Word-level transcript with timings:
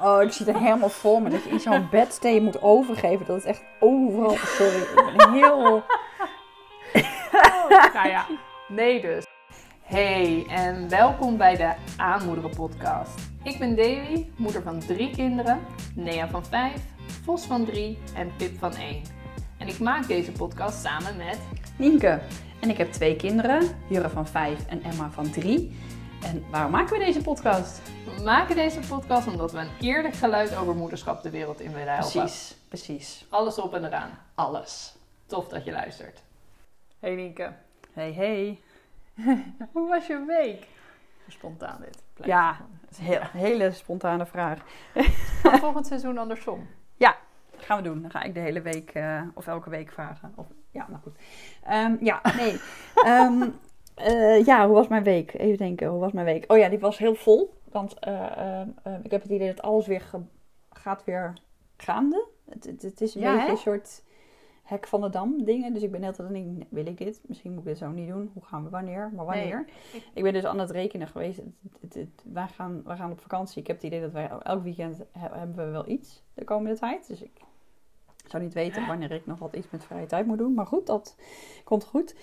Oh, 0.00 0.22
ik 0.22 0.32
zie 0.32 0.46
het 0.46 0.58
helemaal 0.58 0.88
voor 0.88 1.22
me. 1.22 1.30
Dat 1.30 1.44
je 1.44 1.50
in 1.50 1.60
zo'n 1.60 1.88
bedstee 1.90 2.40
moet 2.40 2.62
overgeven. 2.62 3.26
Dat 3.26 3.36
is 3.36 3.44
echt 3.44 3.62
overal. 3.80 4.36
Sorry, 4.36 4.76
ik 4.76 5.14
ben 5.16 5.32
heel... 5.32 5.82
Nou 7.92 8.08
ja, 8.08 8.26
nee 8.68 9.00
dus. 9.00 9.26
Hey 9.82 10.46
en 10.48 10.88
welkom 10.88 11.36
bij 11.36 11.56
de 11.56 11.72
Aanmoederen 11.96 12.50
podcast. 12.50 13.20
Ik 13.42 13.58
ben 13.58 13.76
Davy, 13.76 14.26
moeder 14.36 14.62
van 14.62 14.78
drie 14.78 15.10
kinderen. 15.10 15.60
Nea 15.94 16.28
van 16.28 16.44
vijf, 16.44 16.80
Vos 17.24 17.44
van 17.44 17.64
drie 17.64 17.98
en 18.14 18.32
Pip 18.36 18.58
van 18.58 18.74
één. 18.74 19.02
En 19.58 19.68
ik 19.68 19.78
maak 19.78 20.06
deze 20.06 20.32
podcast 20.32 20.80
samen 20.82 21.16
met... 21.16 21.38
Nienke. 21.76 22.20
En 22.60 22.70
ik 22.70 22.76
heb 22.76 22.92
twee 22.92 23.16
kinderen. 23.16 23.62
Jurre 23.88 24.08
van 24.08 24.26
vijf 24.26 24.66
en 24.66 24.82
Emma 24.82 25.10
van 25.10 25.30
drie. 25.30 25.76
En 26.22 26.44
waarom 26.50 26.70
maken 26.70 26.98
we 26.98 27.04
deze 27.04 27.22
podcast? 27.22 27.80
We 28.16 28.22
maken 28.24 28.56
deze 28.56 28.80
podcast 28.80 29.26
omdat 29.26 29.52
we 29.52 29.58
een 29.58 29.70
eerlijk 29.80 30.14
geluid 30.14 30.56
over 30.56 30.74
moederschap 30.74 31.22
de 31.22 31.30
wereld 31.30 31.60
in 31.60 31.72
willen 31.72 31.94
helpen. 31.94 32.20
Precies, 32.20 32.56
precies. 32.68 33.26
Alles 33.28 33.58
op 33.58 33.74
en 33.74 33.84
eraan. 33.84 34.10
Alles. 34.34 34.96
Tof 35.26 35.48
dat 35.48 35.64
je 35.64 35.72
luistert. 35.72 36.22
Hey 36.98 37.14
Nienke, 37.14 37.52
Hey, 37.92 38.12
hey. 38.12 38.60
hoe 39.72 39.88
was 39.88 40.06
je 40.06 40.24
week? 40.26 40.66
Spontaan 41.28 41.80
dit. 41.80 42.02
Blijf 42.14 42.30
Ja, 42.30 42.52
gewoon. 42.52 42.70
dat 42.80 42.90
is 42.90 42.98
een 42.98 43.04
heel, 43.04 43.20
hele 43.32 43.70
spontane 43.72 44.26
vraag. 44.26 44.58
Gaan 45.42 45.58
volgend 45.58 45.86
seizoen 45.86 46.18
andersom. 46.18 46.66
Dat 47.58 47.66
gaan 47.66 47.76
we 47.76 47.88
doen. 47.88 48.02
Dan 48.02 48.10
ga 48.10 48.22
ik 48.22 48.34
de 48.34 48.40
hele 48.40 48.60
week 48.62 48.90
eh, 48.90 49.22
of 49.34 49.46
elke 49.46 49.70
week 49.70 49.92
vragen. 49.92 50.32
Of, 50.34 50.46
ja, 50.70 50.86
nou 50.88 51.02
goed. 51.02 51.16
Ehm, 51.64 51.96
ja, 52.00 52.20
nee. 52.36 52.60
Ehm, 52.94 53.48
eh, 53.98 54.44
ja, 54.44 54.66
hoe 54.66 54.74
was 54.74 54.88
mijn 54.88 55.02
week? 55.02 55.34
Even 55.34 55.56
denken, 55.58 55.88
hoe 55.88 56.00
was 56.00 56.12
mijn 56.12 56.26
week? 56.26 56.52
Oh 56.52 56.58
ja, 56.58 56.68
die 56.68 56.78
was 56.78 56.98
heel 56.98 57.14
vol. 57.14 57.54
Want 57.70 57.98
eh, 57.98 58.60
ehm, 58.60 59.00
ik 59.02 59.10
heb 59.10 59.22
het 59.22 59.30
idee 59.30 59.48
dat 59.54 59.62
alles 59.62 59.86
weer 59.86 60.00
ge- 60.00 60.22
gaat 60.70 61.04
weer 61.04 61.32
gaande. 61.76 62.26
Het, 62.48 62.64
het, 62.64 62.82
het 62.82 63.00
is 63.00 63.14
een 63.14 63.20
Ja, 63.20 63.30
beetje 63.32 63.46
hè? 63.46 63.52
een 63.52 63.58
soort 63.58 64.02
hek 64.62 64.86
van 64.86 65.00
de 65.00 65.10
dam 65.10 65.44
dingen. 65.44 65.72
Dus 65.74 65.82
ik 65.82 65.90
ben 65.90 66.00
net 66.00 66.18
aan 66.20 66.24
het 66.24 66.34
denken, 66.34 66.66
wil 66.70 66.86
ik 66.86 66.98
dit? 66.98 67.20
Misschien 67.26 67.50
moet 67.50 67.60
ik 67.60 67.66
dit 67.66 67.78
zo 67.78 67.88
niet 67.90 68.08
doen. 68.08 68.30
Hoe 68.34 68.44
gaan 68.44 68.64
we 68.64 68.70
wanneer? 68.70 69.10
Maar 69.14 69.24
wanneer? 69.24 69.64
ik- 69.92 70.08
Ik 70.14 70.22
ben 70.22 70.32
dus 70.32 70.44
aan 70.44 70.58
het 70.58 70.70
rekenen 70.70 71.08
geweest. 71.08 71.36
Het, 71.38 71.46
het, 71.80 71.94
het- 71.94 72.24
wij, 72.32 72.48
gaan, 72.48 72.82
wij 72.84 72.96
gaan 72.96 73.10
op 73.12 73.20
vakantie. 73.20 73.60
Ik 73.60 73.66
heb 73.66 73.76
het 73.76 73.84
idee 73.84 74.00
dat 74.00 74.12
wij 74.12 74.28
elk 74.42 74.62
weekend 74.62 74.98
he- 75.12 75.38
hebben 75.38 75.56
we 75.66 75.70
wel 75.70 75.88
iets 75.88 76.22
de 76.34 76.44
komende 76.44 76.78
tijd. 76.78 77.06
Dus 77.08 77.22
ik 77.22 77.40
zou 78.26 78.42
niet 78.42 78.54
weten 78.54 78.86
wanneer 78.86 79.10
ik 79.10 79.26
nog 79.26 79.38
wat 79.38 79.54
iets 79.56 79.70
met 79.70 79.84
vrije 79.84 80.06
tijd 80.06 80.26
moet 80.26 80.38
doen. 80.38 80.54
Maar 80.54 80.66
goed, 80.66 80.86
dat 80.86 81.16
komt 81.64 81.84
goed. 81.84 82.14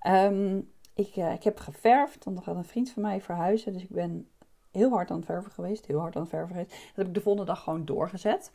Ehm, 0.00 0.60
ik, 0.94 1.16
eh, 1.16 1.32
ik 1.32 1.42
heb 1.42 1.58
geverfd, 1.58 2.24
want 2.24 2.36
er 2.38 2.42
gaat 2.42 2.56
een 2.56 2.64
vriend 2.64 2.90
van 2.90 3.02
mij 3.02 3.20
verhuizen. 3.20 3.72
Dus 3.72 3.82
ik 3.82 3.90
ben 3.90 4.28
heel 4.70 4.90
hard 4.90 5.10
aan 5.10 5.16
het 5.16 5.26
verven 5.26 5.50
geweest. 5.52 5.86
Heel 5.86 6.00
hard 6.00 6.14
aan 6.16 6.20
het 6.22 6.30
verven 6.30 6.48
geweest. 6.48 6.70
Dat 6.70 6.96
heb 6.96 7.06
ik 7.06 7.14
de 7.14 7.20
volgende 7.20 7.46
dag 7.52 7.62
gewoon 7.62 7.84
doorgezet. 7.84 8.52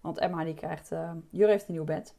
Want 0.00 0.18
Emma 0.18 0.44
die 0.44 0.54
krijgt... 0.54 0.92
eh 0.92 1.10
Jur 1.30 1.48
heeft 1.48 1.68
een 1.68 1.74
nieuw 1.74 1.84
bed. 1.84 2.14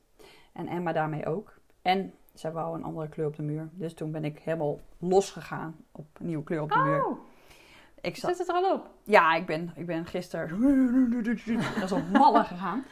En 0.53 0.67
Emma 0.67 0.92
daarmee 0.94 1.26
ook. 1.26 1.59
En 1.81 2.14
zij 2.34 2.52
wou 2.52 2.76
een 2.78 2.84
andere 2.84 3.09
kleur 3.09 3.28
op 3.28 3.36
de 3.36 3.42
muur. 3.42 3.70
Dus 3.72 3.94
toen 3.94 4.11
ben 4.11 4.26
ik 4.26 4.39
helemaal 4.39 4.80
losgegaan 4.98 5.76
op 5.92 6.06
een 6.20 6.26
nieuwe 6.26 6.44
kleur 6.44 6.61
op 6.61 6.72
de 6.72 6.80
muur. 6.80 7.06
Oh, 7.06 7.17
Ik 8.02 8.16
zat, 8.16 8.30
zit 8.30 8.48
het 8.48 8.56
er 8.56 8.64
al 8.64 8.73
op? 8.73 8.89
ja, 9.04 9.36
ik 9.36 9.45
ben, 9.45 9.72
ik 9.76 9.86
ben 9.86 10.06
gisteren 10.06 10.50
als 11.81 11.92
een 11.92 12.11
malle 12.11 12.44
gegaan. 12.44 12.83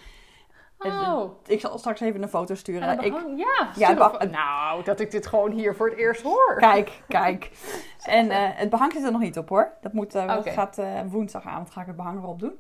Oh. 0.79 1.31
Ik 1.45 1.59
zal 1.59 1.77
straks 1.77 1.99
even 1.99 2.21
een 2.21 2.29
foto 2.29 2.55
sturen. 2.55 2.99
Ik, 2.99 3.13
ja, 3.35 3.69
Ja, 3.75 3.87
het 3.87 3.97
behang- 3.97 4.31
nou, 4.31 4.83
dat 4.83 4.99
ik 4.99 5.11
dit 5.11 5.27
gewoon 5.27 5.51
hier 5.51 5.75
voor 5.75 5.89
het 5.89 5.97
eerst 5.97 6.21
hoor. 6.21 6.55
kijk, 6.57 7.01
kijk. 7.07 7.51
En 8.03 8.29
eh, 8.29 8.37
het 8.53 8.69
behang 8.69 8.91
zit 8.93 9.03
er 9.03 9.11
nog 9.11 9.21
niet 9.21 9.37
op 9.37 9.49
hoor. 9.49 9.71
Dat, 9.81 9.93
moet, 9.93 10.15
eh, 10.15 10.27
dat 10.27 10.37
Oké. 10.37 10.49
gaat 10.51 10.77
eh, 10.77 10.87
woensdagavond 11.07 11.69
ga 11.71 11.81
ik 11.81 11.87
het 11.87 11.95
behang 11.95 12.17
erop 12.17 12.39
doen. 12.39 12.53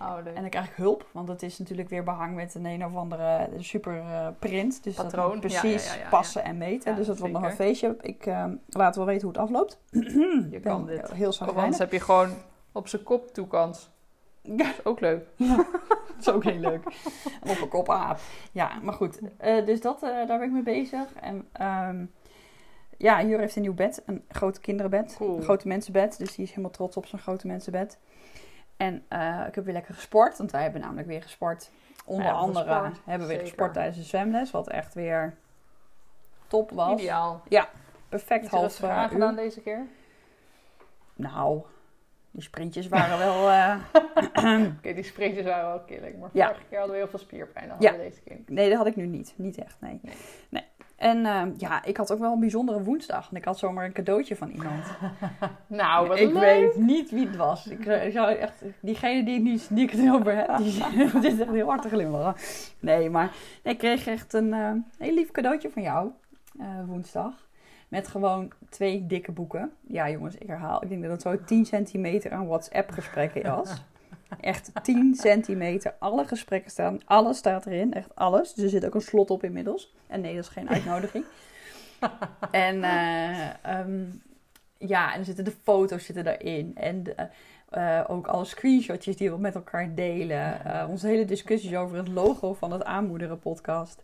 Oh, 0.00 0.14
leuk. 0.24 0.34
En 0.34 0.40
dan 0.40 0.50
krijg 0.50 0.66
ik 0.68 0.74
hulp, 0.76 1.06
want 1.12 1.28
het 1.28 1.42
is 1.42 1.58
natuurlijk 1.58 1.88
weer 1.88 2.02
behang 2.04 2.34
met 2.34 2.54
een 2.54 2.64
een 2.64 2.84
of 2.84 2.96
andere 2.96 3.48
super 3.58 3.98
eh, 3.98 4.26
print. 4.38 4.82
Dus 4.84 4.96
dat 4.96 5.04
Patroon. 5.04 5.34
moet 5.38 5.52
Ja, 5.52 5.60
precies 5.60 5.84
ja, 5.86 5.92
ja, 5.92 5.98
ja, 5.98 6.04
ja. 6.04 6.08
passen 6.10 6.44
en 6.44 6.58
meten. 6.58 6.90
Ja, 6.90 6.96
dus 6.96 7.06
dat 7.06 7.18
wordt 7.18 7.34
nog 7.34 7.42
een 7.42 7.52
feestje. 7.52 7.96
Ik 8.00 8.26
eh, 8.26 8.44
laat 8.68 8.96
wel 8.96 9.04
weten 9.06 9.22
hoe 9.28 9.30
het 9.32 9.40
afloopt. 9.42 9.80
je 10.50 10.60
kan 10.62 10.86
dit. 10.86 11.12
Heel 11.12 11.32
zagrijnig. 11.32 11.62
anders 11.62 11.78
heb 11.78 11.92
je 11.92 12.00
gewoon 12.00 12.30
op 12.72 12.88
zijn 12.88 13.02
kop 13.02 13.28
toekans. 13.34 13.90
Ja. 14.44 14.56
Dat 14.56 14.66
is 14.78 14.84
ook 14.84 15.00
leuk. 15.00 15.26
Dat 16.08 16.26
is 16.26 16.28
ook 16.28 16.44
heel 16.44 16.58
leuk. 16.58 16.86
Op 17.50 17.60
een 17.60 17.68
kop 17.68 17.90
aap. 17.90 18.18
Ja, 18.52 18.78
maar 18.82 18.94
goed. 18.94 19.20
Eh, 19.36 19.66
dus 19.66 19.80
dat, 19.80 20.02
eh, 20.02 20.08
daar 20.10 20.26
ben 20.38 20.42
ik 20.42 20.50
mee 20.52 20.62
bezig. 20.62 21.12
En 21.20 21.48
ehm, 21.52 22.04
ja, 22.98 23.22
Jur 23.22 23.38
heeft 23.38 23.56
een 23.56 23.62
nieuw 23.62 23.74
bed. 23.74 24.02
Een 24.06 24.24
grote 24.28 24.60
kinderenbed. 24.60 25.14
Cool. 25.16 25.36
Een 25.36 25.42
grote 25.42 25.68
mensenbed. 25.68 26.18
Dus 26.18 26.34
die 26.34 26.44
is 26.44 26.50
helemaal 26.50 26.70
trots 26.70 26.96
op 26.96 27.06
zijn 27.06 27.22
grote 27.22 27.46
mensenbed. 27.46 27.98
En 28.76 29.04
eh, 29.08 29.44
ik 29.48 29.54
heb 29.54 29.64
weer 29.64 29.74
lekker 29.74 29.94
gesport. 29.94 30.38
Want 30.38 30.50
wij 30.50 30.62
hebben 30.62 30.80
namelijk 30.80 31.06
weer 31.08 31.22
gesport. 31.22 31.70
Onder 32.04 32.26
Ja, 32.26 32.32
andere 32.32 32.64
gesport. 32.66 33.00
hebben 33.04 33.28
we 33.28 33.34
weer 33.34 33.42
gesport 33.42 33.72
tijdens 33.72 33.96
de 33.96 34.02
zwemles. 34.02 34.50
Wat 34.50 34.68
echt 34.68 34.94
weer 34.94 35.34
top 36.46 36.70
was. 36.70 37.00
Ideaal. 37.00 37.42
Perfect 38.08 38.42
Iets 38.44 38.52
half 38.52 38.80
uur. 38.82 39.34
deze 39.34 39.60
keer. 39.60 39.86
Nou, 41.14 41.62
die 42.34 42.42
sprintjes 42.42 42.88
waren 42.88 43.18
wel... 43.18 43.50
eh, 43.50 43.76
Oké, 44.78 44.94
die 44.94 45.02
sprintjes 45.04 45.44
waren 45.44 45.68
wel 45.68 45.80
killing. 45.80 46.20
Maar 46.20 46.30
Ja. 46.32 46.46
vorige 46.46 46.64
keer 46.68 46.78
hadden 46.78 46.96
we 46.96 47.02
heel 47.02 47.10
veel 47.10 47.18
spierpijn. 47.18 47.68
Dan 47.68 47.76
Ja. 47.80 47.88
hadden 47.88 48.04
we 48.06 48.10
deze 48.10 48.22
keer. 48.22 48.38
Nee, 48.46 48.68
dat 48.68 48.78
had 48.78 48.86
ik 48.86 48.96
nu 48.96 49.06
niet. 49.06 49.34
Niet 49.36 49.58
echt, 49.58 49.76
nee. 49.80 49.98
Nee. 50.02 50.14
nee. 50.48 50.62
En 50.96 51.26
ehm, 51.26 51.50
ja, 51.56 51.84
ik 51.84 51.96
had 51.96 52.12
ook 52.12 52.18
wel 52.18 52.32
een 52.32 52.40
bijzondere 52.40 52.82
woensdag. 52.82 53.22
Want 53.22 53.36
ik 53.36 53.44
had 53.44 53.58
zomaar 53.58 53.84
een 53.84 53.92
cadeautje 53.92 54.36
van 54.36 54.48
iemand. 54.50 54.84
Nou, 55.66 56.08
wat 56.08 56.18
ik 56.18 56.32
leuk. 56.32 56.42
weet 56.42 56.76
niet 56.76 57.10
wie 57.10 57.26
het 57.26 57.36
was. 57.36 57.66
Ik, 57.66 57.86
eh, 57.86 58.06
ik 58.06 58.12
zou 58.12 58.32
echt, 58.34 58.62
diegene 58.80 59.24
die, 59.24 59.40
niet, 59.40 59.68
die 59.74 59.84
ik 59.84 59.90
het 59.90 60.10
over 60.12 60.36
heb, 60.36 60.56
die 60.56 60.66
is 61.32 61.38
echt 61.40 61.50
heel 61.50 61.66
hard 61.68 61.82
te 61.82 61.88
glimlachen. 61.88 62.34
Nee, 62.80 63.10
maar 63.10 63.32
ik 63.62 63.78
kreeg 63.78 64.06
echt 64.06 64.32
een 64.32 64.52
eh, 64.52 64.72
heel 64.98 65.14
lief 65.14 65.30
cadeautje 65.30 65.70
van 65.70 65.82
jou 65.82 66.10
woensdag. 66.86 67.43
Met 67.94 68.08
gewoon 68.08 68.52
twee 68.68 69.06
dikke 69.06 69.32
boeken. 69.32 69.72
Ja, 69.86 70.10
jongens, 70.10 70.34
ik 70.34 70.46
herhaal. 70.46 70.82
Ik 70.82 70.88
denk 70.88 71.02
dat 71.02 71.10
het 71.10 71.22
zo 71.22 71.44
10 71.44 71.66
centimeter 71.66 72.32
aan 72.32 72.46
WhatsApp-gesprekken 72.46 73.42
was. 73.42 73.82
Echt 74.40 74.70
10 74.82 75.14
centimeter. 75.14 75.94
Alle 75.98 76.24
gesprekken 76.26 76.70
staan. 76.70 77.00
Alles 77.04 77.36
staat 77.36 77.66
erin. 77.66 77.92
Echt 77.92 78.14
alles. 78.14 78.54
Dus 78.54 78.64
er 78.64 78.70
zit 78.70 78.86
ook 78.86 78.94
een 78.94 79.00
slot 79.00 79.30
op 79.30 79.44
inmiddels. 79.44 79.94
En 80.06 80.20
nee, 80.20 80.34
dat 80.34 80.44
is 80.44 80.50
geen 80.50 80.70
uitnodiging. 80.70 81.24
en 82.50 82.84
eh, 82.84 83.64
ehm, 83.64 84.04
ja, 84.78 85.12
en 85.12 85.18
er 85.18 85.24
zitten 85.24 85.44
de 85.44 85.54
foto's 85.62 86.04
zitten 86.04 86.24
daarin. 86.24 86.72
En 86.76 87.02
de, 87.02 87.28
eh, 87.68 88.00
ook 88.06 88.26
alle 88.26 88.44
screenshotjes 88.44 89.16
die 89.16 89.30
we 89.30 89.38
met 89.38 89.54
elkaar 89.54 89.94
delen. 89.94 90.64
Eh, 90.64 90.88
onze 90.88 91.06
hele 91.06 91.24
discussies 91.24 91.74
over 91.74 91.96
het 91.96 92.08
logo 92.08 92.54
van 92.54 92.72
het 92.72 92.84
Aanmoederen 92.84 93.38
podcast. 93.38 94.02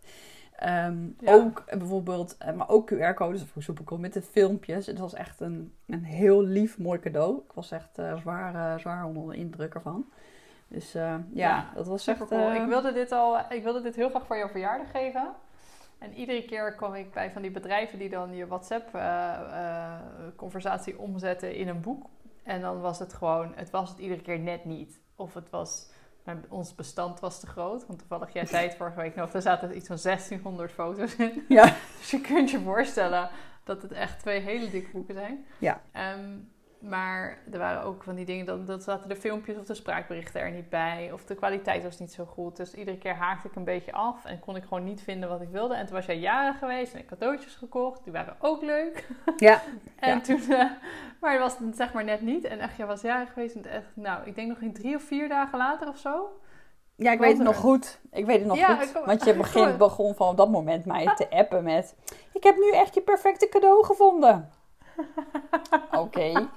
Ehm, 0.61 0.97
Ja. 1.19 1.33
Ook 1.33 1.63
bijvoorbeeld, 1.77 2.37
eh, 2.37 2.53
maar 2.53 2.69
ook 2.69 2.87
QR-codes 2.93 3.43
voor 3.43 3.63
Soepelkom 3.63 3.99
met 4.01 4.13
de 4.13 4.21
filmpjes. 4.21 4.85
Het 4.85 4.99
was 4.99 5.13
echt 5.13 5.39
een, 5.39 5.73
een 5.87 6.03
heel 6.03 6.43
lief, 6.43 6.77
mooi 6.77 6.99
cadeau. 6.99 7.37
Ik 7.37 7.51
was 7.53 7.71
echt 7.71 7.97
eh, 7.97 8.17
zwaar, 8.17 8.55
eh, 8.55 8.77
zwaar 8.79 9.05
onder 9.05 9.29
de 9.29 9.35
indruk 9.37 9.73
ervan. 9.73 10.05
Dus 10.67 10.91
ja, 10.91 11.21
Ja, 11.33 11.69
dat 11.75 11.87
was 11.87 12.07
echt... 12.07 12.27
cool. 12.27 12.53
Ik 12.53 12.67
wilde 12.67 12.91
dit 12.93 13.11
al, 13.11 13.37
ik 13.49 13.63
wilde 13.63 13.81
dit 13.81 13.95
heel 13.95 14.09
graag 14.09 14.25
voor 14.25 14.37
jouw 14.37 14.47
verjaardag 14.47 14.91
geven. 14.91 15.29
En 15.97 16.13
iedere 16.13 16.45
keer 16.45 16.75
kwam 16.75 16.93
ik 16.93 17.11
bij 17.13 17.31
van 17.31 17.41
die 17.41 17.51
bedrijven 17.51 17.99
die 17.99 18.09
dan 18.09 18.35
je 18.35 18.47
WhatsApp-conversatie 18.47 20.99
omzetten 20.99 21.55
in 21.55 21.67
een 21.67 21.81
boek. 21.81 22.05
En 22.43 22.61
dan 22.61 22.81
was 22.81 22.99
het 22.99 23.13
gewoon, 23.13 23.51
het 23.55 23.69
was 23.69 23.89
het 23.89 23.99
iedere 23.99 24.21
keer 24.21 24.39
net 24.39 24.65
niet. 24.65 24.99
Of 25.15 25.33
het 25.33 25.49
was, 25.49 25.89
mijn, 26.23 26.45
ons 26.49 26.75
bestand 26.75 27.19
was 27.19 27.39
te 27.39 27.47
groot. 27.47 27.85
Want 27.87 27.99
toevallig, 27.99 28.33
jij 28.33 28.45
zei 28.45 28.67
het 28.67 28.75
vorige 28.75 29.01
week 29.01 29.15
nog, 29.15 29.33
er 29.33 29.41
zaten 29.41 29.75
iets 29.75 29.87
van 29.87 29.97
1600 30.01 30.71
foto's 30.71 31.15
in. 31.15 31.45
Ja. 31.47 31.75
Dus 31.99 32.11
je 32.11 32.21
kunt 32.21 32.51
je 32.51 32.59
voorstellen 32.59 33.29
dat 33.63 33.81
het 33.81 33.91
echt 33.91 34.19
twee 34.19 34.39
hele 34.39 34.69
dikke 34.69 34.91
boeken 34.91 35.13
zijn. 35.13 35.45
Ja. 35.57 35.81
Ehm, 35.91 36.37
maar 36.81 37.37
er 37.51 37.59
waren 37.59 37.83
ook 37.83 38.03
van 38.03 38.15
die 38.15 38.25
dingen, 38.25 38.45
dan, 38.45 38.65
dan 38.65 38.81
zaten 38.81 39.09
de 39.09 39.15
filmpjes 39.15 39.57
of 39.57 39.65
de 39.65 39.73
spraakberichten 39.73 40.41
er 40.41 40.51
niet 40.51 40.69
bij. 40.69 41.09
Of 41.13 41.25
de 41.25 41.35
kwaliteit 41.35 41.83
was 41.83 41.99
niet 41.99 42.11
zo 42.13 42.25
goed. 42.25 42.55
Dus 42.57 42.73
iedere 42.73 42.97
keer 42.97 43.15
haakte 43.15 43.47
ik 43.47 43.55
een 43.55 43.63
beetje 43.63 43.91
af 43.93 44.25
en 44.25 44.39
kon 44.39 44.55
ik 44.55 44.63
gewoon 44.63 44.83
niet 44.83 45.01
vinden 45.01 45.29
wat 45.29 45.41
ik 45.41 45.49
wilde. 45.49 45.75
En 45.75 45.85
toen 45.85 45.95
was 45.95 46.05
jij 46.05 46.17
jaren 46.19 46.53
geweest 46.53 46.93
en 46.93 46.99
ik 46.99 47.09
had 47.09 47.19
cadeautjes 47.19 47.55
gekocht. 47.55 48.03
Die 48.03 48.13
waren 48.13 48.35
ook 48.39 48.61
leuk. 48.61 49.07
Ja, 49.37 49.61
En 49.99 50.09
Ja. 50.15 50.21
toen, 50.21 50.41
eh, 50.49 50.65
maar 51.19 51.31
het 51.31 51.39
was 51.41 51.57
het 51.57 51.75
zeg 51.75 51.93
maar 51.93 52.03
net 52.03 52.21
niet. 52.21 52.43
En 52.43 52.59
echt, 52.59 52.77
jij 52.77 52.85
was 52.85 53.01
jaren 53.01 53.27
geweest 53.27 53.55
en 53.55 53.65
echt, 53.65 53.85
nou, 53.93 54.25
ik 54.25 54.35
denk 54.35 54.47
nog 54.49 54.59
in 54.59 54.73
drie 54.73 54.95
of 54.95 55.03
vier 55.03 55.29
dagen 55.29 55.57
later 55.57 55.87
of 55.87 55.97
zo. 55.97 56.39
ja, 56.95 57.11
ik 57.11 57.19
weet 57.19 57.37
het 57.37 57.47
nog 57.47 57.55
goed. 57.55 57.99
Ik 58.11 58.25
weet 58.25 58.39
het 58.39 58.47
nog 58.47 58.57
Ja, 58.57 58.75
goed. 58.75 58.91
kom- 58.91 59.05
Want 59.05 59.23
je 59.25 59.33
begint, 59.43 59.77
begon 59.77 60.15
van 60.15 60.27
op 60.27 60.37
dat 60.37 60.49
moment 60.49 60.85
mij 60.85 61.13
te 61.15 61.29
appen 61.41 61.63
met... 61.63 61.95
Ik 62.33 62.43
heb 62.43 62.55
nu 62.57 62.71
echt 62.71 62.93
je 62.93 63.01
perfecte 63.01 63.49
cadeau 63.49 63.85
gevonden. 63.85 64.49
Oké, 65.91 66.47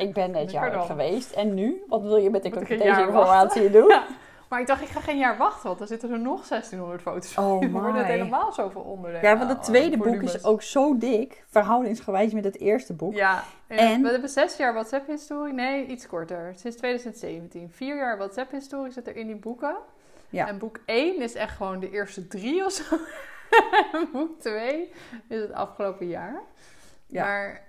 ik 0.00 0.12
ben 0.12 0.44
jarig 0.44 0.72
dan. 0.74 0.86
geweest. 0.86 1.32
En 1.32 1.54
nu? 1.54 1.82
Wat 1.88 2.02
wil 2.02 2.16
je 2.16 2.30
met, 2.30 2.44
een 2.44 2.50
deze 2.50 2.84
jaar 2.84 3.06
informatie 3.06 3.70
doen? 3.70 3.88
Ja. 3.98 4.04
Maar 4.48 4.60
ik 4.60 4.66
dacht, 4.66 4.82
ik 4.82 4.88
ga 4.88 5.00
geen 5.00 5.18
jaar 5.18 5.36
wachten, 5.36 5.66
want 5.66 5.78
dan 5.78 5.86
zitten 5.88 6.10
er 6.10 6.18
nog 6.18 6.46
1600 6.46 7.02
foto's. 7.02 7.36
Oh 7.36 7.60
Dan 7.60 7.70
wordt 7.70 7.96
het 7.96 8.06
helemaal 8.06 8.52
zoveel 8.52 8.80
onderdelen. 8.80 9.30
Ja, 9.30 9.36
want 9.38 9.48
het 9.50 9.58
Oh, 9.58 9.64
tweede 9.64 9.96
boek 9.96 10.22
is 10.22 10.44
ook 10.44 10.62
zo 10.62 10.98
dik, 10.98 11.44
verhoudingsgewijs 11.48 12.32
met 12.32 12.44
het 12.44 12.58
eerste 12.60 12.92
boek. 12.92 13.14
Ja, 13.14 13.42
en, 13.66 13.78
En- 13.78 14.02
we 14.02 14.10
hebben 14.10 14.28
zes 14.30 14.56
jaar 14.56 14.72
WhatsApp-historie. 14.72 15.52
Nee, 15.52 15.86
iets 15.86 16.06
korter. 16.06 16.52
Sinds 16.56 16.76
2017. 16.76 17.70
Vier 17.70 17.96
jaar 17.96 18.16
WhatsApp-historie 18.18 18.92
zit 18.92 19.06
er 19.06 19.16
in 19.16 19.26
die 19.26 19.36
boeken. 19.36 19.76
Ja. 20.28 20.48
En 20.48 20.58
boek 20.58 20.80
1 20.86 21.20
is 21.22 21.34
echt 21.34 21.56
gewoon 21.56 21.80
de 21.80 21.90
eerste 21.90 22.26
drie 22.26 22.64
of 22.64 22.72
zo. 22.72 22.96
boek 24.12 24.40
2 24.40 24.92
is 25.28 25.40
het 25.40 25.52
afgelopen 25.52 26.06
jaar. 26.08 26.40
Ja. 27.06 27.24
Maar 27.24 27.62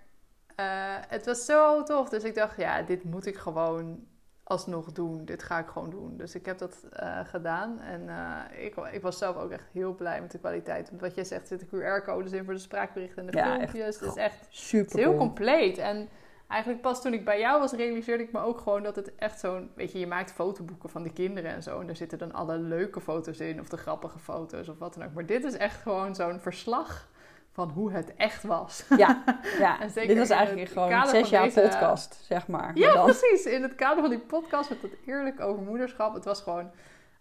eh, 0.56 0.66
het 1.08 1.26
was 1.26 1.46
zo 1.46 1.84
tof. 1.84 2.10
Dus 2.10 2.24
ik 2.24 2.36
dacht, 2.36 2.58
ja, 2.58 2.82
dit 2.82 3.04
moet 3.04 3.26
ik 3.26 3.36
gewoon 3.38 4.06
alsnog 4.44 4.92
doen. 4.92 5.26
Dit 5.26 5.44
ga 5.44 5.60
ik 5.60 5.68
gewoon 5.68 5.90
doen. 5.90 6.18
Dus 6.18 6.36
ik 6.36 6.46
heb 6.46 6.58
dat 6.58 6.84
eh, 6.92 7.20
gedaan. 7.26 7.80
En 7.80 8.10
eh, 8.10 8.66
ik, 8.66 8.76
ik 8.92 9.02
was 9.02 9.18
zelf 9.18 9.36
ook 9.36 9.52
echt 9.52 9.68
heel 9.74 9.96
blij 9.96 10.22
met 10.22 10.32
de 10.32 10.40
kwaliteit. 10.40 10.90
Want 10.90 11.02
wat 11.02 11.16
jij 11.16 11.24
zegt, 11.24 11.48
zitten 11.48 11.68
QR-codes 11.68 12.32
in 12.32 12.44
voor 12.44 12.54
de 12.54 12.60
spraakberichten 12.60 13.26
en 13.26 13.32
de 13.32 13.38
Ja, 13.38 13.56
filmpjes. 13.56 14.00
Het 14.00 14.10
is 14.10 14.16
echt 14.16 14.40
het 14.40 14.48
Super 14.50 14.86
is 14.86 14.94
heel 14.94 15.16
cool. 15.16 15.18
compleet. 15.18 15.78
En 15.78 16.10
eigenlijk 16.48 16.82
pas 16.82 17.02
toen 17.02 17.14
ik 17.14 17.26
bij 17.26 17.40
jou 17.40 17.60
was, 17.60 17.72
realiseerde 17.72 18.24
ik 18.24 18.32
me 18.32 18.40
ook 18.40 18.60
gewoon 18.60 18.84
dat 18.84 18.96
het 18.96 19.16
echt 19.16 19.40
zo'n... 19.40 19.72
Weet 19.76 19.92
je, 19.92 20.00
je 20.00 20.08
maakt 20.08 20.32
fotoboeken 20.32 20.90
van 20.90 21.04
de 21.04 21.14
kinderen 21.14 21.52
en 21.52 21.64
zo. 21.64 21.80
En 21.80 21.86
daar 21.86 21.96
zitten 21.96 22.18
dan 22.18 22.32
alle 22.32 22.58
leuke 22.58 23.02
foto's 23.02 23.40
in. 23.40 23.60
Of 23.60 23.70
de 23.70 23.78
grappige 23.78 24.20
foto's 24.20 24.68
of 24.70 24.78
wat 24.78 24.94
dan 24.94 25.04
ook. 25.04 25.14
Maar 25.14 25.26
dit 25.26 25.44
is 25.44 25.54
echt 25.58 25.82
gewoon 25.82 26.16
zo'n 26.16 26.40
verslag 26.40 27.10
van 27.52 27.70
hoe 27.70 27.92
het 27.92 28.16
echt 28.16 28.44
was. 28.44 28.86
Ja, 28.98 29.24
ja. 29.60 29.78
Dit 30.08 30.18
was 30.18 30.30
eigenlijk 30.30 30.70
het 30.70 30.78
gewoon 30.78 31.08
zes 31.08 31.30
jaar 31.30 31.44
deze- 31.44 31.62
podcast, 31.62 32.20
zeg 32.24 32.48
maar. 32.48 32.72
Ja, 32.78 32.94
Maar 32.94 33.04
precies. 33.04 33.46
In 33.46 33.62
het 33.62 33.76
kader 33.76 34.02
van 34.02 34.10
die 34.10 34.20
podcast 34.20 34.70
met 34.70 34.82
dat 34.82 34.92
eerlijk 35.06 35.40
over 35.40 35.64
moederschap. 35.64 36.14
Het 36.14 36.26
was 36.26 36.42
gewoon... 36.42 36.72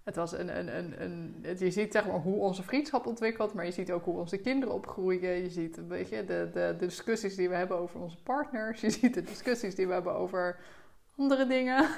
Het 0.04 0.16
was 0.16 0.32
een, 0.32 0.58
een, 0.58 0.76
een, 0.76 1.02
een, 1.02 1.38
het- 1.42 1.58
je 1.60 1.70
ziet 1.70 1.92
zeg 1.92 2.06
maar 2.06 2.16
hoe 2.20 2.36
onze 2.40 2.62
vriendschap 2.62 3.06
ontwikkelt, 3.06 3.54
maar 3.54 3.64
je 3.64 3.70
ziet 3.72 3.92
ook 3.92 4.04
hoe 4.04 4.18
onze 4.18 4.36
kinderen 4.38 4.74
opgroeien. 4.74 5.42
Je 5.42 5.50
ziet 5.50 5.76
een 5.76 5.88
beetje 5.88 6.24
de, 6.24 6.48
de, 6.52 6.74
de 6.78 6.86
discussies 6.86 7.34
die 7.36 7.48
we 7.48 7.54
hebben 7.54 7.78
over 7.78 8.00
onze 8.00 8.16
partners. 8.22 8.80
Je 8.80 8.90
ziet 8.90 9.14
de 9.14 9.22
discussies 9.22 9.74
die 9.74 9.86
we 9.86 9.92
hebben 9.92 10.14
over 10.14 10.56
andere 11.20 11.46
dingen. 11.46 11.84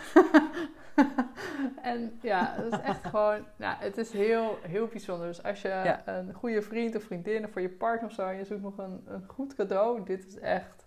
en 1.82 2.18
ja, 2.22 2.52
het 2.56 2.72
is 2.72 2.78
echt 2.80 3.04
gewoon, 3.04 3.44
nou, 3.56 3.76
het 3.78 3.98
is 3.98 4.12
heel, 4.12 4.58
heel 4.62 4.86
bijzonder. 4.86 5.26
Dus 5.26 5.42
als 5.42 5.62
je 5.62 5.68
Ja. 5.68 6.02
een 6.04 6.32
goede 6.32 6.62
vriend 6.62 6.96
of 6.96 7.02
vriendin 7.02 7.44
of 7.44 7.50
voor 7.50 7.60
je 7.62 7.68
partner 7.70 8.08
of 8.08 8.14
zo, 8.14 8.26
en 8.26 8.36
je 8.36 8.44
zoekt 8.44 8.62
nog 8.62 8.78
een, 8.78 9.02
een 9.06 9.24
goed 9.28 9.54
cadeau, 9.54 10.04
dit 10.04 10.26
is 10.26 10.38
echt 10.38 10.86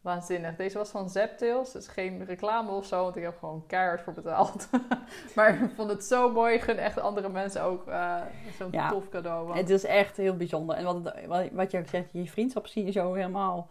waanzinnig. 0.00 0.56
Deze 0.56 0.78
was 0.78 0.90
van 0.90 1.08
Zaptails, 1.10 1.72
dus 1.72 1.88
geen 1.88 2.24
reclame 2.24 2.70
of 2.70 2.86
zo, 2.86 3.02
want 3.02 3.16
ik 3.16 3.22
heb 3.22 3.38
gewoon 3.38 3.64
keihard 3.66 4.00
voor 4.00 4.12
betaald. 4.12 4.68
maar 5.34 5.62
ik 5.62 5.70
vond 5.76 5.90
het 5.90 6.04
zo 6.04 6.32
mooi, 6.32 6.58
gun 6.58 6.76
echt 6.78 7.00
andere 7.00 7.28
mensen 7.28 7.62
ook 7.62 7.88
eh, 7.88 8.20
zo'n 8.58 8.68
Ja. 8.70 8.88
tof 8.88 9.08
cadeau. 9.08 9.46
want- 9.46 9.58
het 9.58 9.70
is 9.70 9.84
echt 9.84 10.16
heel 10.16 10.36
bijzonder. 10.36 10.76
En 10.76 10.84
wat, 10.84 11.14
wat, 11.26 11.48
wat 11.52 11.70
je 11.70 11.78
ook 11.78 11.88
zegt, 11.88 12.08
je 12.12 12.26
vriendschap 12.26 12.66
zie 12.66 12.84
je 12.84 12.92
zo 12.92 13.12
helemaal 13.14 13.68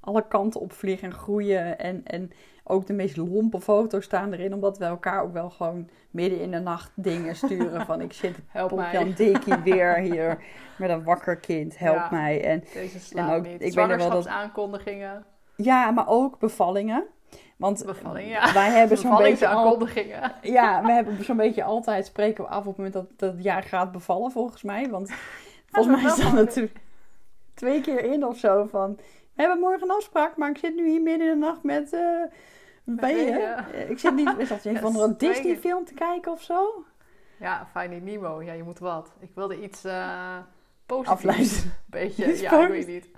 alle 0.00 0.24
kanten 0.28 0.60
opvliegen 0.60 1.08
en 1.08 1.14
groeien. 1.14 1.78
En, 1.78 2.00
en 2.04 2.30
ook 2.64 2.86
de 2.86 2.92
meest 2.92 3.16
lompe 3.16 3.60
foto's 3.60 4.04
staan 4.04 4.32
erin, 4.32 4.54
omdat 4.54 4.78
we 4.78 4.84
elkaar 4.84 5.22
ook 5.22 5.32
wel 5.32 5.50
gewoon 5.50 5.88
midden 6.10 6.40
in 6.40 6.50
de 6.50 6.58
nacht 6.58 6.90
dingen 6.94 7.36
sturen. 7.36 7.86
van 7.86 8.00
ik 8.00 8.12
zit 8.12 8.36
Help 8.48 8.72
op 8.72 8.78
mij. 8.78 8.92
Jan 8.92 9.12
Dikkie 9.16 9.56
weer 9.56 9.96
hier 9.98 10.42
met 10.78 10.90
een 10.90 11.04
wakker 11.04 11.36
kind, 11.36 11.78
help 11.78 11.96
Ja. 11.96 12.08
mij. 12.10 12.44
En 12.44 12.64
Deze 12.72 13.18
En 13.18 13.30
ook- 13.30 13.42
niet. 13.46 13.52
ik 13.52 13.58
weet 13.60 13.74
wel 13.74 13.88
dat- 13.88 14.00
Zwangerschapsaankondigingen. 14.00 15.24
ja, 15.56 15.90
maar 15.90 16.08
ook 16.08 16.38
bevallingen. 16.38 17.04
Want 17.56 17.84
Bevalling, 17.86 18.28
ja. 18.30 18.52
wij 18.52 18.70
hebben 18.70 18.98
zo'n 18.98 19.16
beetje 19.16 19.48
al, 19.48 19.78
Bevallingsaankondigingen. 19.78 20.32
Ja, 20.56 20.82
we 20.84 20.92
hebben 20.92 21.24
zo'n 21.24 21.36
beetje 21.36 21.62
altijd 21.64 22.06
spreken 22.06 22.44
we 22.44 22.50
af 22.50 22.58
op 22.58 22.64
het 22.66 22.76
moment 22.76 22.94
dat, 22.94 23.06
dat 23.16 23.32
het 23.32 23.42
jaar 23.42 23.62
gaat 23.62 23.92
bevallen, 23.92 24.30
volgens 24.30 24.62
mij. 24.62 24.88
Want 24.90 25.10
volgens 25.72 26.18
mij 26.22 26.40
het 26.40 26.56
er 26.56 26.70
twee 27.54 27.80
keer 27.80 28.04
in 28.04 28.26
of 28.26 28.36
zo 28.38 28.66
van... 28.70 28.98
We 29.40 29.46
hebben 29.46 29.64
morgen 29.64 29.88
een 29.88 29.96
afspraak, 29.96 30.36
maar 30.36 30.50
ik 30.50 30.58
zit 30.58 30.74
nu 30.74 30.88
hier 30.88 31.02
midden 31.02 31.28
in 31.28 31.40
de 31.40 31.46
nacht 31.46 31.62
met... 31.62 31.92
eh 31.92 32.22
ben 32.84 33.16
je? 33.16 33.62
Ik 33.88 33.98
zit 33.98 34.14
niet... 34.14 34.34
Is 34.38 34.48
dat 34.48 34.64
een 34.70 34.78
van 34.78 35.00
een 35.00 35.16
twee 35.16 35.32
Disney 35.32 35.56
film 35.56 35.84
te 35.84 35.94
kijken 35.94 36.32
of 36.32 36.42
zo? 36.42 36.84
Ja, 37.38 37.66
Finding 37.76 38.02
Nemo. 38.02 38.42
Ja, 38.42 38.52
je 38.52 38.62
moet 38.62 38.78
wat. 38.78 39.12
Ik 39.20 39.30
wilde 39.34 39.62
iets 39.62 39.84
eh 39.84 40.36
positiefs. 40.86 41.12
Afluisteren. 41.12 41.72
Beetje, 41.86 42.40
ja, 42.40 42.62
ik 42.62 42.68
weet 42.68 42.86
niet. 42.86 43.08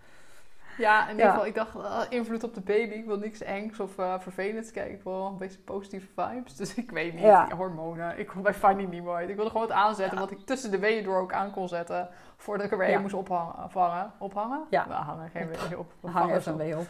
Ja, 0.79 1.03
in 1.05 1.11
ieder 1.11 1.25
Ja. 1.27 1.31
geval, 1.31 1.47
ik 1.47 1.55
dacht, 1.55 1.77
ah, 1.77 2.03
invloed 2.09 2.45
op 2.45 2.55
de 2.55 2.61
baby. 2.61 2.95
Ik 2.95 3.05
wil 3.07 3.19
niks 3.19 3.41
engs 3.43 3.81
of 3.81 3.99
eh, 3.99 4.19
vervelends 4.21 4.71
kijken. 4.71 4.95
Ik 4.95 5.03
wil 5.03 5.27
een 5.27 5.39
beetje 5.39 5.59
positieve 5.59 6.07
vibes. 6.17 6.57
Dus 6.63 6.75
ik 6.75 6.91
weet 6.91 7.13
niet, 7.15 7.23
Ja. 7.23 7.49
hormonen. 7.57 8.19
Ik 8.19 8.27
kom 8.27 8.43
bij 8.43 8.55
Finding 8.55 8.91
Nemo 8.91 9.15
uit. 9.15 9.29
Ik 9.29 9.35
wilde 9.35 9.51
gewoon 9.51 9.67
wat 9.67 9.77
aanzetten, 9.77 10.19
wat 10.19 10.31
ik 10.31 10.39
tussen 10.47 10.71
de 10.71 10.79
weeën 10.79 11.05
door 11.05 11.21
ook 11.21 11.33
aan 11.33 11.51
kon 11.51 11.69
zetten. 11.69 12.09
Voordat 12.37 12.67
ik 12.67 12.73
er 12.73 12.79
weer 12.79 13.01
moest 13.01 13.15
ophangen. 13.15 13.65
Ophangen? 13.65 14.13
ophangen? 14.19 14.67
Ja. 14.71 14.87
Nou, 14.87 15.05
hangen, 15.05 15.31
geen 15.31 15.49
wee 15.49 15.79
op. 15.79 15.93
Hang 16.01 16.15
Ophangen 16.15 16.31
even 16.31 16.43
zo. 16.43 16.51
een 16.51 16.57
wee 16.57 16.79
op. 16.79 16.87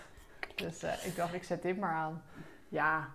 Dus 0.56 0.82
eh, 0.82 1.06
ik 1.06 1.16
dacht, 1.16 1.34
ik 1.34 1.42
zet 1.44 1.62
dit 1.62 1.78
maar 1.78 1.92
aan. 1.94 2.22
Ja, 2.68 3.08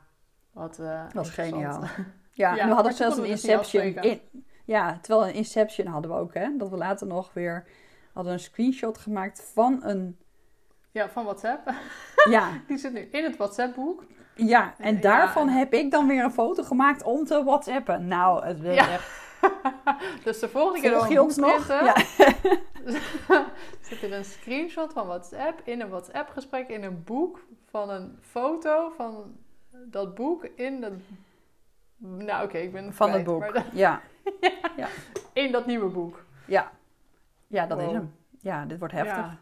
wat 0.51 0.79
eh 0.79 1.03
Dat 1.03 1.13
was 1.13 1.29
geniaal. 1.29 1.83
Ja, 2.31 2.55
Ja, 2.55 2.67
we 2.67 2.73
hadden 2.73 2.93
zelfs 2.93 3.15
een 3.15 3.21
we 3.21 3.27
niet 3.27 3.43
Inception. 3.43 3.83
In, 3.83 4.21
ja, 4.65 4.97
terwijl 5.01 5.27
een 5.27 5.33
Inception 5.33 5.87
hadden 5.87 6.11
we 6.11 6.17
ook, 6.17 6.33
hè. 6.33 6.57
Dat 6.57 6.69
we 6.69 6.77
later 6.77 7.07
nog 7.07 7.33
weer... 7.33 7.65
Hadden 8.13 8.33
een 8.33 8.39
screenshot 8.39 8.97
gemaakt 8.97 9.51
van 9.53 9.79
een... 9.83 10.17
Ja, 10.97 11.09
van 11.09 11.23
WhatsApp. 11.23 11.71
Ja, 12.29 12.49
Die 12.67 12.77
zit 12.77 12.93
nu 12.93 12.99
in 13.11 13.23
het 13.23 13.37
WhatsApp-boek. 13.37 14.03
Ja, 14.35 14.73
en 14.77 14.95
Ja. 14.95 15.01
daarvan 15.01 15.49
heb 15.49 15.73
ik 15.73 15.91
dan 15.91 16.07
weer 16.07 16.23
een 16.23 16.31
foto 16.31 16.63
gemaakt 16.63 17.03
om 17.03 17.25
te 17.25 17.43
whatsappen. 17.43 18.07
Nou, 18.07 18.45
het 18.45 18.63
is 18.63 18.75
Ja. 18.75 18.89
echt... 18.89 19.25
Dus 20.23 20.39
de 20.39 20.49
volgende 20.49 20.81
keer 20.81 20.91
Volg 20.91 21.07
we 21.07 21.13
je 21.13 21.21
ons 21.21 21.35
nog? 21.35 21.67
Ja. 21.67 21.95
zit 23.81 24.01
er 24.03 24.13
een 24.13 24.25
screenshot 24.25 24.93
van 24.93 25.07
WhatsApp 25.07 25.61
in 25.63 25.81
een 25.81 25.89
WhatsApp-gesprek 25.89 26.67
in 26.69 26.83
een 26.83 27.03
boek 27.03 27.39
van 27.69 27.89
een 27.89 28.17
foto 28.21 28.89
van 28.95 29.35
dat 29.71 30.15
boek 30.15 30.43
in 30.55 30.81
dat... 30.81 30.91
Nou, 31.97 32.45
oké, 32.45 32.57
ik 32.57 32.71
ben 32.71 32.93
Van 32.93 33.11
het 33.11 33.23
boek. 33.23 33.39
maar 33.39 33.65
Ja, 33.73 34.01
in 35.33 35.51
dat 35.51 35.65
nieuwe 35.65 35.89
boek. 35.89 36.23
ja. 36.45 36.71
Ja, 37.47 37.65
dat 37.65 37.79
is 37.81 37.91
hem. 37.91 38.13
Ja, 38.41 38.65
dit 38.65 38.79
wordt 38.79 38.93
heftig. 38.93 39.15
Ja. 39.15 39.37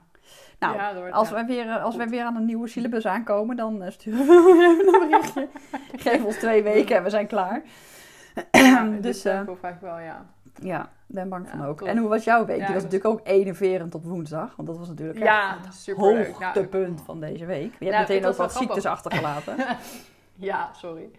Nou, 0.60 0.75
Ja, 0.75 1.10
Als, 1.10 1.28
ja. 1.30 1.34
wij 1.34 1.46
weer, 1.46 1.69
eh, 1.69 1.84
als 1.84 1.96
wij 1.96 2.07
weer 2.07 2.24
aan 2.24 2.36
een 2.36 2.46
nieuwe 2.46 2.68
syllabus 2.68 3.06
aankomen, 3.06 3.56
dan 3.56 3.84
eh, 3.84 3.92
sturen 3.92 4.25
we 4.25 4.78
even 4.81 4.94
een 4.94 5.10
berichtje. 5.10 5.48
Geef 6.10 6.24
ons 6.24 6.36
twee 6.36 6.63
weken 6.63 6.96
en 6.96 7.04
we 7.04 7.10
zijn 7.10 7.28
klaar. 7.28 7.62
Ja, 8.52 8.84
dus 9.02 9.25
eh, 9.25 9.42
vaak 9.60 9.81
wel, 9.81 10.00
ja. 10.00 10.25
ja, 10.62 10.90
ben 11.06 11.30
bang 11.30 11.50
van 11.50 11.66
ook. 11.66 11.81
En 11.81 11.98
hoe 11.98 12.10
was 12.10 12.24
jouw 12.24 12.46
week? 12.46 12.66
Die 12.66 12.74
was 12.74 12.84
natuurlijk 12.84 13.06
ook 13.06 13.19
enerverend 13.24 13.92
tot 13.92 14.04
woensdag. 14.06 14.56
Want 14.56 14.68
dat 14.68 14.78
was 14.78 14.88
natuurlijk 14.88 15.19
Ja, 15.19 15.57
het. 15.62 15.98
Nou, 15.98 16.16
hoogtepunt 16.16 17.01
van 17.01 17.19
deze 17.19 17.46
week. 17.46 17.72
Je 17.80 17.86
hebt 17.86 17.98
Nou, 17.98 18.08
meteen 18.08 18.25
ook 18.25 18.36
wat 18.36 18.54
ziektes 18.54 18.86
achtergelaten. 18.86 19.56
Ja, 20.38 20.69
sorry. 20.74 21.10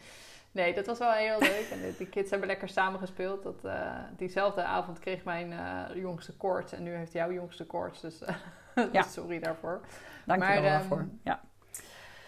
Nee, 0.53 0.75
dat 0.75 0.87
was 0.87 0.99
wel 0.99 1.11
heel 1.11 1.39
leuk. 1.39 1.69
En 1.73 1.81
de, 1.81 1.94
de 1.99 2.06
kids 2.06 2.31
hebben 2.31 2.49
lekker 2.49 2.69
samen 2.69 3.00
gespeeld. 3.00 3.43
Dat, 3.43 3.72
diezelfde 4.17 4.65
avond 4.65 4.99
kreeg 4.99 5.25
mijn 5.25 5.55
jongste 5.94 6.32
koorts. 6.37 6.72
En 6.72 6.82
nu 6.82 6.94
heeft 6.94 7.13
jouw 7.13 7.32
jongste 7.32 7.65
koorts. 7.65 8.01
Dus 8.01 8.22
Ja. 8.93 9.03
sorry 9.03 9.39
daarvoor. 9.39 9.81
Dank 10.25 10.43
je 10.43 10.49
wel 10.53 10.63
daarvoor. 10.63 11.06
Ja. 11.23 11.41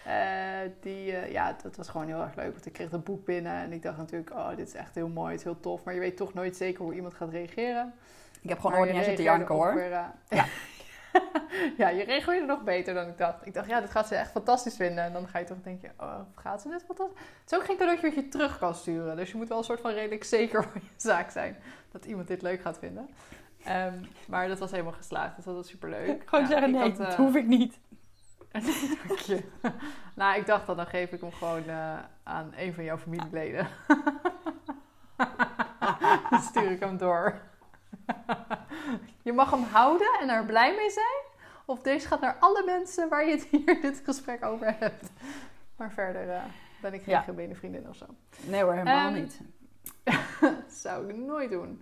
Eh, 0.05 0.71
die, 0.81 1.15
eh, 1.15 1.31
ja, 1.31 1.55
dat 1.63 1.75
was 1.75 1.89
gewoon 1.89 2.07
heel 2.07 2.21
erg 2.21 2.35
leuk. 2.35 2.51
Want 2.51 2.65
ik 2.65 2.73
kreeg 2.73 2.89
dat 2.89 3.03
boek 3.03 3.25
binnen. 3.25 3.53
En 3.53 3.71
ik 3.71 3.81
dacht 3.81 3.97
natuurlijk, 3.97 4.31
oh, 4.31 4.49
dit 4.55 4.67
is 4.67 4.73
echt 4.73 4.95
heel 4.95 5.07
mooi. 5.07 5.29
Het 5.29 5.39
is 5.39 5.43
heel 5.43 5.59
tof. 5.59 5.83
Maar 5.83 5.93
je 5.93 5.99
weet 5.99 6.17
toch 6.17 6.33
nooit 6.33 6.55
zeker 6.55 6.83
hoe 6.83 6.93
iemand 6.93 7.13
gaat 7.13 7.29
reageren. 7.29 7.93
Ik 8.41 8.49
heb 8.49 8.59
gewoon 8.59 8.77
Maar 8.77 8.87
te 8.87 8.93
reageerde 8.93 9.23
janken 9.23 9.55
hoor. 9.55 9.73
weer, 9.73 9.89
Ja. 9.89 10.45
ja, 11.77 11.89
je 11.89 12.03
reageerde 12.03 12.45
nog 12.45 12.63
beter 12.63 12.93
dan 12.93 13.07
ik 13.07 13.17
dacht. 13.17 13.45
Ik 13.45 13.53
dacht, 13.53 13.67
ja, 13.67 13.81
dit 13.81 13.89
gaat 13.89 14.07
ze 14.07 14.15
echt 14.15 14.31
fantastisch 14.31 14.75
vinden. 14.75 15.03
En 15.03 15.13
dan 15.13 15.27
ga 15.27 15.39
je 15.39 15.45
toch 15.45 15.61
denken, 15.63 15.91
oh, 15.99 16.19
gaat 16.35 16.61
ze 16.61 16.69
dit 16.69 16.83
fantastisch? 16.83 17.19
Het 17.19 17.51
is 17.51 17.57
ook 17.57 17.65
geen 17.65 17.77
cadeautje 17.77 18.07
wat 18.07 18.15
je 18.15 18.27
terug 18.27 18.57
kan 18.57 18.75
sturen. 18.75 19.15
Dus 19.15 19.31
je 19.31 19.37
moet 19.37 19.47
wel 19.49 19.57
een 19.57 19.63
soort 19.63 19.81
van 19.81 19.91
redelijk 19.91 20.23
zeker 20.23 20.63
van 20.71 20.81
je 20.81 20.87
zaak 20.97 21.31
zijn. 21.31 21.57
Dat 21.91 22.05
iemand 22.05 22.27
dit 22.27 22.41
leuk 22.41 22.61
gaat 22.61 22.79
vinden. 22.79 23.09
Ehm, 23.69 24.03
maar 24.27 24.47
dat 24.47 24.59
was 24.59 24.71
helemaal 24.71 24.93
geslaagd. 24.93 25.35
Dus 25.35 25.45
dat 25.45 25.55
was 25.55 25.67
superleuk. 25.67 26.21
Gewoon 26.29 26.43
Ja, 26.43 26.49
zeggen 26.51 26.71
nee, 26.71 26.81
had, 26.81 26.97
dat 26.97 27.07
eh, 27.07 27.13
hoef 27.15 27.35
ik 27.35 27.45
niet. 27.47 27.79
Dank 29.07 29.19
je. 29.19 29.43
nou, 30.15 30.39
ik 30.39 30.45
dacht 30.45 30.65
dan, 30.67 30.77
dan 30.77 30.85
geef 30.87 31.11
ik 31.11 31.21
hem 31.21 31.31
gewoon 31.31 31.67
eh, 31.67 31.97
aan 32.23 32.53
een 32.57 32.73
van 32.73 32.83
jouw 32.83 32.97
familieleden. 32.97 33.67
dan 36.29 36.41
stuur 36.41 36.71
ik 36.71 36.79
hem 36.79 36.97
door. 36.97 37.41
je 39.21 39.33
mag 39.33 39.51
hem 39.51 39.63
houden 39.63 40.07
en 40.21 40.29
er 40.29 40.45
blij 40.45 40.75
mee 40.75 40.89
zijn. 40.89 41.23
Of 41.65 41.81
deze 41.81 42.07
gaat 42.07 42.21
naar 42.21 42.37
alle 42.39 42.63
mensen 42.65 43.09
waar 43.09 43.25
je 43.25 43.31
het 43.31 43.43
hier 43.43 43.81
dit 43.81 44.01
gesprek 44.05 44.45
over 44.45 44.75
hebt. 44.79 45.11
Maar 45.75 45.91
verder 45.91 46.29
eh, 46.29 46.41
ben 46.81 46.93
ik 46.93 47.03
geen 47.03 47.13
Ja. 47.37 47.53
vriendin 47.55 47.89
of 47.89 47.95
zo. 47.95 48.05
Nee 48.45 48.61
hoor, 48.63 48.73
helemaal 48.73 49.05
Ehm, 49.07 49.13
niet. 49.13 49.41
dat 50.41 50.71
zou 50.71 51.09
ik 51.09 51.15
nooit 51.15 51.51
doen. 51.51 51.81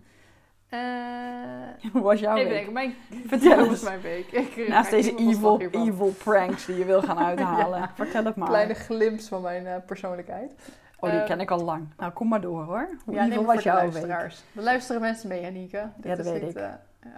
Hoe 1.91 2.01
was 2.09 2.19
jouw 2.19 2.35
even 2.37 2.49
week? 2.49 2.53
denken, 2.57 2.73
mijn, 2.73 2.95
Vertel 3.27 3.65
eens. 3.65 3.81
mijn 3.81 4.01
week? 4.01 4.31
Ik, 4.55 4.67
Naast 4.67 4.89
deze 4.89 5.15
evil, 5.15 5.59
evil 5.71 6.13
pranks 6.23 6.65
die 6.65 6.77
je 6.77 6.85
wil 6.85 7.01
gaan 7.01 7.17
uithalen. 7.19 7.89
Vertel 7.95 8.23
het 8.25 8.35
maar. 8.35 8.47
kleine 8.47 8.73
glimps 8.73 9.27
van 9.27 9.41
mijn 9.41 9.67
eh, 9.67 9.75
persoonlijkheid. 9.85 10.51
Oh, 10.99 11.09
die 11.11 11.19
Eh, 11.19 11.25
ken 11.25 11.39
ik 11.39 11.51
al 11.51 11.63
lang. 11.63 11.87
Nou, 11.97 12.11
kom 12.11 12.27
maar 12.27 12.41
door 12.41 12.63
hoor. 12.63 12.89
Hoe 13.05 13.13
Ja, 13.13 13.25
evil 13.25 13.43
was 13.45 13.63
jouw 13.63 13.91
week? 13.91 14.03
Er 14.05 14.33
luisteren 14.53 15.01
mensen 15.01 15.27
mee, 15.29 15.45
Anieke. 15.45 15.89
Dit 15.97 16.05
Ja, 16.05 16.15
dat 16.15 16.25
weet 16.25 16.41
niet, 16.41 16.55
ik. 16.55 16.63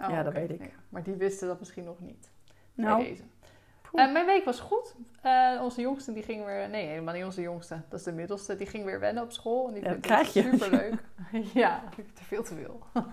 oh, 0.04 0.10
Ja, 0.10 0.22
dat 0.22 0.32
weet 0.32 0.50
ik. 0.50 0.60
Maar 0.88 1.02
die 1.02 1.14
wisten 1.14 1.48
dat 1.48 1.58
misschien 1.58 1.84
nog 1.84 2.00
niet. 2.00 2.30
Nou, 2.74 2.96
Bij 3.00 3.08
deze. 3.08 3.22
Eh, 3.92 4.12
mijn 4.12 4.26
week 4.26 4.44
was 4.44 4.60
goed. 4.60 4.94
Eh, 5.22 5.60
onze 5.62 5.80
jongste 5.80 6.12
die 6.12 6.22
ging 6.22 6.44
weer... 6.44 6.68
Nee, 6.68 6.86
helemaal 6.86 7.14
niet 7.14 7.24
onze 7.24 7.40
jongste. 7.40 7.80
Dat 7.88 7.98
is 7.98 8.04
de 8.04 8.12
middelste. 8.12 8.56
Die 8.56 8.66
ging 8.66 8.84
weer 8.84 9.00
wennen 9.00 9.22
op 9.22 9.32
school. 9.32 9.68
En 9.68 9.74
die 9.74 9.82
Ja, 9.82 9.94
dat 9.94 10.10
het 10.10 10.26
superleuk. 10.26 10.94
ja, 11.54 11.82
te 12.14 12.24
veel 12.24 12.42
te 12.42 12.54
veel. 12.54 12.80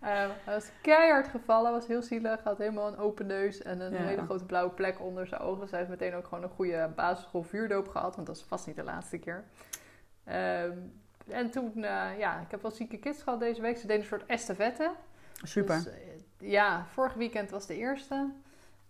Eh, 0.00 0.08
hij 0.44 0.54
was 0.54 0.68
keihard 0.82 1.28
gevallen. 1.28 1.72
Was 1.72 1.86
heel 1.86 2.02
zielig. 2.02 2.42
Had 2.42 2.58
helemaal 2.58 2.88
een 2.88 2.98
open 2.98 3.26
neus. 3.26 3.62
En 3.62 3.80
een 3.80 3.92
Ja. 3.92 3.98
hele 4.02 4.22
grote 4.22 4.44
blauwe 4.44 4.70
plek 4.72 5.00
onder 5.00 5.26
zijn 5.26 5.40
ogen. 5.40 5.60
Dus 5.60 5.70
hij 5.70 5.78
heeft 5.78 5.90
meteen 5.90 6.14
ook 6.14 6.26
gewoon 6.26 6.44
een 6.44 6.50
goede 6.50 6.90
basisschool 6.96 7.42
vuurdoop 7.42 7.88
gehad. 7.88 8.14
Want 8.14 8.26
dat 8.26 8.36
is 8.36 8.42
vast 8.42 8.66
niet 8.66 8.76
de 8.76 8.82
laatste 8.82 9.18
keer. 9.18 9.44
Ehm, 10.24 10.72
en 11.28 11.50
toen... 11.50 11.72
ja, 12.18 12.40
ik 12.40 12.50
heb 12.50 12.62
wel 12.62 12.70
zieke 12.70 12.98
kids 12.98 13.22
gehad 13.22 13.40
deze 13.40 13.60
week. 13.60 13.76
Ze 13.76 13.86
deden 13.86 14.02
een 14.02 14.08
soort 14.08 14.26
estafette. 14.26 14.90
super. 15.42 15.82
Dus, 15.84 15.92
ja, 16.38 16.86
vorig 16.92 17.14
weekend 17.14 17.50
was 17.50 17.66
de 17.66 17.76
eerste. 17.76 18.30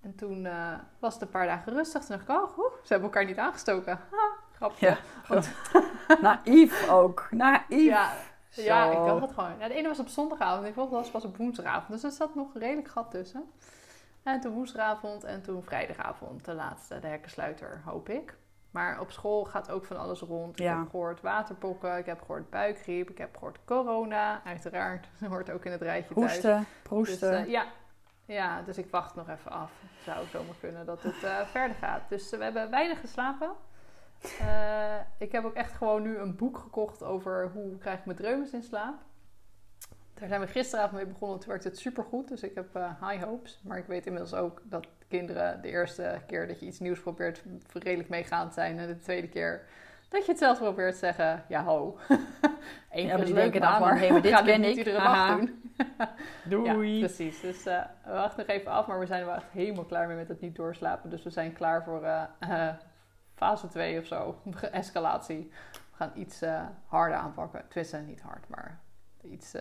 En 0.02 0.14
toen 0.14 0.46
eh, 0.46 0.72
was 0.98 1.12
het 1.14 1.22
een 1.22 1.28
paar 1.28 1.46
dagen 1.46 1.72
rustig. 1.72 2.04
Toen 2.04 2.16
dacht 2.26 2.28
ik, 2.28 2.58
oh, 2.58 2.72
ze 2.82 2.92
hebben 2.92 3.08
elkaar 3.10 3.24
niet 3.24 3.38
aangestoken. 3.38 3.98
Ha, 4.10 4.30
grapje. 4.54 4.86
Ja. 4.86 4.96
Want- 5.28 5.50
Naïef 6.22 6.88
ook. 6.88 7.26
Naïef. 7.30 7.66
ja, 7.68 8.12
ja, 8.50 8.90
ik 8.90 9.04
dacht 9.04 9.20
het 9.20 9.32
gewoon. 9.32 9.58
Ja, 9.58 9.68
de 9.68 9.74
ene 9.74 9.88
was 9.88 9.98
op 9.98 10.08
zondagavond 10.08 10.62
en 10.62 10.68
de 10.68 10.74
volgende 10.74 10.98
was 10.98 11.10
pas 11.10 11.24
op 11.24 11.36
woensdagavond. 11.36 11.88
Dus 11.88 12.02
er 12.02 12.10
zat 12.10 12.34
nog 12.34 12.48
redelijk 12.54 12.88
gat 12.88 13.10
tussen. 13.10 13.44
En 14.22 14.40
toen 14.40 14.52
woensdagavond 14.52 15.24
en 15.24 15.42
toen 15.42 15.62
vrijdagavond 15.62 16.44
de 16.44 16.54
laatste, 16.54 16.98
de 16.98 17.06
hekkensluiter, 17.06 17.82
hoop 17.84 18.08
ik. 18.08 18.36
Maar 18.70 19.00
op 19.00 19.10
school 19.10 19.44
gaat 19.44 19.70
ook 19.70 19.84
van 19.84 19.96
alles 19.98 20.20
rond. 20.20 20.58
Ik 20.58 20.64
Ja. 20.64 20.78
heb 20.78 20.90
gehoord 20.90 21.20
waterpokken, 21.20 21.98
ik 21.98 22.06
heb 22.06 22.20
gehoord 22.20 22.50
buikgriep, 22.50 23.10
ik 23.10 23.18
heb 23.18 23.34
gehoord 23.34 23.58
corona, 23.64 24.40
uiteraard. 24.44 25.06
Dat 25.20 25.28
hoort 25.30 25.50
ook 25.50 25.64
in 25.64 25.72
het 25.72 25.82
rijtje 25.82 26.14
thuis. 26.14 26.32
Hoesten, 26.32 26.58
Dus, 26.58 26.66
proesten. 26.82 27.32
eh, 27.36 27.46
ja. 27.50 27.64
Ja, 28.32 28.62
dus 28.62 28.78
ik 28.78 28.90
wacht 28.90 29.14
nog 29.14 29.28
even 29.28 29.50
af. 29.50 29.70
Het 29.80 30.04
zou 30.04 30.26
zomaar 30.26 30.54
kunnen 30.60 30.86
dat 30.86 31.02
het 31.02 31.22
eh, 31.22 31.46
verder 31.46 31.76
gaat. 31.76 32.08
Dus 32.08 32.32
eh, 32.32 32.38
we 32.38 32.44
hebben 32.44 32.70
weinig 32.70 33.00
geslapen. 33.00 33.52
Eh, 34.38 35.00
ik 35.18 35.32
heb 35.32 35.44
ook 35.44 35.54
echt 35.54 35.72
gewoon 35.72 36.02
nu 36.02 36.16
een 36.16 36.36
boek 36.36 36.58
gekocht 36.58 37.02
over 37.02 37.50
hoe 37.52 37.78
krijg 37.78 37.98
ik 37.98 38.04
mijn 38.04 38.16
dreumes 38.16 38.52
in 38.52 38.62
slaap. 38.62 38.94
Daar 40.14 40.28
zijn 40.28 40.40
we 40.40 40.46
gisteravond 40.46 40.92
mee 40.92 41.12
begonnen. 41.12 41.38
Toen 41.38 41.48
werkte 41.48 41.68
het 41.68 41.78
supergoed. 41.78 42.28
Dus 42.28 42.42
ik 42.42 42.54
heb 42.54 42.74
high 43.00 43.24
hopes. 43.24 43.60
Maar 43.64 43.78
ik 43.78 43.86
weet 43.86 44.06
inmiddels 44.06 44.34
ook 44.34 44.62
dat 44.64 44.86
kinderen 45.08 45.62
de 45.62 45.68
eerste 45.68 46.20
keer 46.26 46.46
dat 46.46 46.60
je 46.60 46.66
iets 46.66 46.78
nieuws 46.78 47.00
probeert 47.00 47.42
redelijk 47.72 48.08
meegaand 48.08 48.54
zijn. 48.54 48.78
En 48.78 48.86
de 48.86 48.98
tweede 48.98 49.28
keer 49.28 49.66
dat 50.12 50.24
je 50.24 50.30
het 50.30 50.40
zelf 50.40 50.58
probeert 50.58 50.96
zeggen, 50.96 51.44
ja 51.48 51.64
ho. 51.64 51.98
Eén 52.90 53.06
Ja, 53.06 53.16
die 53.16 53.34
denken 53.34 53.60
dan 53.60 53.76
van, 53.78 53.96
hé, 53.96 54.10
maar 54.10 54.22
dit 54.30 54.42
ken 54.42 54.64
ik. 54.64 54.76
iedere 54.76 54.98
Haha. 54.98 55.26
dag 55.28 55.38
doen. 55.38 55.62
Doei. 56.44 56.92
Ja, 56.92 56.98
precies. 57.06 57.40
Dus 57.40 57.66
eh, 57.66 57.82
we 58.04 58.10
wachten 58.12 58.38
nog 58.46 58.56
even 58.56 58.70
af, 58.70 58.86
maar 58.86 58.98
we 58.98 59.06
zijn 59.06 59.20
er 59.20 59.26
wel 59.26 59.34
echt 59.34 59.50
helemaal 59.50 59.84
klaar 59.84 60.06
mee 60.06 60.16
met 60.16 60.28
het 60.28 60.40
niet 60.40 60.56
doorslapen. 60.56 61.10
Dus 61.10 61.22
we 61.22 61.30
zijn 61.30 61.52
klaar 61.52 61.84
voor 61.84 62.02
eh, 62.02 62.22
eh, 62.38 62.74
fase 63.34 63.68
2 63.68 63.98
of 64.00 64.06
zo, 64.06 64.40
escalatie. 64.72 65.50
We 65.72 65.78
gaan 65.96 66.12
iets 66.14 66.40
harder 66.86 67.18
aanpakken. 67.18 67.64
Tenminste, 67.68 67.96
niet 67.98 68.20
hard, 68.22 68.48
maar 68.48 68.80
iets, 69.22 69.56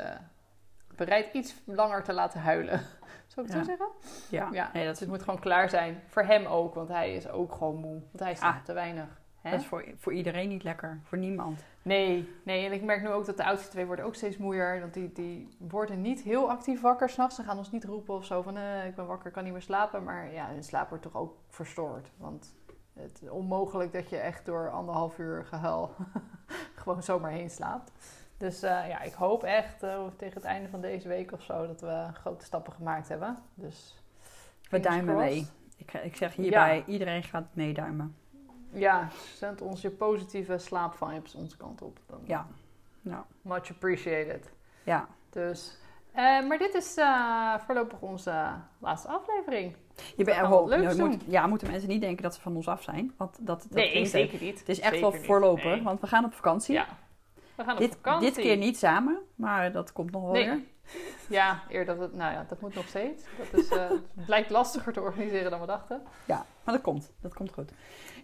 bereid 0.95 1.33
iets 1.33 1.55
langer 1.65 2.03
te 2.03 2.13
laten 2.13 2.39
huilen. 2.39 2.79
Zou 3.27 3.47
ik 3.47 3.53
het 3.53 3.53
Ja. 3.53 3.59
zo 3.59 3.63
zeggen? 3.63 3.87
ja, 4.29 4.47
Ja, 4.51 4.69
nee, 4.73 4.83
dat, 4.83 4.91
Dus 4.91 4.99
het 4.99 5.09
moet 5.09 5.23
gewoon 5.23 5.39
klaar 5.39 5.69
zijn. 5.69 6.01
Voor 6.07 6.23
hem 6.23 6.45
ook, 6.45 6.75
want 6.75 6.89
hij 6.89 7.13
is 7.15 7.29
ook 7.29 7.53
gewoon 7.53 7.75
moe. 7.75 7.99
Want 8.11 8.19
hij 8.19 8.35
slaapt 8.35 8.57
Ah. 8.59 8.63
te 8.65 8.73
weinig. 8.73 9.20
Hè? 9.41 9.51
dat 9.51 9.59
is 9.59 9.65
voor, 9.65 9.85
voor 9.97 10.13
iedereen 10.13 10.49
niet 10.49 10.63
lekker. 10.63 10.99
Voor 11.03 11.17
niemand. 11.17 11.63
Nee, 11.81 12.29
nee, 12.43 12.65
en 12.65 12.71
ik 12.71 12.81
merk 12.83 13.01
nu 13.01 13.09
ook 13.09 13.25
dat 13.25 13.37
de 13.37 13.43
oudste 13.43 13.69
twee 13.69 13.85
worden 13.85 14.05
ook 14.05 14.15
steeds 14.15 14.37
moeier. 14.37 14.79
Want 14.79 14.93
die, 14.93 15.11
die 15.11 15.47
worden 15.57 16.01
niet 16.01 16.21
heel 16.21 16.49
actief 16.49 16.81
wakker 16.81 17.09
s'nachts. 17.09 17.35
Ze 17.35 17.43
gaan 17.43 17.57
ons 17.57 17.71
niet 17.71 17.83
roepen 17.83 18.15
of 18.15 18.25
zo 18.25 18.41
van 18.41 18.57
eh, 18.57 18.85
ik 18.85 18.95
ben 18.95 19.07
wakker, 19.07 19.31
kan 19.31 19.43
niet 19.43 19.53
meer 19.53 19.61
slapen. 19.61 20.03
Maar 20.03 20.33
ja, 20.33 20.47
hun 20.47 20.63
slaap 20.63 20.89
wordt 20.89 21.03
toch 21.03 21.15
ook 21.15 21.37
verstoord. 21.49 22.11
Want 22.17 22.55
het 22.93 23.21
is 23.21 23.29
onmogelijk 23.29 23.93
dat 23.93 24.09
je 24.09 24.17
echt 24.17 24.45
door 24.45 24.69
anderhalf 24.69 25.17
uur 25.17 25.45
gehuil 25.45 25.95
gewoon 26.75 27.03
zomaar 27.03 27.31
heen 27.31 27.49
slaapt. 27.49 27.91
Dus 28.37 28.61
eh, 28.61 28.87
ja, 28.87 29.01
ik 29.01 29.13
hoop 29.13 29.43
echt 29.43 29.83
eh, 29.83 30.03
tegen 30.17 30.35
het 30.35 30.43
einde 30.43 30.69
van 30.69 30.81
deze 30.81 31.07
week 31.07 31.31
of 31.31 31.43
zo 31.43 31.67
dat 31.67 31.81
we 31.81 32.07
grote 32.13 32.45
stappen 32.45 32.73
gemaakt 32.73 33.07
hebben. 33.07 33.37
Dus 33.53 34.03
We 34.69 34.79
duimen 34.79 35.15
mee. 35.15 35.47
Ik, 35.77 35.93
ik 35.93 36.15
zeg 36.15 36.35
hierbij, 36.35 36.83
iedereen 36.87 37.23
gaat 37.23 37.45
meeduimen. 37.53 38.15
Ja, 38.73 39.07
zend 39.35 39.61
ons 39.61 39.81
je 39.81 39.89
positieve 39.89 40.57
slaapvibes 40.57 41.35
onze 41.35 41.57
kant 41.57 41.81
op. 41.81 41.99
Dan 42.07 42.19
Ja. 42.23 42.47
Nou, 43.01 43.23
Much 43.41 43.69
appreciated. 43.69 44.51
ja. 44.83 45.07
Dus, 45.29 45.77
eh, 46.11 46.47
maar 46.47 46.57
dit 46.57 46.73
is 46.73 46.95
eh, 46.97 47.53
voorlopig 47.65 48.01
onze 48.01 48.45
laatste 48.79 49.07
aflevering. 49.07 49.75
Je 50.15 50.23
bent 50.23 50.37
er 50.37 50.47
moet, 50.49 50.97
doen. 50.97 51.21
ja, 51.27 51.47
moeten 51.47 51.69
mensen 51.71 51.89
niet 51.89 52.01
denken 52.01 52.23
dat 52.23 52.35
ze 52.35 52.41
van 52.41 52.55
ons 52.55 52.67
af 52.67 52.83
zijn. 52.83 53.13
Want 53.17 53.37
dat, 53.39 53.61
dat 53.61 53.71
nee, 53.71 54.05
zeker 54.05 54.41
niet. 54.41 54.59
Het 54.59 54.69
is 54.69 54.79
echt 54.79 54.93
Zeker 54.93 55.11
wel 55.11 55.21
voorlopig, 55.21 55.63
Nee. 55.63 55.81
want 55.81 55.99
we 56.01 56.07
gaan 56.07 56.25
op 56.25 56.33
vakantie. 56.33 56.73
Ja, 56.73 56.85
we 57.55 57.63
gaan 57.63 57.73
op 57.73 57.79
dit, 57.79 57.93
vakantie. 57.95 58.27
dit 58.33 58.43
keer 58.43 58.57
niet 58.57 58.77
samen, 58.77 59.17
maar 59.35 59.71
dat 59.71 59.91
komt 59.91 60.11
nog 60.11 60.21
wel 60.23 60.31
Nee. 60.31 60.45
weer. 60.45 60.59
Ja, 61.29 61.63
eerder 61.69 61.95
dat 61.95 62.03
het, 62.09 62.15
nou 62.17 62.33
ja, 62.33 62.45
dat 62.47 62.61
moet 62.61 62.75
nog 62.75 62.87
steeds. 62.87 63.23
Dat 63.51 63.61
is, 63.61 63.69
eh, 63.69 63.89
het 63.89 64.25
blijkt 64.25 64.49
lastiger 64.49 64.93
te 64.93 65.01
organiseren 65.01 65.51
dan 65.51 65.59
we 65.59 65.65
dachten. 65.65 66.01
Ja, 66.25 66.45
maar 66.63 66.73
dat 66.73 66.83
komt. 66.83 67.11
Dat 67.21 67.33
komt 67.33 67.51
goed. 67.53 67.71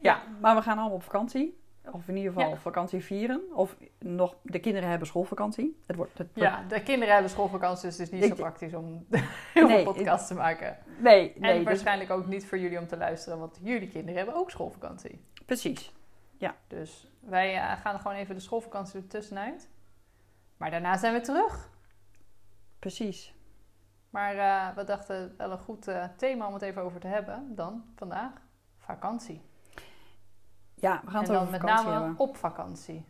Ja, 0.01 0.23
maar 0.41 0.55
we 0.55 0.61
gaan 0.61 0.77
allemaal 0.77 0.95
op 0.95 1.03
vakantie. 1.03 1.61
Of 1.91 2.07
in 2.07 2.15
ieder 2.17 2.31
geval 2.33 2.49
Ja. 2.49 2.55
vakantie 2.57 3.03
vieren. 3.03 3.41
Of 3.53 3.77
nog, 3.99 4.35
de 4.41 4.59
kinderen 4.59 4.89
hebben 4.89 5.07
schoolvakantie. 5.07 5.81
Het 5.85 5.95
wordt, 5.95 6.17
het 6.17 6.27
wordt- 6.33 6.49
Ja, 6.49 6.63
de 6.67 6.83
kinderen 6.83 7.13
hebben 7.13 7.31
schoolvakantie, 7.31 7.87
dus 7.89 7.97
het 7.97 8.07
is 8.07 8.13
niet 8.13 8.23
Ik- 8.23 8.29
zo 8.29 8.35
praktisch 8.35 8.73
om 8.73 9.05
heel 9.53 9.67
Nee, 9.67 9.83
veel 9.83 9.93
podcasts 9.93 10.27
te 10.27 10.33
maken. 10.33 10.77
Nee, 10.99 11.33
En 11.33 11.41
nee 11.41 11.55
dus, 11.55 11.63
waarschijnlijk 11.63 12.09
ook 12.11 12.27
niet 12.27 12.45
voor 12.45 12.57
jullie 12.57 12.79
om 12.79 12.87
te 12.87 12.97
luisteren, 12.97 13.39
want 13.39 13.59
jullie 13.63 13.87
kinderen 13.89 14.15
hebben 14.15 14.35
ook 14.35 14.49
schoolvakantie. 14.51 15.21
precies. 15.45 15.95
Dus 16.67 17.07
wij 17.19 17.55
eh, 17.55 17.71
gaan 17.81 17.99
gewoon 17.99 18.17
even 18.17 18.35
de 18.35 18.41
schoolvakantie 18.41 18.99
er 18.99 19.07
tussenuit. 19.07 19.69
Maar 20.57 20.71
daarna 20.71 20.97
zijn 20.97 21.13
we 21.13 21.21
terug. 21.21 21.69
Precies. 22.79 23.35
Maar 24.09 24.35
eh, 24.35 24.75
we 24.75 24.83
dachten 24.83 25.33
wel 25.37 25.51
een 25.51 25.57
goed 25.57 25.87
eh, 25.87 26.03
thema 26.17 26.47
om 26.47 26.53
het 26.53 26.61
even 26.61 26.81
over 26.81 26.99
te 26.99 27.07
hebben 27.07 27.55
dan 27.55 27.83
vandaag. 27.95 28.31
Vakantie. 28.77 29.41
Ja, 30.75 31.01
we 31.05 31.11
gaan 31.11 31.23
en 31.23 31.27
het 31.27 31.27
dan 31.27 31.37
over 31.37 31.51
met 31.51 31.61
name 31.61 31.91
hebben. 31.91 32.13
op 32.17 32.37
vakantie. 32.37 33.05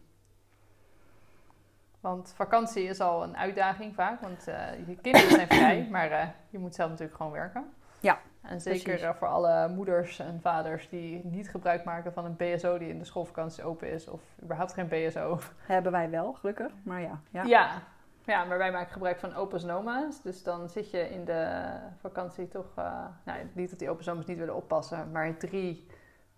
Want 1.99 2.33
vakantie 2.35 2.83
is 2.83 2.99
al 2.99 3.23
een 3.23 3.37
uitdaging 3.37 3.95
vaak, 3.95 4.21
want 4.21 4.47
eh, 4.47 4.87
je 4.87 4.95
kinderen 4.95 5.29
zijn 5.29 5.47
vrij, 5.47 5.87
maar 5.91 6.35
je 6.49 6.59
moet 6.59 6.75
zelf 6.75 6.89
natuurlijk 6.89 7.17
gewoon 7.17 7.31
werken. 7.31 7.73
Ja, 7.99 8.19
En 8.41 8.61
zeker 8.61 8.83
precies. 8.83 9.17
voor 9.17 9.27
alle 9.27 9.67
moeders 9.67 10.19
en 10.19 10.41
vaders 10.41 10.89
die 10.89 11.25
niet 11.25 11.49
gebruik 11.49 11.83
maken 11.83 12.13
van 12.13 12.25
een 12.25 12.35
BSO 12.35 12.77
die 12.77 12.89
in 12.89 12.99
de 12.99 13.05
schoolvakantie 13.05 13.63
open 13.63 13.91
is, 13.91 14.07
of 14.07 14.21
überhaupt 14.43 14.73
geen 14.73 14.87
BSO. 14.87 15.39
Hebben 15.57 15.91
wij 15.91 16.09
wel, 16.09 16.33
gelukkig. 16.33 16.71
Maar 16.83 17.01
ja, 17.01 17.21
ja. 17.29 17.43
Ja. 17.43 17.81
Ja, 18.27 18.43
maar 18.43 18.57
wij 18.57 18.71
maken 18.71 18.91
gebruik 18.91 19.19
van 19.19 19.35
opa's 19.35 19.63
en 19.63 19.71
oma's. 19.71 20.21
Dus 20.21 20.43
dan 20.43 20.69
zit 20.69 20.91
je 20.91 21.09
in 21.09 21.25
de 21.25 21.71
vakantie 21.99 22.47
toch... 22.47 22.71
eh, 22.75 23.05
nou, 23.23 23.39
niet 23.53 23.69
dat 23.69 23.79
die 23.79 23.89
opa's 23.89 24.07
en 24.07 24.13
oma's 24.13 24.25
niet 24.25 24.37
willen 24.37 24.55
oppassen. 24.55 25.11
Maar 25.11 25.37
drie 25.37 25.87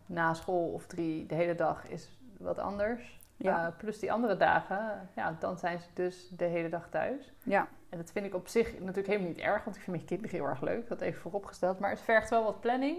na 0.05 0.33
school 0.33 0.71
of 0.73 0.85
drie 0.85 1.25
de 1.25 1.35
hele 1.35 1.55
dag 1.55 1.87
is 1.87 2.09
wat 2.37 2.59
anders. 2.59 3.19
Ja. 3.37 3.67
Eh, 3.67 3.77
plus 3.77 3.99
die 3.99 4.11
andere 4.11 4.37
dagen, 4.37 5.09
ja, 5.15 5.35
dan 5.39 5.57
zijn 5.57 5.79
ze 5.79 5.87
dus 5.93 6.29
de 6.29 6.45
hele 6.45 6.69
dag 6.69 6.89
thuis. 6.89 7.33
ja. 7.43 7.67
En 7.89 7.97
dat 7.97 8.11
vind 8.11 8.25
ik 8.25 8.35
op 8.35 8.47
zich 8.47 8.79
natuurlijk 8.79 9.07
helemaal 9.07 9.27
niet 9.27 9.37
erg. 9.37 9.63
Want 9.63 9.75
ik 9.75 9.81
vind 9.81 9.95
mijn 9.95 10.07
kinderen 10.07 10.35
heel 10.37 10.45
erg 10.47 10.61
leuk. 10.61 10.87
Dat 10.87 11.01
even 11.01 11.21
vooropgesteld. 11.21 11.79
Maar 11.79 11.89
het 11.89 12.01
vergt 12.01 12.29
wel 12.29 12.43
wat 12.43 12.61
planning. 12.61 12.97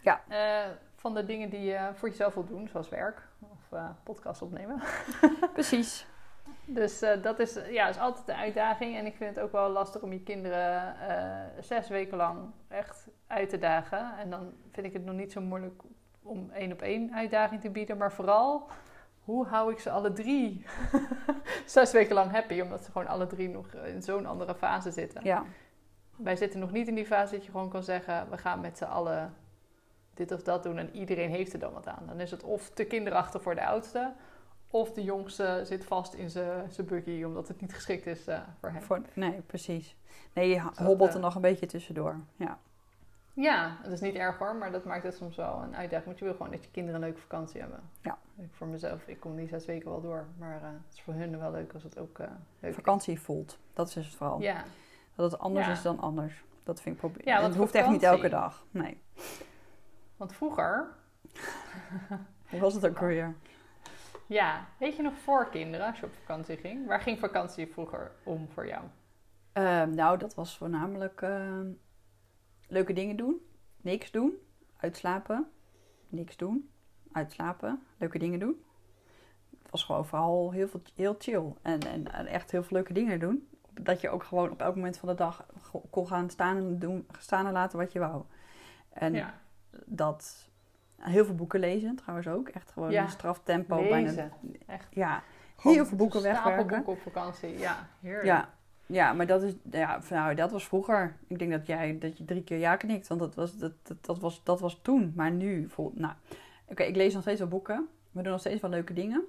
Ja. 0.00 0.20
eh, 0.28 0.70
van 0.96 1.14
de 1.14 1.24
dingen 1.24 1.50
die 1.50 1.60
je 1.60 1.90
voor 1.94 2.08
jezelf 2.08 2.34
wilt 2.34 2.48
doen. 2.48 2.68
Zoals 2.68 2.88
werk 2.88 3.22
of 3.40 3.78
podcast 4.02 4.42
opnemen. 4.42 4.82
precies. 5.52 6.06
Dus 6.74 7.02
eh, 7.02 7.22
dat 7.22 7.38
is, 7.38 7.58
ja, 7.70 7.88
is 7.88 7.98
altijd 7.98 8.26
de 8.26 8.34
uitdaging. 8.34 8.96
En 8.96 9.06
ik 9.06 9.16
vind 9.16 9.34
het 9.34 9.44
ook 9.44 9.52
wel 9.52 9.68
lastig 9.68 10.02
om 10.02 10.12
je 10.12 10.22
kinderen 10.22 11.00
eh, 11.08 11.62
zes 11.62 11.88
weken 11.88 12.16
lang 12.16 12.38
echt 12.68 13.08
uit 13.26 13.48
te 13.48 13.58
dagen. 13.58 14.18
En 14.18 14.30
dan 14.30 14.52
vind 14.72 14.86
ik 14.86 14.92
het 14.92 15.04
nog 15.04 15.14
niet 15.14 15.32
zo 15.32 15.40
moeilijk 15.40 15.82
om 16.22 16.50
één 16.50 16.72
op 16.72 16.82
één 16.82 17.14
uitdaging 17.14 17.60
te 17.60 17.70
bieden. 17.70 17.96
Maar 17.96 18.12
vooral, 18.12 18.68
hoe 19.24 19.46
hou 19.46 19.72
ik 19.72 19.78
ze 19.78 19.90
alle 19.90 20.12
drie 20.12 20.64
zes 21.66 21.92
weken 21.92 22.14
lang 22.14 22.30
happy? 22.30 22.60
Omdat 22.60 22.84
ze 22.84 22.90
gewoon 22.90 23.08
alle 23.08 23.26
drie 23.26 23.48
nog 23.48 23.74
in 23.74 24.02
zo'n 24.02 24.26
andere 24.26 24.54
fase 24.54 24.90
zitten. 24.90 25.24
Ja. 25.24 25.44
Wij 26.16 26.36
zitten 26.36 26.60
nog 26.60 26.72
niet 26.72 26.88
in 26.88 26.94
die 26.94 27.06
fase 27.06 27.34
dat 27.34 27.44
je 27.44 27.50
gewoon 27.50 27.70
kan 27.70 27.82
zeggen... 27.82 28.30
we 28.30 28.38
gaan 28.38 28.60
met 28.60 28.78
z'n 28.78 28.84
allen 28.84 29.34
dit 30.14 30.32
of 30.32 30.42
dat 30.42 30.62
doen 30.62 30.78
en 30.78 30.96
iedereen 30.96 31.30
heeft 31.30 31.52
er 31.52 31.58
dan 31.58 31.72
wat 31.72 31.86
aan. 31.86 32.06
Dan 32.06 32.20
is 32.20 32.30
het 32.30 32.42
of 32.42 32.70
te 32.70 32.84
kinderachtig 32.84 33.42
voor 33.42 33.54
de 33.54 33.66
oudste... 33.66 34.12
of 34.70 34.92
de 34.92 35.02
jongste 35.04 35.60
zit 35.64 35.84
vast 35.84 36.14
in 36.14 36.30
zijn 36.30 36.70
buggy 36.86 37.22
omdat 37.24 37.48
het 37.48 37.60
niet 37.60 37.74
geschikt 37.74 38.06
is 38.06 38.26
eh, 38.26 38.40
voor 38.60 38.70
hem. 38.70 38.82
Voor, 38.82 39.02
nee, 39.14 39.40
precies. 39.46 39.96
Nee, 40.32 40.48
je 40.48 40.62
dat, 40.62 40.78
hobbelt 40.78 41.10
er 41.10 41.16
eh, 41.16 41.22
nog 41.22 41.34
een 41.34 41.40
beetje 41.40 41.66
tussendoor. 41.66 42.20
Ja. 42.36 42.58
Ja, 43.34 43.76
het 43.82 43.92
is 43.92 44.00
niet 44.00 44.14
erg 44.14 44.38
hoor, 44.38 44.54
maar 44.54 44.72
dat 44.72 44.84
maakt 44.84 45.02
het 45.02 45.14
soms 45.14 45.36
wel 45.36 45.62
een 45.62 45.76
uitdaging. 45.76 46.04
Want 46.04 46.18
je 46.18 46.24
wil 46.24 46.34
gewoon 46.34 46.50
dat 46.50 46.64
je 46.64 46.70
kinderen 46.70 47.00
een 47.00 47.06
leuke 47.06 47.20
vakantie 47.20 47.60
hebben. 47.60 47.80
Ja. 48.00 48.18
Ik 48.36 48.48
voor 48.52 48.66
mezelf, 48.66 49.06
ik 49.06 49.20
kom 49.20 49.36
die 49.36 49.48
zes 49.48 49.66
weken 49.66 49.90
wel 49.90 50.00
door. 50.00 50.26
Maar 50.38 50.56
eh, 50.56 50.68
het 50.86 50.94
is 50.94 51.02
voor 51.02 51.14
hun 51.14 51.38
wel 51.38 51.50
leuk 51.50 51.72
als 51.72 51.82
het 51.82 51.98
ook 51.98 52.18
eh, 52.18 52.26
leuk 52.60 52.74
Vakantie 52.74 53.20
voelt. 53.20 53.58
Dat 53.72 53.88
is 53.88 53.94
het 53.94 54.06
vooral. 54.06 54.40
Ja. 54.40 54.64
Dat 55.14 55.30
het 55.30 55.40
anders 55.40 55.66
Ja. 55.66 55.72
is 55.72 55.82
dan 55.82 56.00
anders. 56.00 56.44
Dat 56.62 56.80
vind 56.80 56.94
ik 56.94 57.00
probleem. 57.00 57.26
Ja, 57.26 57.34
want 57.40 57.46
het 57.52 57.56
hoeft 57.56 57.74
echt 57.74 57.88
niet 57.88 58.02
elke 58.02 58.28
dag. 58.28 58.64
Nee. 58.70 59.00
Want 60.16 60.32
vroeger, 60.32 60.88
Hoe 62.50 62.60
was 62.60 62.74
het 62.74 62.86
ook 62.86 62.98
weer? 62.98 63.34
Ja, 64.30 64.68
weet 64.78 64.96
je 64.96 65.02
nog 65.02 65.18
voor 65.18 65.48
kinderen, 65.50 65.86
als 65.86 66.00
je 66.00 66.06
op 66.06 66.14
vakantie 66.14 66.56
ging? 66.56 66.86
Waar 66.86 67.00
ging 67.00 67.18
vakantie 67.18 67.66
vroeger 67.66 68.12
om 68.24 68.48
voor 68.48 68.66
jou? 68.66 68.84
Ehm, 69.52 69.94
nou, 69.94 70.18
dat 70.18 70.34
was 70.34 70.56
voornamelijk 70.56 71.22
ehm, 71.22 71.70
leuke 72.68 72.92
dingen 72.92 73.16
doen. 73.16 73.40
Niks 73.80 74.10
doen. 74.10 74.32
Uitslapen. 74.76 75.50
Niks 76.08 76.36
doen. 76.36 76.70
Uitslapen. 77.12 77.82
Leuke 77.98 78.18
dingen 78.18 78.38
doen. 78.38 78.64
Het 79.62 79.70
was 79.70 79.84
gewoon 79.84 80.06
vooral 80.06 80.50
heel, 80.50 80.68
veel, 80.68 80.82
heel 80.94 81.14
chill. 81.18 81.52
En, 81.62 81.80
en, 81.80 82.12
en 82.12 82.26
echt 82.26 82.50
heel 82.50 82.62
veel 82.62 82.76
leuke 82.76 82.92
dingen 82.92 83.20
doen. 83.20 83.48
Dat 83.70 84.00
je 84.00 84.08
ook 84.08 84.24
gewoon 84.24 84.50
op 84.50 84.60
elk 84.60 84.74
moment 84.74 84.98
van 84.98 85.08
de 85.08 85.14
dag 85.14 85.46
kon 85.90 86.06
gaan 86.06 86.30
staan 86.30 86.56
en, 86.56 86.78
doen, 86.78 87.06
staan 87.18 87.46
en 87.46 87.52
laten 87.52 87.78
wat 87.78 87.92
je 87.92 87.98
wou. 87.98 88.24
En 88.92 89.14
ja, 89.14 89.40
dat... 89.84 90.49
Heel 91.00 91.24
veel 91.24 91.34
boeken 91.34 91.60
lezen 91.60 91.96
trouwens 91.96 92.28
ook. 92.28 92.48
Echt 92.48 92.70
gewoon 92.70 92.90
Ja. 92.90 93.02
een 93.02 93.10
straftempo. 93.10 93.88
Bijna. 93.88 94.30
Echt. 94.66 94.86
ja, 94.90 95.22
heel 95.60 95.86
veel 95.86 95.96
boeken 95.96 96.22
wegwerken. 96.22 96.66
boeken 96.66 96.86
op 96.92 97.00
vakantie, 97.00 97.58
ja, 97.58 97.88
heerlijk. 98.00 98.24
Ja, 98.24 98.48
ja, 98.86 99.12
maar 99.12 99.26
dat 99.26 99.42
is, 99.42 99.54
ja, 99.70 100.00
nou, 100.10 100.34
dat 100.34 100.50
was 100.50 100.66
vroeger. 100.66 101.16
Ik 101.26 101.38
denk 101.38 101.50
dat 101.50 101.66
jij 101.66 101.98
dat 101.98 102.18
je 102.18 102.24
drie 102.24 102.44
keer 102.44 102.58
ja 102.58 102.76
knikt, 102.76 103.06
want 103.08 103.20
dat 103.20 103.34
was, 103.34 103.58
dat, 103.58 103.72
dat, 103.82 104.04
dat 104.04 104.18
was, 104.18 104.44
dat 104.44 104.60
was 104.60 104.78
toen. 104.82 105.12
Maar 105.16 105.30
nu, 105.30 105.68
vol, 105.68 105.92
nou, 105.94 106.12
oké, 106.66 106.82
ik 106.82 106.96
lees 106.96 107.12
nog 107.12 107.22
steeds 107.22 107.40
wel 107.40 107.48
boeken. 107.48 107.88
We 108.10 108.22
doen 108.22 108.32
nog 108.32 108.40
steeds 108.40 108.60
wel 108.60 108.70
leuke 108.70 108.92
dingen. 108.92 109.24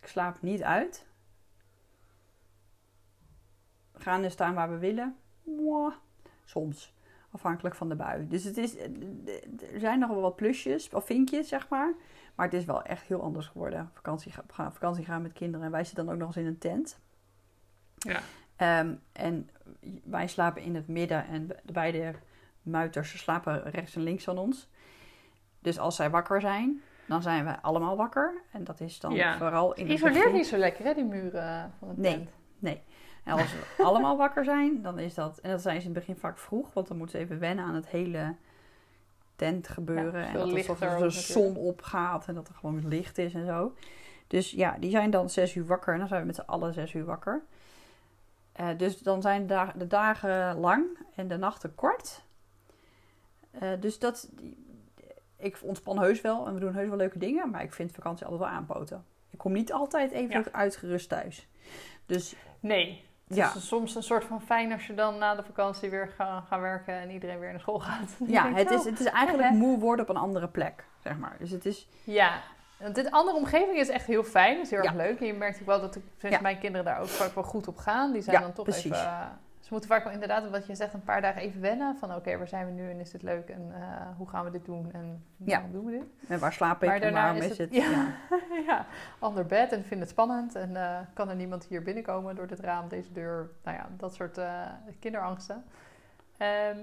Ik 0.00 0.08
slaap 0.08 0.42
niet 0.42 0.62
uit. 0.62 1.06
Gaan 3.94 4.22
en 4.22 4.30
staan 4.30 4.54
waar 4.54 4.70
we 4.70 4.78
willen. 4.78 5.16
Mwah. 5.42 5.92
Soms, 6.44 6.94
afhankelijk 7.30 7.74
van 7.74 7.88
de 7.88 7.94
bui. 7.94 8.28
Dus 8.28 8.44
het 8.44 8.56
is, 8.56 8.76
er 9.72 9.80
zijn 9.80 9.98
nog 9.98 10.10
wel 10.10 10.20
wat 10.20 10.36
plusjes, 10.36 10.90
of 10.90 11.04
vinkjes, 11.06 11.48
zeg 11.48 11.68
maar. 11.68 11.92
Maar 12.34 12.46
het 12.46 12.54
is 12.54 12.64
wel 12.64 12.82
echt 12.82 13.06
heel 13.06 13.22
anders 13.22 13.46
geworden. 13.46 13.90
Vakantie, 13.94 14.32
gaan, 14.32 14.72
vakantie 14.72 15.04
gaan 15.04 15.22
met 15.22 15.32
kinderen. 15.32 15.66
En 15.66 15.72
wij 15.72 15.84
zitten 15.84 16.04
dan 16.04 16.14
ook 16.14 16.20
nog 16.20 16.28
eens 16.28 16.36
in 16.36 16.46
een 16.46 16.58
tent. 16.58 16.98
Ja. 17.96 18.20
Ehm, 18.56 18.94
en 19.12 19.50
wij 20.04 20.26
slapen 20.28 20.62
in 20.62 20.74
het 20.74 20.88
midden 20.88 21.26
en 21.26 21.46
de 21.46 21.72
beide 21.72 22.14
muiters 22.62 23.18
slapen 23.18 23.62
rechts 23.70 23.96
en 23.96 24.02
links 24.02 24.24
van 24.24 24.38
ons. 24.38 24.68
Dus 25.58 25.78
als 25.78 25.96
zij 25.96 26.10
wakker 26.10 26.40
zijn, 26.40 26.80
dan 27.06 27.22
zijn 27.22 27.44
we 27.44 27.60
allemaal 27.62 27.96
wakker. 27.96 28.42
En 28.52 28.64
dat 28.64 28.80
is 28.80 29.00
dan 29.00 29.14
Ja. 29.14 29.38
vooral 29.38 29.74
in 29.74 29.84
het 29.84 29.92
Isoleert 29.92 30.32
niet 30.32 30.46
zo 30.46 30.56
lekker, 30.56 30.84
hè, 30.84 30.94
die 30.94 31.04
muren 31.04 31.72
van 31.78 31.88
het 31.88 31.96
Nee. 31.98 32.28
tent. 32.60 32.80
En 33.28 33.34
als 33.34 33.52
we 33.52 33.82
allemaal 33.88 34.16
wakker 34.16 34.44
zijn, 34.44 34.82
dan 34.82 34.98
is 34.98 35.14
dat... 35.14 35.38
En 35.38 35.50
dat 35.50 35.62
zijn 35.62 35.80
ze 35.80 35.88
in 35.88 35.94
het 35.94 36.04
begin 36.04 36.20
vaak 36.20 36.38
vroeg, 36.38 36.72
want 36.72 36.88
dan 36.88 36.96
moeten 36.96 37.18
ze 37.18 37.24
even 37.24 37.38
wennen 37.38 37.64
aan 37.64 37.74
het 37.74 37.88
hele 37.88 38.34
tent 39.36 39.68
gebeuren. 39.68 40.20
Ja, 40.20 40.26
en 40.26 40.32
dat 40.32 40.48
er 40.48 40.52
lichter 40.52 40.98
de 40.98 41.10
zon 41.10 41.56
opgaat 41.56 42.28
en 42.28 42.34
dat 42.34 42.48
er 42.48 42.54
gewoon 42.54 42.88
licht 42.88 43.18
is 43.18 43.34
en 43.34 43.46
zo. 43.46 43.74
Dus 44.26 44.50
ja, 44.50 44.76
die 44.80 44.90
zijn 44.90 45.10
dan 45.10 45.30
zes 45.30 45.54
uur 45.54 45.66
wakker 45.66 45.92
en 45.92 45.98
dan 45.98 46.08
zijn 46.08 46.20
we 46.20 46.26
met 46.26 46.36
z'n 46.36 46.40
allen 46.46 46.72
zes 46.72 46.94
uur 46.94 47.04
wakker. 47.04 47.42
Eh, 48.52 48.68
dus 48.76 48.98
dan 48.98 49.22
zijn 49.22 49.40
de 49.40 49.46
dagen, 49.46 49.78
de 49.78 49.86
dagen 49.86 50.58
lang 50.58 50.86
en 51.14 51.28
de 51.28 51.36
nachten 51.36 51.74
kort. 51.74 52.22
Eh, 53.50 53.68
dus 53.80 53.98
dat... 53.98 54.30
Ik 55.36 55.58
ontspan 55.62 55.98
heus 55.98 56.20
wel 56.20 56.46
en 56.46 56.54
we 56.54 56.60
doen 56.60 56.74
heus 56.74 56.88
wel 56.88 56.96
leuke 56.96 57.18
dingen, 57.18 57.50
maar 57.50 57.62
ik 57.62 57.72
vind 57.72 57.92
vakantie 57.92 58.26
altijd 58.26 58.50
wel 58.50 58.58
aanpoten. 58.58 59.04
Ik 59.30 59.38
kom 59.38 59.52
niet 59.52 59.72
altijd 59.72 60.10
even 60.12 60.30
Ja. 60.30 60.52
uitgerust 60.52 61.08
thuis. 61.08 61.48
Dus 62.06 62.34
Nee. 62.60 63.04
Het 63.28 63.36
Ja. 63.36 63.52
is 63.54 63.66
soms 63.68 63.94
een 63.94 64.02
soort 64.02 64.24
van 64.24 64.40
fijn 64.40 64.72
als 64.72 64.86
je 64.86 64.94
dan 64.94 65.18
na 65.18 65.34
de 65.34 65.42
vakantie 65.42 65.90
weer 65.90 66.08
gaat 66.16 66.44
gaan 66.46 66.60
werken 66.60 66.94
en 66.94 67.10
iedereen 67.10 67.38
weer 67.38 67.50
naar 67.50 67.60
school 67.60 67.78
gaat. 67.78 68.10
Ja, 68.26 68.52
het 68.52 68.70
is, 68.70 68.84
het 68.84 69.00
is 69.00 69.06
eigenlijk 69.06 69.50
moe 69.50 69.78
worden 69.78 70.04
op 70.08 70.14
een 70.14 70.20
andere 70.20 70.48
plek, 70.48 70.84
zeg 71.02 71.18
maar. 71.18 71.36
Dus 71.38 71.50
het 71.50 71.66
is, 71.66 71.88
Ja, 72.04 72.32
want 72.78 72.94
dit 72.94 73.10
andere 73.10 73.36
omgeving 73.36 73.78
is 73.78 73.88
echt 73.88 74.06
heel 74.06 74.24
fijn. 74.24 74.54
Dat 74.56 74.64
is 74.64 74.70
heel 74.70 74.82
Ja. 74.82 74.86
erg 74.88 74.96
leuk. 74.96 75.20
En 75.20 75.26
je 75.26 75.34
merkt 75.34 75.60
ook 75.60 75.66
wel 75.66 75.80
dat 75.80 75.96
ik, 75.96 76.02
sinds 76.18 76.36
Ja. 76.36 76.42
mijn 76.42 76.58
kinderen 76.58 76.84
daar 76.86 77.00
ook 77.00 77.08
vaak 77.08 77.34
wel 77.34 77.44
goed 77.44 77.68
op 77.68 77.76
gaan. 77.76 78.12
Die 78.12 78.22
zijn 78.22 78.36
Ja, 78.36 78.42
dan 78.42 78.52
toch 78.52 78.64
precies. 78.64 78.84
even... 78.84 78.96
eh, 79.06 79.26
ze 79.60 79.68
moeten 79.74 79.90
vaak 79.90 80.04
wel 80.04 80.12
inderdaad, 80.12 80.50
wat 80.50 80.66
je 80.66 80.74
zegt, 80.74 80.94
een 80.94 81.02
paar 81.04 81.20
dagen 81.20 81.42
even 81.42 81.60
wennen. 81.60 81.96
Van 81.98 82.14
oké, 82.14 82.36
waar 82.36 82.48
zijn 82.48 82.66
we 82.66 82.72
nu 82.72 82.90
en 82.90 83.00
is 83.00 83.10
dit 83.10 83.22
leuk? 83.22 83.48
En 83.48 83.72
eh, 83.74 83.80
hoe 84.16 84.28
gaan 84.28 84.44
we 84.44 84.50
dit 84.50 84.64
doen? 84.64 84.90
En 84.92 85.24
waarom 85.36 85.72
doen 85.72 85.84
we 85.84 85.90
dit? 85.90 86.28
en 86.28 86.38
waar 86.38 86.52
slaap 86.52 86.82
ik 86.82 86.88
Maar 86.88 87.00
en 87.00 87.12
waarom 87.12 87.36
is 87.36 87.44
is 87.48 87.58
het- 87.58 87.58
het? 87.58 87.74
ja. 87.84 88.06
Ja. 88.66 88.86
ander 89.18 89.46
bed 89.46 89.72
en 89.72 89.84
vind 89.84 90.00
het 90.00 90.08
spannend. 90.10 90.54
En 90.54 90.76
eh, 90.76 90.98
kan 91.14 91.28
er 91.28 91.36
niemand 91.36 91.64
hier 91.64 91.82
binnenkomen 91.82 92.34
door 92.36 92.46
dit 92.46 92.60
raam, 92.60 92.88
deze 92.88 93.12
deur? 93.12 93.50
Nou 93.64 93.76
ja, 93.76 93.88
dat 93.96 94.14
soort 94.14 94.38
eh, 94.38 94.62
kinderangsten. 94.98 95.64
Ehm, 96.36 96.76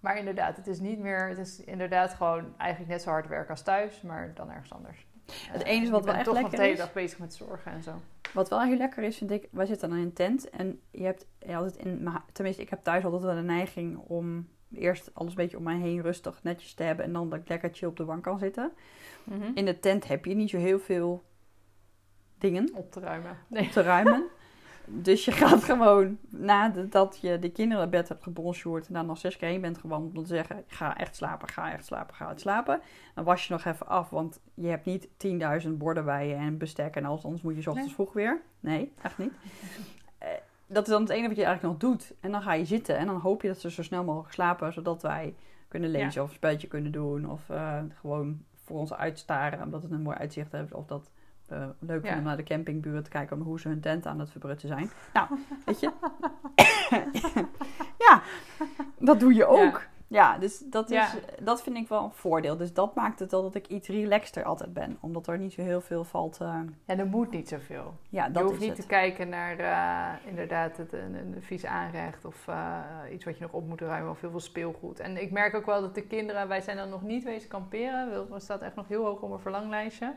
maar 0.00 0.18
inderdaad, 0.18 0.56
het 0.56 0.66
is 0.66 0.80
niet 0.80 0.98
meer... 0.98 1.28
Het 1.28 1.38
is 1.38 1.64
inderdaad 1.64 2.14
gewoon 2.14 2.54
eigenlijk 2.56 2.90
net 2.90 3.02
zo 3.02 3.10
hard 3.10 3.28
werken 3.28 3.50
als 3.50 3.62
thuis, 3.62 4.02
maar 4.02 4.34
dan 4.34 4.50
ergens 4.50 4.72
anders. 4.72 5.06
Het 5.32 5.62
Eh, 5.62 5.70
enige 5.72 5.90
wat 5.90 6.00
je 6.00 6.06
wel 6.06 6.14
echt 6.14 6.24
toch 6.24 6.34
nog 6.34 6.42
lekker 6.42 6.58
de 6.58 6.64
hele 6.64 6.76
is- 6.78 6.84
dag 6.84 6.92
bezig 6.92 7.18
met 7.18 7.34
zorgen 7.34 7.72
en 7.72 7.82
zo. 7.82 7.92
Wat 8.32 8.48
wel 8.48 8.62
heel 8.62 8.76
lekker 8.76 9.02
is, 9.02 9.16
vind 9.16 9.30
ik, 9.30 9.48
wij 9.50 9.66
zitten 9.66 9.88
dan 9.88 9.98
in 9.98 10.04
een 10.04 10.12
tent 10.12 10.50
en 10.50 10.80
je 10.90 11.04
hebt 11.04 11.26
je 11.38 11.52
het 11.56 11.76
in, 11.76 12.08
tenminste 12.32 12.62
ik 12.62 12.70
heb 12.70 12.82
thuis 12.82 13.04
altijd 13.04 13.22
wel 13.22 13.34
de 13.34 13.40
neiging 13.42 13.96
om 13.98 14.48
eerst 14.76 15.10
alles 15.14 15.30
een 15.30 15.36
beetje 15.36 15.56
om 15.56 15.62
mij 15.62 15.78
heen 15.78 16.02
rustig 16.02 16.42
netjes 16.42 16.74
te 16.74 16.82
hebben 16.82 17.04
en 17.04 17.12
dan 17.12 17.30
dat 17.30 17.38
ik 17.40 17.48
lekker 17.48 17.70
chill 17.72 17.88
op 17.88 17.96
de 17.96 18.04
bank 18.04 18.22
kan 18.22 18.38
zitten. 18.38 18.72
In 19.54 19.64
de 19.64 19.78
tent 19.80 20.06
heb 20.08 20.24
je 20.24 20.34
niet 20.34 20.50
zo 20.50 20.58
heel 20.58 20.78
veel 20.78 21.22
dingen 22.38 22.70
Op 22.74 22.92
te 22.92 23.00
ruimen. 23.00 23.36
Nee. 23.48 23.64
op 23.66 23.70
te 23.70 23.82
ruimen. 23.82 24.24
Dus 24.86 25.24
je 25.24 25.32
gaat 25.32 25.64
gewoon, 25.64 26.18
nadat 26.28 27.18
je 27.20 27.38
de 27.38 27.50
kinderen 27.50 27.82
naar 27.82 28.00
bed 28.00 28.08
hebt 28.08 28.22
gebonsjoerd 28.22 28.86
en 28.86 28.94
daar 28.94 29.04
nog 29.04 29.18
zes 29.18 29.36
keer 29.36 29.48
heen 29.48 29.60
bent 29.60 29.78
gewandeld, 29.78 30.16
om 30.16 30.22
te 30.22 30.28
zeggen, 30.34 30.64
ga 30.66 30.96
echt 30.96 31.16
slapen, 31.16 31.48
ga 31.48 31.72
echt 31.72 31.84
slapen, 31.84 32.14
ga 32.14 32.30
echt 32.30 32.40
slapen. 32.40 32.80
Dan 33.14 33.24
was 33.24 33.46
je 33.46 33.52
nog 33.52 33.64
even 33.64 33.86
af, 33.86 34.10
want 34.10 34.40
je 34.54 34.66
hebt 34.66 34.84
niet 34.84 35.08
10.000 35.64 35.68
borden 35.70 36.04
bij 36.04 36.28
je 36.28 36.34
en 36.34 36.58
bestek 36.58 36.96
en 36.96 37.04
alles, 37.04 37.24
anders 37.24 37.42
moet 37.42 37.54
je 37.54 37.62
's 37.62 37.66
ochtends 37.66 37.86
Nee. 37.86 37.94
vroeg 37.94 38.12
weer. 38.12 38.42
Nee, 38.60 38.92
echt 39.02 39.18
niet. 39.18 39.32
Dat 40.74 40.82
is 40.86 40.92
dan 40.92 41.00
het 41.02 41.10
enige 41.10 41.28
wat 41.28 41.36
je 41.36 41.44
eigenlijk 41.44 41.80
nog 41.82 41.90
doet. 41.90 42.12
En 42.20 42.32
dan 42.32 42.42
ga 42.42 42.52
je 42.52 42.64
zitten 42.64 42.96
en 42.96 43.06
dan 43.06 43.20
hoop 43.20 43.42
je 43.42 43.48
dat 43.48 43.60
ze 43.60 43.70
zo 43.70 43.82
snel 43.82 44.04
mogelijk 44.04 44.32
slapen, 44.32 44.72
zodat 44.72 45.02
wij 45.02 45.34
kunnen 45.68 45.90
lezen 45.90 46.22
of 46.22 46.28
een 46.28 46.34
spelletje 46.34 46.66
kunnen 46.68 46.92
doen 46.92 47.30
of 47.30 47.48
eh, 47.50 47.78
gewoon 48.00 48.44
voor 48.64 48.78
ons 48.78 48.92
uitstaren, 48.94 49.62
omdat 49.62 49.82
het 49.82 49.90
een 49.90 50.02
mooi 50.02 50.16
uitzicht 50.16 50.52
heeft 50.52 50.74
of 50.74 50.86
dat 50.86 51.10
we 51.46 51.56
leuk 51.78 52.00
vinden 52.00 52.10
Ja. 52.10 52.16
om 52.18 52.24
naar 52.24 52.36
de 52.36 52.42
campingburen 52.42 53.02
te 53.02 53.10
kijken 53.10 53.36
om 53.36 53.42
hoe 53.42 53.60
ze 53.60 53.68
hun 53.68 53.80
tent 53.80 54.06
aan 54.06 54.18
het 54.20 54.30
verbrutten 54.30 54.68
zijn. 54.68 54.90
Nou, 55.12 55.28
weet 55.66 55.80
je. 55.80 55.90
ja, 58.08 58.22
dat 58.98 59.20
doe 59.20 59.34
je 59.34 59.46
ook. 59.46 59.86
Ja, 60.06 60.38
dus 60.38 60.58
dat, 60.58 60.90
is, 60.90 60.96
Ja. 60.96 61.10
dat 61.42 61.62
vind 61.62 61.76
ik 61.76 61.88
wel 61.88 62.04
een 62.04 62.12
voordeel. 62.12 62.56
Dus 62.56 62.72
dat 62.72 62.94
maakt 62.94 63.18
het 63.18 63.30
wel 63.30 63.42
dat 63.42 63.54
ik 63.54 63.66
iets 63.66 63.88
relaxter 63.88 64.44
altijd 64.44 64.72
ben. 64.72 64.96
Omdat 65.00 65.26
er 65.26 65.38
niet 65.38 65.52
zo 65.52 65.62
heel 65.62 65.80
veel 65.80 66.04
valt. 66.04 66.38
eh, 66.40 66.60
Ja, 66.86 66.96
er 66.98 67.06
moet 67.06 67.30
niet 67.30 67.48
zoveel. 67.48 67.94
ja, 68.08 68.24
je 68.26 68.32
dat 68.32 68.42
hoeft 68.42 68.54
is 68.54 68.60
niet 68.60 68.70
het. 68.70 68.80
te 68.80 68.86
kijken 68.86 69.28
naar 69.28 69.58
eh, 69.58 70.26
inderdaad 70.28 70.76
het, 70.76 70.92
een, 70.92 71.14
een 71.14 71.36
vies 71.42 71.64
aanrecht 71.66 72.24
of 72.24 72.48
eh, 72.48 72.78
iets 73.12 73.24
wat 73.24 73.36
je 73.38 73.42
nog 73.42 73.52
op 73.52 73.66
moet 73.68 73.80
ruimen 73.80 74.10
of 74.10 74.20
heel 74.20 74.30
veel 74.30 74.40
speelgoed. 74.40 75.00
En 75.00 75.22
ik 75.22 75.30
merk 75.30 75.54
ook 75.54 75.66
wel 75.66 75.80
dat 75.80 75.94
de 75.94 76.06
kinderen, 76.06 76.48
wij 76.48 76.60
zijn 76.60 76.76
dan 76.76 76.88
nog 76.88 77.02
niet 77.02 77.24
wezen 77.24 77.48
kamperen. 77.48 78.10
Wilma 78.10 78.38
staat 78.38 78.60
echt 78.60 78.74
nog 78.74 78.88
heel 78.88 79.04
hoog 79.04 79.20
op 79.20 79.28
mijn 79.28 79.40
verlanglijstje. 79.40 80.12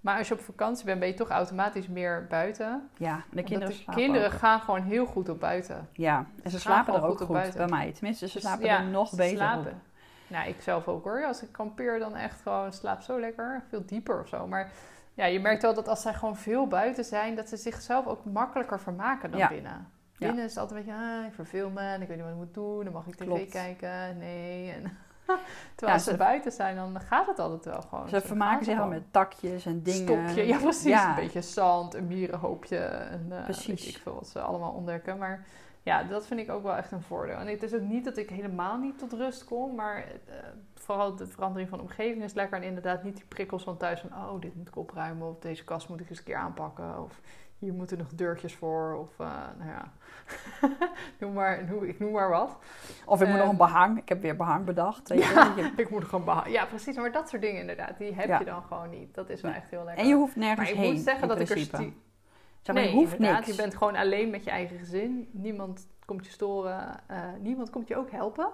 Maar 0.00 0.18
als 0.18 0.28
je 0.28 0.34
op 0.34 0.40
vakantie 0.40 0.84
bent, 0.84 0.98
ben 0.98 1.08
je 1.08 1.14
toch 1.14 1.28
automatisch 1.30 1.88
meer 1.88 2.26
buiten. 2.28 2.88
Ja, 2.96 3.22
de 3.30 3.42
kinderen 3.42 3.74
de 3.86 3.92
kinderen 3.94 4.26
ook. 4.32 4.38
gaan 4.38 4.60
gewoon 4.60 4.82
heel 4.82 5.06
goed 5.06 5.28
op 5.28 5.40
buiten. 5.40 5.88
Ja, 5.92 6.26
en 6.42 6.50
ze 6.50 6.60
slapen 6.60 6.94
er 6.94 7.02
ook 7.04 7.18
goed 7.20 7.26
goed, 7.26 7.54
bij 7.56 7.66
mij. 7.68 7.92
Tenminste, 7.92 8.26
ze 8.28 8.32
Dus 8.32 8.42
slapen 8.42 8.64
ja, 8.64 8.78
er 8.78 8.84
nog 8.84 9.14
beter 9.14 9.36
slapen. 9.36 9.72
op. 9.72 9.78
Nou, 10.26 10.48
ik 10.48 10.60
zelf 10.60 10.88
ook 10.88 11.04
hoor. 11.04 11.24
Als 11.26 11.42
ik 11.42 11.52
kampeer, 11.52 11.98
dan 11.98 12.16
echt 12.16 12.40
gewoon 12.42 12.72
slaap 12.72 13.00
zo 13.00 13.20
lekker. 13.20 13.62
Veel 13.68 13.86
dieper 13.86 14.20
of 14.20 14.28
zo. 14.28 14.46
Maar 14.46 14.70
ja, 15.14 15.24
je 15.24 15.40
merkt 15.40 15.62
wel 15.62 15.74
dat 15.74 15.88
als 15.88 16.02
zij 16.02 16.14
gewoon 16.14 16.36
veel 16.36 16.66
buiten 16.66 17.04
zijn, 17.04 17.34
dat 17.34 17.48
ze 17.48 17.56
zichzelf 17.56 18.06
ook 18.06 18.24
makkelijker 18.24 18.80
vermaken 18.80 19.30
dan 19.30 19.40
Ja. 19.40 19.48
binnen. 19.48 19.88
Ja. 20.18 20.26
Binnen 20.26 20.44
is 20.44 20.50
het 20.50 20.58
altijd 20.60 20.80
een 20.80 20.86
beetje, 20.86 21.00
ah, 21.00 21.26
ik 21.26 21.34
verveel 21.34 21.70
me 21.70 21.80
en 21.80 22.02
ik 22.02 22.08
weet 22.08 22.16
niet 22.16 22.26
wat 22.26 22.34
ik 22.34 22.40
moet 22.40 22.54
doen. 22.54 22.84
Dan 22.84 22.92
mag 22.92 23.06
ik 23.06 23.14
tv 23.14 23.24
Klopt. 23.24 23.50
kijken. 23.50 24.18
Nee. 24.18 24.70
En 24.72 24.96
Terwijl 25.74 25.98
Ja, 25.98 26.04
ze 26.04 26.10
ze- 26.10 26.16
buiten 26.16 26.52
zijn, 26.52 26.76
dan 26.76 27.00
gaat 27.00 27.26
het 27.26 27.38
altijd 27.38 27.64
wel 27.64 27.82
gewoon. 27.88 28.08
Ze 28.08 28.20
vermaken 28.20 28.64
zich 28.64 28.80
al 28.80 28.86
met 28.86 29.02
takjes 29.12 29.66
en 29.66 29.82
dingen. 29.82 30.28
Stokje, 30.28 30.46
ja 30.52 30.58
precies. 30.58 30.84
Ja. 30.84 31.08
Een 31.08 31.14
beetje 31.24 31.42
zand, 31.42 31.94
een 31.94 32.06
mierenhoopje. 32.06 32.76
En, 32.78 33.26
eh, 33.30 33.44
Precies. 33.44 33.88
Ik 33.88 33.96
veel 34.02 34.14
wat 34.14 34.28
ze 34.28 34.40
allemaal 34.40 34.72
ontdekken. 34.72 35.18
Maar 35.18 35.44
ja, 35.82 36.02
dat 36.02 36.26
vind 36.26 36.40
ik 36.40 36.50
ook 36.50 36.62
wel 36.62 36.76
echt 36.76 36.92
een 36.92 37.02
voordeel. 37.02 37.36
En 37.36 37.46
het 37.46 37.62
is 37.62 37.74
ook 37.74 37.80
niet 37.80 38.04
dat 38.04 38.16
ik 38.16 38.30
helemaal 38.30 38.78
niet 38.78 38.98
tot 38.98 39.12
rust 39.12 39.44
kom. 39.44 39.74
Maar 39.74 39.96
eh, 39.96 40.34
vooral 40.74 41.16
de 41.16 41.26
verandering 41.26 41.68
van 41.70 41.80
omgeving 41.80 42.22
is 42.22 42.34
lekker. 42.34 42.56
En 42.58 42.64
inderdaad 42.64 43.02
niet 43.02 43.16
die 43.16 43.24
prikkels 43.24 43.62
van 43.62 43.76
thuis 43.76 44.00
van... 44.00 44.10
Oh, 44.14 44.40
dit 44.40 44.54
moet 44.54 44.68
ik 44.68 44.76
opruimen. 44.76 45.28
Of 45.28 45.38
deze 45.38 45.64
kast 45.64 45.88
moet 45.88 46.00
ik 46.00 46.08
eens 46.10 46.18
een 46.18 46.24
keer 46.24 46.36
aanpakken. 46.36 47.02
Of 47.02 47.20
hier 47.60 47.72
moeten 47.72 47.98
nog 47.98 48.08
deurtjes 48.14 48.54
voor. 48.54 48.94
Of 48.94 49.18
eh, 49.20 49.26
nou 49.58 49.70
ja, 49.70 49.92
noem 51.20 51.32
maar, 51.32 51.64
noem, 51.64 51.82
ik 51.84 51.98
noem 51.98 52.12
maar 52.12 52.28
wat. 52.30 52.58
Of 53.06 53.20
ik 53.20 53.26
moet 53.26 53.36
nog 53.36 53.42
Ehm. 53.42 53.50
een 53.50 53.56
behang. 53.56 53.98
Ik 53.98 54.08
heb 54.08 54.20
weer 54.22 54.36
behang 54.36 54.64
bedacht. 54.64 55.08
weet. 55.08 55.24
Ja, 55.34 55.52
Je- 55.56 55.72
ik 55.76 55.90
moet 55.90 56.04
gewoon 56.04 56.24
behouden. 56.24 56.52
Ja, 56.52 56.64
precies. 56.64 56.96
Maar 56.96 57.12
dat 57.12 57.28
soort 57.28 57.42
dingen 57.42 57.60
inderdaad, 57.60 57.98
die 57.98 58.14
heb 58.14 58.28
Ja. 58.28 58.38
je 58.38 58.44
dan 58.44 58.62
gewoon 58.62 58.90
niet. 58.90 59.14
Dat 59.14 59.28
is 59.30 59.40
wel 59.40 59.52
echt 59.52 59.70
heel 59.70 59.84
lekker. 59.84 60.02
En 60.02 60.08
je 60.08 60.14
hoeft 60.14 60.36
maar 60.36 60.44
nergens 60.46 60.70
ik 60.70 60.76
heen, 60.76 60.92
moet 60.92 61.02
zeggen 61.02 61.22
in 61.22 61.28
dat 61.28 61.40
ik 61.40 61.48
er... 61.48 61.52
principe. 61.54 61.76
sti- 61.76 61.96
Zeg 62.62 62.74
maar, 62.74 62.84
nee, 62.84 62.92
je 62.94 62.98
hoeft 62.98 63.18
niks. 63.18 63.46
Je 63.46 63.54
bent 63.54 63.76
gewoon 63.76 63.96
alleen 63.96 64.30
met 64.30 64.44
je 64.44 64.50
eigen 64.50 64.78
gezin. 64.78 65.28
Niemand 65.32 65.88
komt 66.04 66.26
je 66.26 66.32
storen. 66.32 67.00
eh, 67.06 67.18
niemand 67.38 67.70
komt 67.70 67.88
je 67.88 67.96
ook 67.96 68.10
helpen. 68.10 68.48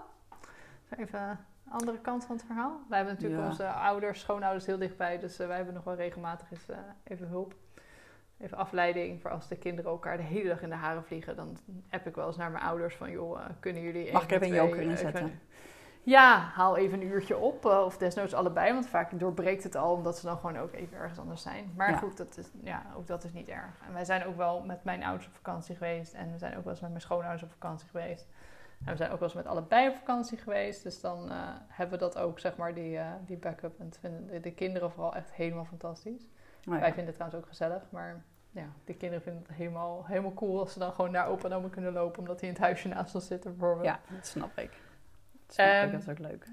Even 0.96 1.38
andere 1.68 1.98
kant 2.00 2.24
van 2.24 2.36
het 2.36 2.44
verhaal. 2.44 2.80
Wij 2.88 2.96
hebben 2.98 3.14
natuurlijk 3.14 3.42
Ja. 3.42 3.48
onze 3.48 3.66
ouders, 3.68 4.20
schoonouders 4.20 4.66
heel 4.66 4.78
dichtbij. 4.78 5.18
Dus 5.18 5.38
eh, 5.38 5.46
wij 5.46 5.56
hebben 5.56 5.74
nog 5.74 5.84
wel 5.84 5.94
regelmatig 5.94 6.50
eens 6.50 6.68
eh, 6.68 6.76
even 7.04 7.28
hulp. 7.28 7.54
Even 8.38 8.56
afleiding 8.56 9.20
voor 9.20 9.30
als 9.30 9.48
de 9.48 9.56
kinderen 9.56 9.90
elkaar 9.90 10.16
de 10.16 10.22
hele 10.22 10.48
dag 10.48 10.62
in 10.62 10.68
de 10.68 10.74
haren 10.74 11.04
vliegen. 11.04 11.36
Dan 11.36 11.56
app 11.90 12.06
ik 12.06 12.14
wel 12.14 12.26
eens 12.26 12.36
naar 12.36 12.50
mijn 12.50 12.64
ouders 12.64 12.94
van... 12.96 13.10
joh, 13.10 13.40
eh, 13.40 13.46
kunnen 13.60 13.82
jullie 13.82 14.12
Mag 14.12 14.22
ik 14.24 14.30
één, 14.30 14.42
even 14.42 14.56
een 14.58 14.64
joker 14.64 14.80
eh, 14.82 14.88
inzetten? 14.88 15.24
even- 15.24 15.40
Ja, 16.02 16.38
haal 16.38 16.76
even 16.76 17.00
een 17.00 17.06
uurtje 17.06 17.36
op. 17.36 17.64
eh, 17.66 17.82
of 17.84 17.96
desnoods 17.96 18.34
allebei. 18.34 18.72
Want 18.72 18.86
vaak 18.88 19.18
doorbreekt 19.18 19.62
het 19.62 19.74
al 19.74 19.94
omdat 19.94 20.18
ze 20.18 20.26
dan 20.26 20.36
gewoon 20.36 20.58
ook 20.58 20.72
even 20.72 20.96
ergens 20.96 21.18
anders 21.18 21.42
zijn. 21.42 21.72
Maar 21.76 21.90
Ja. 21.90 21.96
goed, 21.96 22.16
dat 22.16 22.36
is, 22.36 22.50
ja, 22.62 22.82
ook 22.96 23.06
dat 23.06 23.24
is 23.24 23.32
niet 23.32 23.48
erg. 23.48 23.80
En 23.86 23.92
wij 23.92 24.04
zijn 24.04 24.24
ook 24.26 24.36
wel 24.36 24.60
met 24.60 24.84
mijn 24.84 25.04
ouders 25.04 25.26
op 25.26 25.34
vakantie 25.34 25.76
geweest. 25.76 26.12
En 26.14 26.32
we 26.32 26.38
zijn 26.38 26.56
ook 26.56 26.62
wel 26.62 26.72
eens 26.72 26.80
met 26.80 26.90
mijn 26.90 27.02
schoonouders 27.02 27.42
op 27.42 27.50
vakantie 27.52 27.88
geweest. 27.88 28.26
En 28.84 28.90
we 28.92 28.96
zijn 28.96 29.10
ook 29.10 29.18
wel 29.18 29.28
eens 29.28 29.36
met 29.36 29.46
allebei 29.46 29.88
op 29.88 29.96
vakantie 29.96 30.38
geweest. 30.38 30.82
Dus 30.82 31.00
dan 31.00 31.30
eh, 31.30 31.36
hebben 31.68 31.98
we 31.98 32.04
dat 32.04 32.18
ook, 32.18 32.38
zeg 32.38 32.56
maar, 32.56 32.74
die, 32.74 32.98
eh, 32.98 33.10
die 33.26 33.36
backup. 33.36 33.78
En 33.80 33.88
dat 33.88 33.98
vinden 33.98 34.26
de, 34.26 34.40
de 34.40 34.52
kinderen 34.52 34.90
vooral 34.90 35.14
echt 35.14 35.32
helemaal 35.32 35.64
fantastisch. 35.64 36.26
Ja. 36.74 36.80
Wij 36.80 36.92
vinden 36.92 37.06
het 37.06 37.14
trouwens 37.14 37.42
ook 37.42 37.48
gezellig. 37.48 37.82
Maar 37.90 38.22
ja, 38.50 38.66
de 38.84 38.94
kinderen 38.94 39.22
vinden 39.24 39.42
het 39.46 39.56
helemaal, 39.56 40.04
helemaal 40.06 40.34
cool 40.34 40.58
als 40.60 40.72
ze 40.72 40.78
dan 40.78 40.92
gewoon 40.92 41.10
naar 41.10 41.26
opa 41.28 41.48
en 41.48 41.54
oma 41.54 41.68
kunnen 41.68 41.92
lopen. 41.92 42.18
Omdat 42.18 42.38
die 42.38 42.48
in 42.48 42.54
het 42.54 42.62
huisje 42.62 42.88
naast 42.88 43.14
ons 43.14 43.26
zitten 43.26 43.56
bijvoorbeeld. 43.56 43.86
Ja, 43.86 44.00
dat 44.14 44.26
snap 44.26 44.58
ik. 44.58 44.70
Dat 45.46 45.54
snap 45.54 45.66
Ehm, 45.66 45.84
ik, 45.86 45.92
dat 45.92 46.00
is 46.00 46.08
ook 46.08 46.18
leuk. 46.18 46.46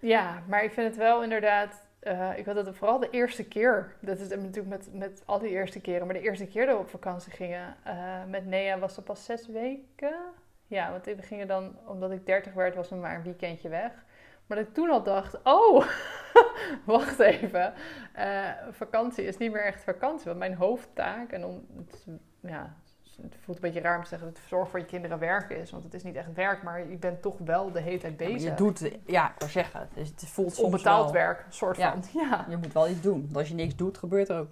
Ja, 0.00 0.42
maar 0.46 0.64
ik 0.64 0.72
vind 0.72 0.86
het 0.88 0.96
wel 0.96 1.22
inderdaad. 1.22 1.86
eh, 1.98 2.38
ik 2.38 2.46
had 2.46 2.56
het 2.56 2.76
vooral 2.76 2.98
de 2.98 3.10
eerste 3.10 3.44
keer. 3.44 3.96
Dat 4.00 4.18
is 4.18 4.28
natuurlijk 4.28 4.66
met, 4.66 4.88
met 4.92 5.22
al 5.26 5.38
die 5.38 5.48
eerste 5.50 5.80
keren. 5.80 6.06
Maar 6.06 6.14
de 6.16 6.22
eerste 6.22 6.46
keer 6.46 6.66
dat 6.66 6.74
we 6.76 6.80
op 6.82 6.88
vakantie 6.90 7.32
gingen 7.32 7.76
eh, 7.84 8.24
met 8.28 8.46
Nea 8.46 8.78
was 8.78 8.94
dat 8.94 9.04
pas 9.04 9.24
zes 9.24 9.46
weken. 9.46 10.16
Ja, 10.66 10.90
want 10.90 11.04
we 11.04 11.22
gingen 11.22 11.46
dan, 11.46 11.76
omdat 11.86 12.10
ik 12.10 12.26
30 12.26 12.52
werd, 12.52 12.74
was 12.74 12.90
er 12.90 12.96
maar 12.96 13.14
een 13.14 13.22
weekendje 13.22 13.68
weg. 13.68 13.92
Maar 14.46 14.58
dat 14.58 14.66
ik 14.66 14.74
toen 14.74 14.90
al 14.90 15.02
dacht: 15.02 15.42
oh, 15.42 15.86
wacht 16.84 17.18
even. 17.18 17.72
Eh, 18.12 18.48
vakantie 18.70 19.24
is 19.24 19.36
niet 19.36 19.52
meer 19.52 19.64
echt 19.64 19.82
vakantie. 19.82 20.26
Want 20.26 20.38
mijn 20.38 20.54
hoofdtaak, 20.54 21.30
en 21.32 21.44
om, 21.44 21.66
het, 21.76 22.06
ja, 22.40 22.74
het 23.22 23.34
voelt 23.40 23.56
een 23.56 23.62
beetje 23.62 23.80
raar 23.80 23.96
om 23.96 24.02
te 24.02 24.08
zeggen 24.08 24.28
dat 24.28 24.36
het 24.36 24.46
zorg 24.48 24.68
voor 24.68 24.78
je 24.78 24.84
kinderen 24.84 25.18
werk 25.18 25.50
is. 25.50 25.70
Want 25.70 25.84
het 25.84 25.94
is 25.94 26.02
niet 26.02 26.16
echt 26.16 26.32
werk, 26.34 26.62
maar 26.62 26.88
je 26.90 26.96
bent 26.96 27.22
toch 27.22 27.38
wel 27.44 27.72
de 27.72 27.80
hele 27.80 27.98
tijd 27.98 28.18
Ja, 28.20 28.26
bezig. 28.26 28.50
je 28.50 28.54
doet, 28.56 28.90
ja, 29.06 29.32
ik 29.38 29.48
zeggen, 29.48 29.80
het, 29.80 29.90
is- 29.96 30.08
het 30.08 30.26
voelt 30.28 30.52
soms 30.54 30.64
onbetaald 30.66 31.04
wel. 31.04 31.12
werk, 31.12 31.44
soort 31.48 31.76
Ja. 31.76 31.90
van. 31.90 32.02
Ja. 32.30 32.46
Je 32.48 32.56
moet 32.56 32.72
wel 32.72 32.88
iets 32.88 33.00
doen. 33.00 33.20
Want 33.24 33.36
als 33.36 33.48
je 33.48 33.54
niks 33.54 33.76
doet, 33.76 33.98
gebeurt 33.98 34.28
er 34.28 34.38
ook 34.38 34.48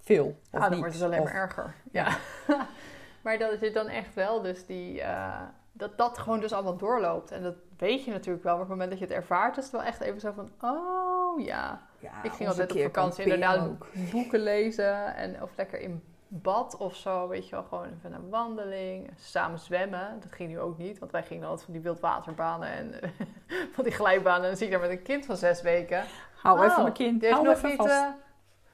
veel. 0.00 0.26
Of 0.26 0.34
Ah, 0.50 0.60
dan 0.60 0.68
niets. 0.68 0.80
wordt 0.80 0.94
het 0.94 1.02
alleen 1.04 1.20
Of- 1.20 1.24
maar 1.24 1.34
erger. 1.42 1.74
Ja. 1.92 2.16
maar 3.22 3.38
dat 3.38 3.60
je 3.60 3.70
dan 3.70 3.88
echt 3.88 4.14
wel 4.14 4.42
dus 4.42 4.66
die... 4.66 5.00
eh, 5.02 5.40
dat 5.72 5.98
dat 5.98 6.18
gewoon 6.18 6.40
dus 6.40 6.52
allemaal 6.52 6.76
doorloopt. 6.76 7.30
En 7.30 7.42
dat 7.42 7.54
weet 7.76 8.04
je 8.04 8.10
natuurlijk 8.10 8.44
wel. 8.44 8.52
Maar 8.52 8.62
op 8.62 8.68
het 8.68 8.78
moment 8.78 8.90
dat 8.90 9.08
je 9.08 9.14
het 9.14 9.24
ervaart, 9.24 9.56
is 9.56 9.62
het 9.64 9.72
wel 9.72 9.82
echt 9.82 10.00
even 10.00 10.20
zo 10.20 10.32
van... 10.32 10.50
Oh 10.60 11.40
ja. 11.44 11.82
Ja, 11.98 12.22
ik 12.22 12.32
ging 12.32 12.48
altijd 12.48 12.72
op 12.72 12.80
vakantie 12.82 13.24
inderdaad 13.24 13.68
ook. 13.68 13.86
boeken 14.10 14.40
lezen. 14.40 15.14
En, 15.14 15.42
of 15.42 15.50
lekker 15.56 15.80
in 15.80 16.02
bad 16.28 16.76
of 16.76 16.96
zo. 16.96 17.28
Weet 17.28 17.48
je 17.48 17.54
wel, 17.54 17.64
gewoon 17.64 17.84
even 17.84 18.12
een 18.12 18.28
wandeling. 18.28 19.10
Samen 19.16 19.58
zwemmen. 19.58 20.20
Dat 20.20 20.32
ging 20.32 20.48
nu 20.48 20.60
ook 20.60 20.78
niet. 20.78 20.98
Want 20.98 21.12
wij 21.12 21.22
gingen 21.22 21.44
altijd 21.44 21.64
van 21.64 21.72
die 21.72 21.82
wildwaterbanen 21.82 22.68
en 22.68 22.94
van 23.74 23.84
die 23.84 23.92
glijbanen. 23.92 24.42
En 24.42 24.48
dan 24.48 24.56
zie 24.56 24.66
je 24.66 24.72
daar 24.72 24.80
met 24.80 24.90
een 24.90 25.02
kind 25.02 25.26
van 25.26 25.36
zes 25.36 25.62
weken. 25.62 26.04
Hou 26.42 26.58
Oh, 26.58 26.64
even 26.64 26.82
mijn 26.82 26.94
kind, 26.94 27.20
Die 27.20 27.28
heeft 27.28 27.34
hou 27.34 27.46
nog 27.46 27.56
even 27.56 27.68
niet, 27.68 27.78
vast. 27.78 28.04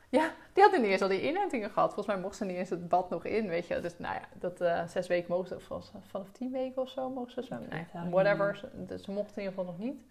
Ja, 0.08 0.30
die 0.52 0.62
had 0.62 0.72
niet 0.72 0.82
eens 0.90 1.02
al 1.02 1.08
die 1.08 1.28
inentingen 1.28 1.70
gehad. 1.70 1.94
Volgens 1.94 2.14
mij 2.14 2.24
mocht 2.24 2.36
ze 2.36 2.44
niet 2.44 2.56
eens 2.56 2.70
het 2.70 2.88
bad 2.88 3.10
nog 3.10 3.24
in, 3.24 3.48
weet 3.48 3.66
je. 3.66 3.80
Dus 3.80 3.98
nou 3.98 4.14
ja, 4.14 4.20
dat 4.34 4.60
eh, 4.60 4.86
zes 4.86 5.06
weken 5.06 5.30
mogen 5.30 5.48
ze, 5.48 5.74
of 5.74 5.90
vanaf 6.08 6.28
tien 6.32 6.52
weken 6.52 6.82
of 6.82 6.88
zo 6.88 7.10
mogen 7.10 7.32
ze 7.32 7.42
zwemmen. 7.42 7.68
Nee, 7.68 7.86
whatever. 8.10 8.44
eigenlijk 8.44 8.56
Ze, 8.56 8.84
dus 8.84 9.02
ze 9.04 9.10
mochten 9.10 9.36
in 9.36 9.42
ieder 9.42 9.58
geval 9.58 9.64
nog 9.72 9.78
niet. 9.78 10.02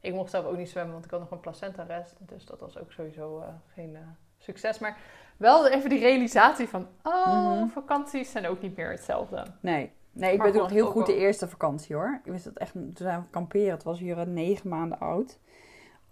Ik 0.00 0.14
mocht 0.14 0.30
zelf 0.30 0.44
ook 0.44 0.56
niet 0.56 0.68
zwemmen, 0.68 0.92
want 0.92 1.04
ik 1.04 1.10
had 1.10 1.20
nog 1.20 1.30
een 1.30 1.40
placenta-rest. 1.40 2.14
Dus 2.18 2.44
dat 2.44 2.60
was 2.60 2.78
ook 2.78 2.92
sowieso 2.92 3.40
eh, 3.40 3.48
geen 3.74 3.96
eh, 3.96 4.00
succes. 4.38 4.78
Maar 4.78 4.96
wel 5.36 5.68
even 5.68 5.90
die 5.90 5.98
realisatie 5.98 6.68
van, 6.68 6.88
oh, 7.02 7.50
Mhm. 7.52 7.68
vakanties 7.68 8.30
zijn 8.30 8.46
ook 8.46 8.60
niet 8.60 8.76
meer 8.76 8.90
hetzelfde. 8.90 9.42
Nee. 9.60 9.92
Nee, 10.12 10.32
ik 10.32 10.42
weet 10.42 10.54
nog 10.54 10.70
heel 10.70 10.90
goed 10.90 11.06
de 11.06 11.16
eerste 11.16 11.48
vakantie 11.48 11.94
hoor. 11.94 12.20
Ik 12.24 12.30
wist 12.32 12.44
dat 12.44 12.56
echt, 12.56 12.72
toen 12.72 12.92
zijn 12.94 13.20
we 13.20 13.26
kamperen. 13.30 13.70
Het 13.70 13.82
was 13.82 13.98
hier 13.98 14.28
negen 14.28 14.68
maanden 14.68 14.98
oud. 14.98 15.38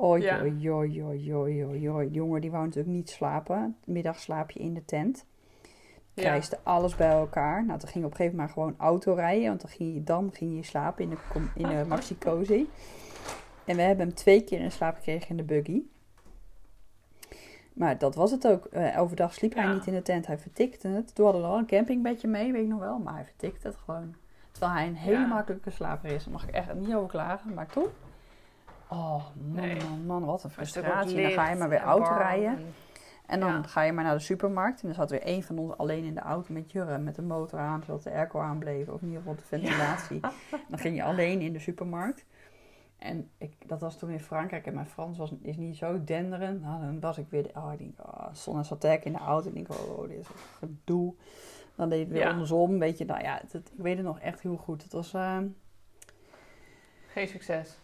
Oi, 0.04 0.22
Ja. 0.22 0.40
oi, 0.40 1.34
oi. 1.34 2.08
De 2.08 2.10
jongen 2.10 2.40
die 2.40 2.50
wou 2.50 2.64
natuurlijk 2.64 2.94
niet 2.94 3.10
slapen. 3.10 3.76
Middag 3.84 4.18
slaap 4.18 4.50
je 4.50 4.60
in 4.60 4.74
de 4.74 4.84
tent. 4.84 5.26
Ja. 6.14 6.22
Krijste 6.22 6.58
alles 6.62 6.96
bij 6.96 7.10
elkaar. 7.10 7.64
Nou, 7.66 7.78
toen 7.78 7.88
ging 7.88 8.00
je 8.00 8.04
op 8.04 8.10
een 8.10 8.16
gegeven 8.16 8.36
moment 8.36 8.54
gewoon 8.54 8.74
auto 8.78 9.14
rijden. 9.14 9.48
Want 9.48 9.60
dan 9.60 9.70
ging 9.70 9.94
je, 9.94 10.02
dan 10.02 10.30
ging 10.32 10.56
je 10.56 10.62
slapen 10.62 11.04
in 11.04 11.10
de, 11.10 11.16
in 11.54 11.68
de 11.68 11.84
Maxi 11.88 12.18
Cozy. 12.18 12.66
En 13.64 13.76
we 13.76 13.82
hebben 13.82 14.06
hem 14.06 14.14
twee 14.14 14.44
keer 14.44 14.60
in 14.60 14.72
slaap 14.72 14.94
gekregen 14.96 15.28
in 15.28 15.36
de 15.36 15.42
buggy. 15.42 15.82
Maar 17.72 17.98
dat 17.98 18.14
was 18.14 18.30
het 18.30 18.46
ook. 18.46 18.64
Eh, 18.64 19.00
overdag 19.00 19.34
sliep 19.34 19.54
hij 19.54 19.72
niet 19.72 19.86
in 19.86 19.94
de 19.94 20.02
tent. 20.02 20.26
Hij 20.26 20.38
vertikte 20.38 20.88
het. 20.88 21.14
Toen 21.14 21.24
hadden 21.24 21.42
we 21.42 21.48
al 21.48 21.58
een 21.58 21.66
campingbedje 21.66 22.28
mee, 22.28 22.52
weet 22.52 22.62
ik 22.62 22.68
nog 22.68 22.80
wel. 22.80 22.98
Maar 22.98 23.14
hij 23.14 23.24
vertikte 23.24 23.66
het 23.66 23.76
gewoon. 23.76 24.14
Terwijl 24.50 24.72
hij 24.72 24.86
een 24.86 24.96
hele 24.96 25.26
makkelijke 25.26 25.70
slaper 25.70 26.10
is. 26.10 26.24
Daar 26.24 26.32
mag 26.32 26.48
ik 26.48 26.54
echt 26.54 26.74
niet 26.74 26.94
over 26.94 27.08
klagen. 27.08 27.54
Maar 27.54 27.66
toen... 27.66 27.86
Oh, 28.92 29.24
man, 29.34 29.54
Nee. 29.54 29.76
man, 29.76 30.06
man. 30.06 30.24
Wat 30.24 30.44
een 30.44 30.50
frustratie. 30.50 31.16
En 31.16 31.22
dan 31.22 31.32
ga 31.32 31.50
je 31.50 31.56
maar 31.56 31.68
weer 31.68 31.80
auto 31.80 32.12
rijden. 32.14 32.58
en- 33.26 33.40
dan 33.40 33.48
Ja. 33.52 33.62
ga 33.62 33.82
je 33.82 33.92
maar 33.92 34.04
naar 34.04 34.14
de 34.14 34.20
supermarkt. 34.20 34.80
En 34.80 34.86
dan 34.86 34.94
zat 34.96 35.10
weer 35.10 35.22
één 35.22 35.42
van 35.42 35.58
ons 35.58 35.76
alleen 35.76 36.04
in 36.04 36.14
de 36.14 36.20
auto 36.20 36.52
met 36.52 36.72
Jurre. 36.72 36.98
Met 36.98 37.14
de 37.14 37.22
motor 37.22 37.58
aan, 37.58 37.82
zodat 37.86 38.02
de 38.02 38.10
airco 38.10 38.40
aanbleef. 38.40 38.88
Of 38.88 39.00
in 39.00 39.06
ieder 39.06 39.20
geval 39.22 39.36
de 39.36 39.42
ventilatie. 39.46 40.20
Dan 40.68 40.78
ging 40.78 40.96
je 40.96 41.02
alleen 41.04 41.40
in 41.40 41.52
de 41.52 41.58
supermarkt. 41.58 42.24
En 42.98 43.30
ik, 43.38 43.54
dat 43.66 43.80
was 43.80 43.98
toen 43.98 44.10
in 44.10 44.20
Frankrijk. 44.20 44.66
En 44.66 44.74
mijn 44.74 44.86
Frans 44.86 45.18
was, 45.18 45.32
is 45.42 45.56
niet 45.56 45.76
zo 45.76 46.04
denderend. 46.04 46.62
Nou, 46.62 46.80
dan 46.80 47.00
was 47.00 47.18
ik 47.18 47.26
weer... 47.28 47.50
Oh, 47.54 47.72
ik 47.72 47.78
denk, 47.78 47.98
oh, 48.06 48.26
in 49.04 49.12
de 49.12 49.18
auto. 49.18 49.48
Ik 49.48 49.54
denk, 49.54 49.70
oh, 49.70 50.08
dit 50.08 50.18
is 50.18 50.28
een 50.28 50.34
gedoe. 50.58 51.14
Dan 51.76 51.88
deed 51.88 52.00
het 52.00 52.08
weer 52.08 52.22
Ja. 52.22 52.30
andersom. 52.30 52.78
Weet 52.78 52.98
je, 52.98 53.04
nou 53.04 53.22
ja, 53.22 53.38
het, 53.42 53.52
het- 53.52 53.72
ik 53.76 53.82
weet 53.82 53.96
het 53.96 54.06
nog 54.06 54.18
echt 54.20 54.40
heel 54.40 54.56
goed. 54.56 54.82
Het 54.82 54.92
was... 54.92 55.14
eh, 55.14 55.38
Geen 57.12 57.28
succes. 57.28 57.76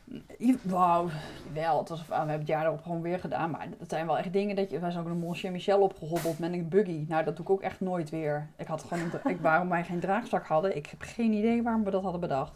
Wauw, 0.62 1.08
wel. 1.52 1.78
Het 1.78 1.88
was, 1.88 2.00
ah, 2.00 2.08
we 2.08 2.14
hebben 2.14 2.38
het 2.38 2.46
jaar 2.46 2.64
erop 2.64 2.82
gewoon 2.82 3.02
weer 3.02 3.18
gedaan. 3.18 3.50
Maar 3.50 3.68
dat 3.78 3.88
zijn 3.88 4.06
wel 4.06 4.18
echt 4.18 4.32
dingen 4.32 4.56
dat 4.56 4.70
je... 4.70 4.78
Wij 4.78 4.90
zijn 4.90 5.04
ook 5.04 5.10
een 5.10 5.18
Mont 5.18 5.36
Saint-Michel 5.36 5.80
opgehobbeld 5.80 6.38
met 6.38 6.52
een 6.52 6.68
buggy. 6.68 7.04
Nou, 7.08 7.24
dat 7.24 7.36
doe 7.36 7.44
ik 7.44 7.50
ook 7.50 7.60
echt 7.60 7.80
nooit 7.80 8.10
weer. 8.10 8.48
Ik 8.56 8.66
had 8.66 8.82
gewoon... 8.82 9.10
Ik, 9.24 9.40
waarom 9.40 9.68
wij 9.68 9.84
geen 9.84 10.00
draagzak 10.00 10.46
hadden, 10.46 10.76
ik 10.76 10.86
heb 10.86 11.02
geen 11.02 11.32
idee 11.32 11.62
waarom 11.62 11.84
we 11.84 11.90
dat 11.90 12.02
hadden 12.02 12.20
bedacht. 12.20 12.52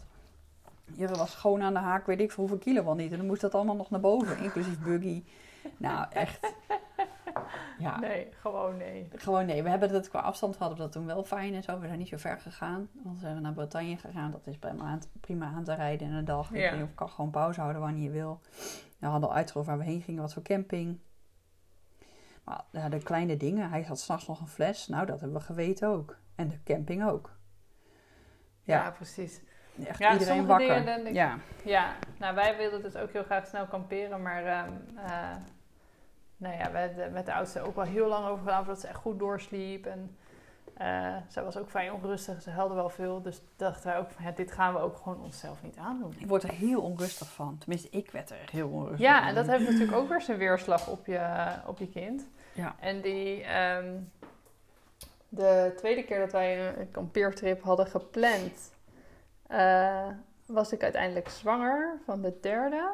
Jurre 0.85 1.15
was 1.17 1.35
gewoon 1.35 1.61
aan 1.61 1.73
de 1.73 1.79
haak, 1.79 2.05
weet 2.05 2.19
ik 2.19 2.31
voor 2.31 2.39
hoeveel 2.39 2.57
kilo 2.57 2.83
wel 2.83 2.95
niet. 2.95 3.11
En 3.11 3.17
dan 3.17 3.27
moest 3.27 3.41
dat 3.41 3.55
allemaal 3.55 3.75
nog 3.75 3.89
naar 3.89 3.99
boven, 3.99 4.43
inclusief 4.43 4.79
buggy. 4.79 5.23
Nou, 5.77 6.05
echt. 6.09 6.53
Ja, 7.79 7.99
Nee, 7.99 8.27
gewoon 8.39 8.77
nee. 8.77 9.07
gewoon 9.15 9.45
nee. 9.45 9.63
We 9.63 9.69
hebben 9.69 9.91
dat 9.91 10.09
qua 10.09 10.19
afstand 10.19 10.57
hadden 10.57 10.77
we 10.77 10.83
dat 10.83 10.91
toen 10.91 11.05
wel 11.05 11.23
fijn 11.23 11.53
en 11.53 11.63
zo. 11.63 11.79
We 11.79 11.87
zijn 11.87 11.99
niet 11.99 12.07
zo 12.07 12.17
ver 12.17 12.39
gegaan. 12.39 12.89
Zijn 13.19 13.35
we 13.35 13.41
naar 13.41 13.53
Bretagne 13.53 13.97
gegaan. 13.97 14.31
Dat 14.31 14.47
is 14.47 14.57
prima 14.57 14.83
aan, 14.83 14.99
prima 15.21 15.45
aan 15.55 15.63
te 15.63 15.73
rijden 15.73 16.07
in 16.07 16.13
een 16.13 16.25
dag. 16.25 16.49
Ja. 16.53 16.73
Je 16.73 16.87
kan 16.95 17.09
gewoon 17.09 17.29
pauze 17.31 17.59
houden 17.59 17.81
wanneer 17.81 18.03
je 18.03 18.09
wil. 18.11 18.41
We 18.99 19.05
hadden 19.07 19.29
al 19.29 19.35
uitgezocht 19.35 19.65
waar 19.67 19.77
we 19.77 19.83
heen 19.83 20.01
gingen, 20.01 20.21
wat 20.21 20.33
voor 20.33 20.43
camping. 20.43 20.99
Maar 22.43 22.61
ja, 22.71 22.89
de 22.89 23.03
kleine 23.03 23.37
dingen. 23.37 23.69
Hij 23.69 23.83
had 23.83 23.99
s'nachts 23.99 24.27
nog 24.27 24.39
een 24.39 24.47
fles. 24.47 24.87
Nou, 24.87 25.05
dat 25.05 25.19
hebben 25.19 25.37
we 25.39 25.43
geweten 25.45 25.87
ook. 25.87 26.17
En 26.35 26.47
de 26.47 26.63
camping 26.63 27.05
ook. 27.05 27.31
Ja, 28.63 28.83
Ja. 28.83 28.91
precies. 28.91 29.41
Echt 29.85 29.99
Ja, 29.99 30.13
iedereen 30.13 30.45
wakker. 30.45 30.67
dingen 30.67 30.85
denk 30.85 31.07
ik- 31.07 31.13
Ja. 31.13 31.37
Ja, 31.63 31.95
nou 32.19 32.35
wij 32.35 32.57
wilden 32.57 32.81
dus 32.81 32.95
ook 32.95 33.11
heel 33.11 33.23
graag 33.23 33.47
snel 33.47 33.65
kamperen, 33.67 34.21
maar 34.21 34.45
ehm 34.45 34.71
eh, 34.97 35.29
nou 36.43 36.57
ja, 36.57 36.71
we 36.71 36.77
hebben 36.77 37.11
met 37.11 37.25
de 37.25 37.33
oudste 37.33 37.61
ook 37.61 37.75
wel 37.75 37.85
heel 37.85 38.07
lang 38.07 38.25
over 38.25 38.43
gedaan 38.43 38.63
voordat 38.63 38.81
ze 38.81 38.87
echt 38.87 38.97
goed 38.97 39.19
doorsliep. 39.19 39.85
En 39.85 40.17
eh, 40.73 41.15
zij 41.27 41.43
was 41.43 41.57
ook 41.57 41.69
vrij 41.69 41.89
onrustig, 41.89 42.41
ze 42.41 42.49
huilde 42.49 42.73
wel 42.73 42.89
veel, 42.89 43.21
dus 43.21 43.41
dachten 43.55 43.89
wij 43.89 43.97
ook 43.97 44.11
van 44.11 44.25
ja, 44.25 44.31
dit 44.31 44.51
gaan 44.51 44.73
we 44.73 44.79
ook 44.79 44.97
gewoon 44.97 45.21
onszelf 45.21 45.63
niet 45.63 45.77
aandoen. 45.77 46.13
Ik 46.17 46.27
word 46.27 46.43
er 46.43 46.51
heel 46.51 46.81
onrustig 46.81 47.31
van. 47.31 47.57
Tenminste, 47.57 47.87
ik 47.91 48.11
werd 48.11 48.29
er 48.29 48.37
heel 48.51 48.69
onrustig 48.69 48.99
Ja, 48.99 49.19
van. 49.19 49.27
en 49.27 49.35
dat 49.35 49.47
heeft 49.47 49.63
natuurlijk 49.69 49.97
ook 49.97 50.09
weer 50.09 50.21
zijn 50.21 50.37
weerslag 50.37 50.87
op 50.87 51.05
je, 51.05 51.53
op 51.65 51.79
je 51.79 51.87
kind. 51.89 52.25
Ja. 52.53 52.75
En 52.79 53.01
die, 53.01 53.43
ehm, 53.43 53.93
de 55.29 55.73
tweede 55.75 56.03
keer 56.03 56.19
dat 56.19 56.31
wij 56.31 56.67
een, 56.67 56.79
een 56.79 56.91
kampeertrip 56.91 57.61
hadden 57.63 57.87
gepland, 57.87 58.71
eh, 59.47 60.07
was 60.45 60.71
ik 60.71 60.83
uiteindelijk 60.83 61.29
zwanger 61.29 61.99
van 62.05 62.21
de 62.21 62.37
derde. 62.41 62.91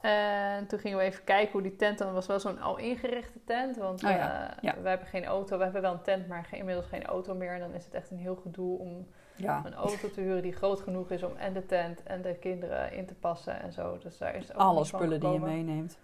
En 0.00 0.66
toen 0.66 0.78
gingen 0.78 0.98
we 0.98 1.04
even 1.04 1.24
kijken 1.24 1.52
hoe 1.52 1.62
die 1.62 1.76
tent 1.76 1.98
dan 1.98 2.12
was. 2.12 2.26
wel 2.26 2.40
zo'n 2.40 2.60
al 2.60 2.76
ingerichte 2.76 3.38
tent. 3.44 3.76
Want 3.76 4.04
Oh 4.04 4.10
ja, 4.10 4.50
eh, 4.50 4.56
ja. 4.60 4.74
we 4.82 4.88
hebben 4.88 5.06
geen 5.06 5.24
auto. 5.24 5.56
We 5.56 5.62
hebben 5.62 5.82
wel 5.82 5.92
een 5.92 6.02
tent, 6.02 6.28
maar 6.28 6.48
inmiddels 6.50 6.86
geen 6.86 7.04
auto 7.04 7.34
meer. 7.34 7.52
En 7.52 7.60
dan 7.60 7.74
is 7.74 7.84
het 7.84 7.94
echt 7.94 8.10
een 8.10 8.18
heel 8.18 8.36
gedoe 8.36 8.78
om 8.78 9.06
Ja, 9.36 9.62
een 9.64 9.74
auto 9.74 10.10
te 10.10 10.20
huren 10.20 10.42
die 10.42 10.52
groot 10.52 10.80
genoeg 10.80 11.10
is 11.10 11.22
om 11.22 11.36
en 11.36 11.52
de 11.52 11.66
tent 11.66 12.02
en 12.02 12.22
de 12.22 12.34
kinderen 12.34 12.92
in 12.92 13.06
te 13.06 13.14
passen 13.14 13.60
en 13.62 13.72
zo. 13.72 13.98
Dus 13.98 14.18
daar 14.18 14.34
is 14.34 14.52
ook 14.52 14.58
alle 14.58 14.84
spullen 14.84 15.20
die 15.20 15.30
je 15.30 15.40
meeneemt. 15.40 15.98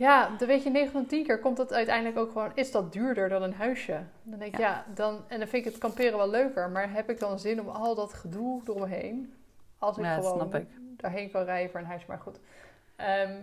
Ja, 0.00 0.30
dan 0.38 0.48
weet 0.48 0.62
je, 0.62 0.70
9 0.70 0.92
van 0.92 1.06
10 1.06 1.24
keer 1.24 1.38
komt 1.38 1.56
dat 1.56 1.72
uiteindelijk 1.72 2.18
ook 2.18 2.32
gewoon, 2.32 2.50
is 2.54 2.70
dat 2.70 2.92
duurder 2.92 3.28
dan 3.28 3.42
een 3.42 3.54
huisje? 3.54 4.02
Dan 4.22 4.38
denk 4.38 4.52
ik, 4.52 4.58
ja, 4.58 4.84
dan, 4.94 5.24
en 5.28 5.38
dan 5.38 5.48
vind 5.48 5.66
ik 5.66 5.72
het 5.72 5.80
kamperen 5.80 6.16
wel 6.16 6.30
leuker, 6.30 6.70
maar 6.70 6.92
heb 6.92 7.10
ik 7.10 7.18
dan 7.18 7.38
zin 7.38 7.60
om 7.60 7.68
al 7.68 7.94
dat 7.94 8.12
gedoe 8.12 8.62
eromheen? 8.66 9.34
Als 9.78 9.98
ik 9.98 10.04
gewoon 10.04 10.54
ik. 10.54 10.68
daarheen 10.96 11.30
kan 11.30 11.44
rijden 11.44 11.70
voor 11.70 11.80
een 11.80 11.86
huisje, 11.86 12.06
maar 12.08 12.18
goed. 12.18 12.40
Ehm, 13.00 13.42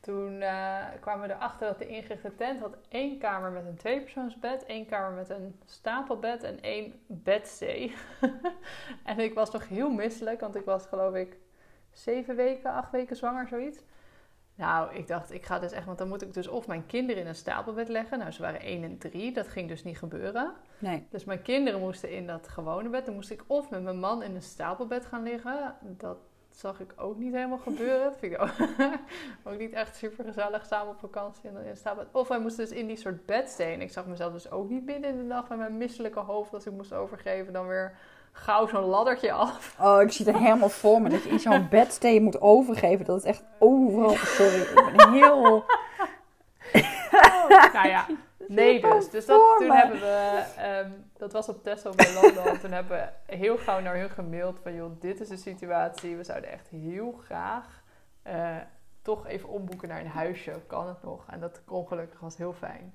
toen 0.00 0.40
eh, 0.42 0.84
kwamen 1.00 1.28
we 1.28 1.34
erachter 1.34 1.66
dat 1.66 1.78
de 1.78 1.86
ingerichte 1.86 2.34
tent 2.34 2.60
had 2.60 2.76
één 2.88 3.18
kamer 3.18 3.50
met 3.50 3.66
een 3.66 3.76
tweepersoonsbed, 3.76 4.64
één 4.64 4.86
kamer 4.86 5.10
met 5.10 5.30
een 5.30 5.60
stapelbed 5.64 6.42
en 6.42 6.60
één 6.60 6.94
bedstee. 7.06 7.94
en 9.04 9.18
ik 9.18 9.34
was 9.34 9.50
nog 9.50 9.68
heel 9.68 9.90
misselijk, 9.90 10.40
want 10.40 10.56
ik 10.56 10.64
was 10.64 10.86
geloof 10.86 11.14
ik 11.14 11.36
zeven 11.92 12.36
weken, 12.36 12.72
acht 12.72 12.90
weken 12.90 13.16
zwanger, 13.16 13.48
zoiets. 13.48 13.82
Nou, 14.54 14.94
ik 14.94 15.06
dacht, 15.06 15.32
ik 15.32 15.46
ga 15.46 15.58
dus 15.58 15.72
echt, 15.72 15.86
want 15.86 15.98
dan 15.98 16.08
moet 16.08 16.22
ik 16.22 16.34
dus 16.34 16.48
of 16.48 16.66
mijn 16.66 16.86
kinderen 16.86 17.22
in 17.22 17.28
een 17.28 17.34
stapelbed 17.34 17.88
leggen. 17.88 18.18
Nou, 18.18 18.30
ze 18.30 18.42
waren 18.42 18.60
één 18.60 18.84
en 18.84 18.98
drie, 18.98 19.32
dat 19.32 19.48
ging 19.48 19.68
dus 19.68 19.84
niet 19.84 19.98
gebeuren. 19.98 20.52
Nee, 20.78 21.06
Dus 21.10 21.24
mijn 21.24 21.42
kinderen 21.42 21.80
moesten 21.80 22.10
in 22.10 22.26
dat 22.26 22.48
gewone 22.48 22.88
bed. 22.88 23.06
Dan 23.06 23.14
moest 23.14 23.30
ik 23.30 23.44
of 23.46 23.70
met 23.70 23.82
mijn 23.82 23.98
man 23.98 24.22
in 24.22 24.34
een 24.34 24.42
stapelbed 24.42 25.06
gaan 25.06 25.22
liggen. 25.22 25.74
Dat 25.80 26.18
zag 26.50 26.80
ik 26.80 26.92
ook 26.96 27.16
niet 27.16 27.34
helemaal 27.34 27.58
gebeuren. 27.58 28.04
Dat 28.04 28.16
vind 28.18 28.32
ik 28.32 28.40
ook, 28.42 28.50
ook 29.52 29.58
niet 29.58 29.72
echt 29.72 29.96
super 29.96 30.24
gezellig 30.24 30.66
samen 30.66 30.92
op 30.92 30.98
vakantie 30.98 31.48
en 31.48 31.54
dan 31.54 31.62
in. 31.62 32.06
Of 32.12 32.28
wij 32.28 32.38
moesten 32.38 32.68
dus 32.68 32.76
in 32.76 32.86
die 32.86 32.96
soort 32.96 33.26
bedstee. 33.26 33.74
En 33.74 33.80
ik 33.80 33.92
zag 33.92 34.06
mezelf 34.06 34.32
dus 34.32 34.50
ook 34.50 34.68
niet 34.68 34.84
binnen 34.84 35.10
in 35.10 35.16
de 35.16 35.22
nacht 35.22 35.48
met 35.48 35.58
mijn 35.58 35.78
misselijke 35.78 36.20
hoofd 36.20 36.54
als 36.54 36.66
ik 36.66 36.72
moest 36.72 36.92
overgeven. 36.92 37.52
Dan 37.52 37.66
weer 37.66 37.96
gauw 38.32 38.66
zo'n 38.66 38.84
laddertje 38.84 39.32
af. 39.32 39.76
Oh, 39.80 40.02
ik 40.02 40.12
zie 40.12 40.26
het 40.26 40.36
helemaal 40.36 40.68
voor 40.68 41.02
me. 41.02 41.08
Dat 41.08 41.22
je 41.22 41.28
in 41.28 41.40
zo'n 41.40 41.68
bedstee 41.68 42.20
moet 42.20 42.40
overgeven. 42.40 43.04
Dat 43.04 43.18
is 43.18 43.24
echt 43.24 43.42
overal. 43.58 44.16
Sorry, 44.16 44.60
ik 44.60 44.92
ben 44.96 45.12
heel... 45.12 45.64
nou 47.72 47.88
ja, 47.88 48.06
nee 48.54 48.80
dus. 48.80 49.10
Dus 49.10 49.26
dat, 49.26 49.56
toen 49.58 49.68
me. 49.68 49.74
hebben 49.74 50.00
we, 50.00 50.44
ehm, 50.56 50.90
dat 51.16 51.32
was 51.32 51.48
op 51.48 51.62
Tesla 51.62 51.90
bij 51.90 52.14
London. 52.14 52.58
toen 52.58 52.72
hebben 52.72 52.98
we 53.26 53.36
heel 53.36 53.56
gauw 53.56 53.80
naar 53.80 53.96
hun 53.96 54.10
gemaild 54.10 54.58
van, 54.62 54.74
joh, 54.74 55.00
dit 55.00 55.20
is 55.20 55.28
de 55.28 55.36
situatie. 55.36 56.16
We 56.16 56.24
zouden 56.24 56.50
echt 56.50 56.68
heel 56.68 57.12
graag 57.12 57.82
eh, 58.22 58.56
toch 59.02 59.26
even 59.26 59.48
omboeken 59.48 59.88
naar 59.88 60.00
een 60.00 60.06
huisje. 60.06 60.52
Kan 60.66 60.88
het 60.88 61.02
nog? 61.02 61.26
En 61.30 61.40
dat 61.40 61.64
kon 61.64 61.86
gelukkig, 61.86 62.20
was 62.20 62.36
heel 62.36 62.52
fijn. 62.52 62.94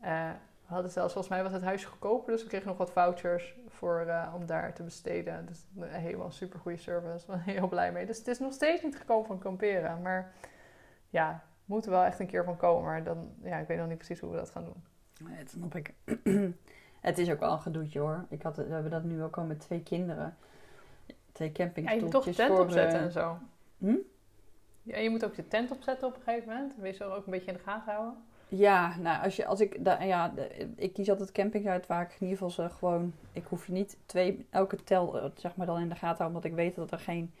Eh, 0.00 0.30
we 0.66 0.74
hadden 0.74 0.90
zelfs, 0.90 1.12
volgens 1.12 1.34
mij 1.34 1.42
was 1.42 1.52
het 1.52 1.62
huisje 1.62 1.86
goedkoper, 1.86 2.32
dus 2.32 2.42
we 2.42 2.48
kregen 2.48 2.68
nog 2.68 2.76
wat 2.76 2.92
vouchers 2.92 3.56
voor, 3.68 4.00
eh, 4.00 4.32
om 4.34 4.46
daar 4.46 4.74
te 4.74 4.82
besteden. 4.82 5.46
Dus 5.46 5.66
helemaal 5.80 6.30
super 6.30 6.58
goede 6.58 6.78
service. 6.78 7.26
Ben 7.30 7.42
ik 7.46 7.58
heel 7.58 7.68
blij 7.68 7.92
mee. 7.92 8.06
Dus 8.06 8.18
het 8.18 8.26
is 8.26 8.38
nog 8.38 8.52
steeds 8.52 8.82
niet 8.82 8.96
gekomen 8.96 9.26
van 9.26 9.38
kamperen. 9.38 10.02
Maar 10.02 10.32
ja, 11.08 11.44
moet 11.64 11.84
er 11.84 11.90
wel 11.90 12.04
echt 12.04 12.18
een 12.20 12.26
keer 12.26 12.44
van 12.44 12.56
komen. 12.56 12.84
Maar 12.84 13.04
dan, 13.04 13.30
ja, 13.42 13.56
ik 13.56 13.66
weet 13.66 13.78
nog 13.78 13.88
niet 13.88 13.96
precies 13.96 14.20
hoe 14.20 14.30
we 14.30 14.36
dat 14.36 14.50
gaan 14.50 14.64
doen. 14.64 14.84
Nee, 15.28 15.38
dat 15.38 15.50
snap 15.50 15.74
ik. 15.74 15.94
het 17.00 17.18
is 17.18 17.30
ook 17.30 17.40
wel 17.40 17.52
een 17.52 17.60
gedoetje 17.60 17.98
hoor. 17.98 18.24
Ik 18.28 18.42
had, 18.42 18.56
we 18.56 18.62
hebben 18.68 18.90
dat 18.90 19.04
nu 19.04 19.22
ook 19.22 19.36
al 19.36 19.44
met 19.44 19.60
twee 19.60 19.82
kinderen. 19.82 20.36
Twee 21.32 21.52
Ja, 21.54 21.90
je 21.90 22.00
moet 22.00 22.10
toch 22.10 22.24
de 22.24 22.32
campingstoeltjes 22.32 22.36
tent 22.36 22.58
opzetten 22.58 23.00
en 23.00 23.12
zo. 23.12 23.38
Hm? 23.78 23.96
Ja, 24.82 24.98
je 24.98 25.10
moet 25.10 25.24
ook 25.24 25.34
de 25.34 25.48
tent 25.48 25.70
opzetten 25.70 26.08
op 26.08 26.16
een 26.16 26.22
gegeven 26.22 26.48
moment. 26.48 26.74
Je 26.82 26.92
ze 26.92 27.04
ook 27.04 27.24
een 27.24 27.32
beetje 27.32 27.50
in 27.50 27.56
de 27.56 27.62
gaten 27.62 27.92
houden? 27.92 28.14
Ja, 28.48 28.96
nou, 28.96 29.24
als, 29.24 29.36
je, 29.36 29.46
als 29.46 29.60
ik, 29.60 29.84
da, 29.84 30.02
ja, 30.02 30.32
ik 30.76 30.92
kies 30.92 31.10
altijd 31.10 31.32
campings 31.32 31.66
uit 31.66 31.86
waar 31.86 32.02
ik 32.02 32.10
in 32.10 32.26
ieder 32.26 32.36
geval 32.36 32.50
ze 32.50 32.74
gewoon, 32.74 33.14
ik 33.32 33.44
hoef 33.44 33.66
je 33.66 33.72
niet 33.72 33.96
twee, 34.06 34.46
elke 34.50 34.84
tel, 34.84 35.20
eh, 35.20 35.30
zeg 35.34 35.56
maar 35.56 35.66
dan 35.66 35.80
in 35.80 35.88
de 35.88 35.94
gaten 35.94 36.16
houden, 36.16 36.26
omdat 36.26 36.44
ik 36.44 36.54
weet 36.54 36.74
dat 36.74 36.90
er 36.90 36.98
geen 36.98 37.34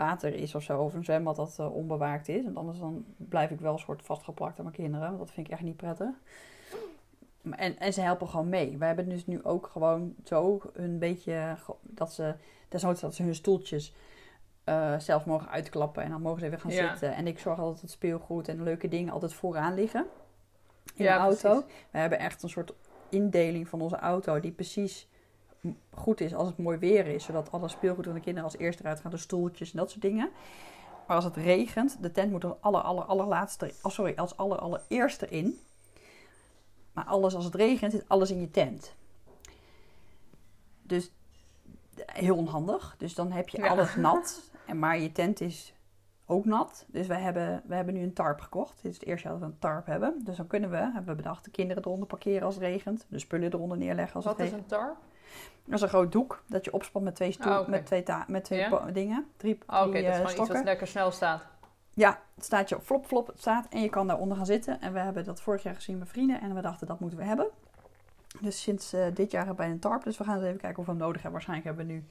water 0.00 0.34
is 0.34 0.54
of 0.54 0.62
zo, 0.62 0.78
of 0.82 0.94
een 0.94 1.04
zwembad 1.04 1.36
dat 1.36 1.56
eh, 1.58 1.74
onbewaakt 1.74 2.28
is. 2.28 2.44
Want 2.44 2.56
anders 2.56 2.78
dan 2.78 3.04
blijf 3.16 3.50
ik 3.50 3.60
wel 3.60 3.72
een 3.72 3.78
soort 3.78 4.02
vastgeplakt 4.02 4.58
aan 4.58 4.64
mijn 4.64 4.76
kinderen, 4.76 5.06
want 5.06 5.18
dat 5.18 5.30
vind 5.30 5.46
ik 5.46 5.52
echt 5.52 5.62
niet 5.62 5.76
prettig. 5.76 6.08
En, 7.50 7.78
en 7.78 7.92
ze 7.92 8.00
helpen 8.00 8.28
gewoon 8.28 8.48
mee. 8.48 8.78
We 8.78 8.84
hebben 8.84 9.08
dus 9.08 9.26
nu 9.26 9.44
ook 9.44 9.66
gewoon 9.72 10.14
zo 10.24 10.60
een 10.72 10.98
beetje, 10.98 11.56
dat 11.82 12.12
ze, 12.12 12.34
desnoods 12.68 13.00
dat 13.00 13.14
ze 13.14 13.22
hun 13.22 13.34
stoeltjes 13.34 13.94
eh, 14.64 14.98
zelf 14.98 15.26
mogen 15.26 15.48
uitklappen 15.48 16.02
en 16.02 16.10
dan 16.10 16.22
mogen 16.22 16.40
ze 16.40 16.46
even 16.46 16.60
gaan 16.60 16.70
Ja. 16.70 16.88
zitten. 16.88 17.14
En 17.14 17.26
ik 17.26 17.38
zorg 17.38 17.58
altijd 17.58 17.80
dat 17.80 17.90
speelgoed 17.90 18.48
en 18.48 18.62
leuke 18.62 18.88
dingen 18.88 19.12
altijd 19.12 19.34
vooraan 19.34 19.74
liggen 19.74 20.06
in 20.94 21.04
Ja, 21.04 21.14
de 21.14 21.20
auto. 21.20 21.60
precies. 21.60 21.84
We 21.90 21.98
hebben 21.98 22.18
echt 22.18 22.42
een 22.42 22.48
soort 22.48 22.72
indeling 23.08 23.68
van 23.68 23.80
onze 23.80 23.96
auto 23.96 24.40
die 24.40 24.52
precies 24.52 25.08
goed 25.94 26.20
is 26.20 26.34
als 26.34 26.48
het 26.48 26.58
mooi 26.58 26.78
weer 26.78 27.06
is. 27.06 27.24
Zodat 27.24 27.52
alle 27.52 27.68
speelgoed 27.68 28.04
van 28.04 28.14
de 28.14 28.20
kinderen 28.20 28.50
als 28.50 28.58
eerste 28.58 28.82
eruit 28.82 29.00
gaan, 29.00 29.10
de 29.10 29.16
stoeltjes 29.16 29.72
en 29.72 29.78
dat 29.78 29.90
soort 29.90 30.02
dingen. 30.02 30.30
Maar 31.06 31.16
als 31.16 31.24
het 31.24 31.36
regent, 31.36 32.02
de 32.02 32.12
tent 32.12 32.30
moet 32.30 32.44
er 32.44 32.56
aller, 32.60 32.80
aller, 32.80 33.04
allerlaatste, 33.04 33.72
oh 33.82 33.92
sorry, 33.92 34.12
als 34.16 34.36
aller, 34.36 34.58
allereerste 34.58 35.28
in. 35.28 35.58
Maar 36.92 37.04
alles 37.04 37.34
als 37.34 37.44
het 37.44 37.54
regent, 37.54 37.92
zit 37.92 38.04
alles 38.08 38.30
in 38.30 38.40
je 38.40 38.50
tent. 38.50 38.94
Dus 40.82 41.10
heel 42.06 42.36
onhandig. 42.36 42.94
Dus 42.98 43.14
dan 43.14 43.32
heb 43.32 43.48
je 43.48 43.58
Ja. 43.60 43.68
alles 43.68 43.96
nat. 43.96 44.50
En 44.66 44.78
maar 44.78 44.98
je 44.98 45.12
tent 45.12 45.40
is 45.40 45.74
ook 46.26 46.44
nat. 46.44 46.84
Dus 46.88 47.06
we 47.06 47.14
hebben, 47.14 47.62
we 47.66 47.74
hebben 47.74 47.94
nu 47.94 48.02
een 48.02 48.12
tarp 48.12 48.40
gekocht. 48.40 48.78
Dit 48.82 48.90
is 48.92 48.98
het 48.98 49.06
eerste 49.08 49.28
jaar 49.28 49.38
dat 49.38 49.48
we 49.48 49.52
een 49.54 49.58
tarp 49.60 49.86
hebben. 49.86 50.20
Dus 50.24 50.36
dan 50.36 50.46
kunnen 50.46 50.70
we, 50.70 50.76
hebben 50.76 51.04
we 51.06 51.14
bedacht, 51.14 51.44
de 51.44 51.50
kinderen 51.50 51.82
eronder 51.84 52.06
parkeren 52.06 52.42
als 52.42 52.54
het 52.54 52.64
regent. 52.64 53.06
De 53.08 53.18
spullen 53.18 53.52
eronder 53.52 53.76
neerleggen 53.78 54.14
als 54.16 54.24
Wat 54.24 54.36
het 54.36 54.46
is 54.46 54.52
regent. 54.52 54.72
een 54.72 54.78
tarp? 54.78 54.96
Dat 55.64 55.74
is 55.74 55.80
een 55.80 55.88
groot 55.88 56.12
doek 56.12 56.42
dat 56.46 56.64
je 56.64 56.72
opspant 56.72 57.04
met 57.04 57.14
twee, 57.14 57.32
stoel, 57.32 57.52
Ah, 57.52 57.68
met 57.68 57.86
twee, 57.86 58.04
met 58.26 58.44
twee 58.44 58.68
dingen. 58.92 59.26
Drie, 59.36 59.58
Oh, 59.66 59.80
Oké, 59.86 59.92
dat 59.92 59.94
is 59.94 60.06
eh, 60.06 60.12
gewoon 60.12 60.22
iets 60.24 60.32
stokken. 60.32 60.54
wat 60.56 60.64
lekker 60.64 60.86
snel 60.86 61.10
staat. 61.10 61.42
Ja, 61.94 62.20
het 62.34 62.44
staat 62.44 62.68
je 62.68 62.76
op 62.76 62.82
flop 62.82 63.06
flop, 63.06 63.26
het 63.26 63.38
staat 63.40 63.66
en 63.70 63.80
je 63.82 63.88
kan 63.88 64.06
daaronder 64.06 64.36
gaan 64.36 64.46
zitten. 64.46 64.80
En 64.80 64.92
we 64.92 64.98
hebben 64.98 65.24
dat 65.24 65.40
vorig 65.40 65.62
jaar 65.62 65.74
gezien 65.74 65.98
met 65.98 66.08
vrienden 66.08 66.40
en 66.40 66.54
we 66.54 66.60
dachten 66.60 66.86
dat 66.86 67.00
moeten 67.00 67.18
we 67.18 67.24
hebben. 67.24 67.46
Dus 68.40 68.62
sinds 68.62 68.92
eh, 68.92 69.04
dit 69.14 69.30
jaar 69.30 69.46
hebben 69.46 69.64
wij 69.64 69.74
een 69.74 69.78
tarp, 69.78 70.04
dus 70.04 70.18
we 70.18 70.24
gaan 70.24 70.34
eens 70.36 70.44
even 70.44 70.60
kijken 70.60 70.78
of 70.78 70.84
we 70.84 70.90
hem 70.90 71.00
nodig 71.00 71.22
hebben. 71.22 71.32
Waarschijnlijk 71.32 71.68
hebben 71.68 71.86
we 71.86 71.92
nu 71.92 72.04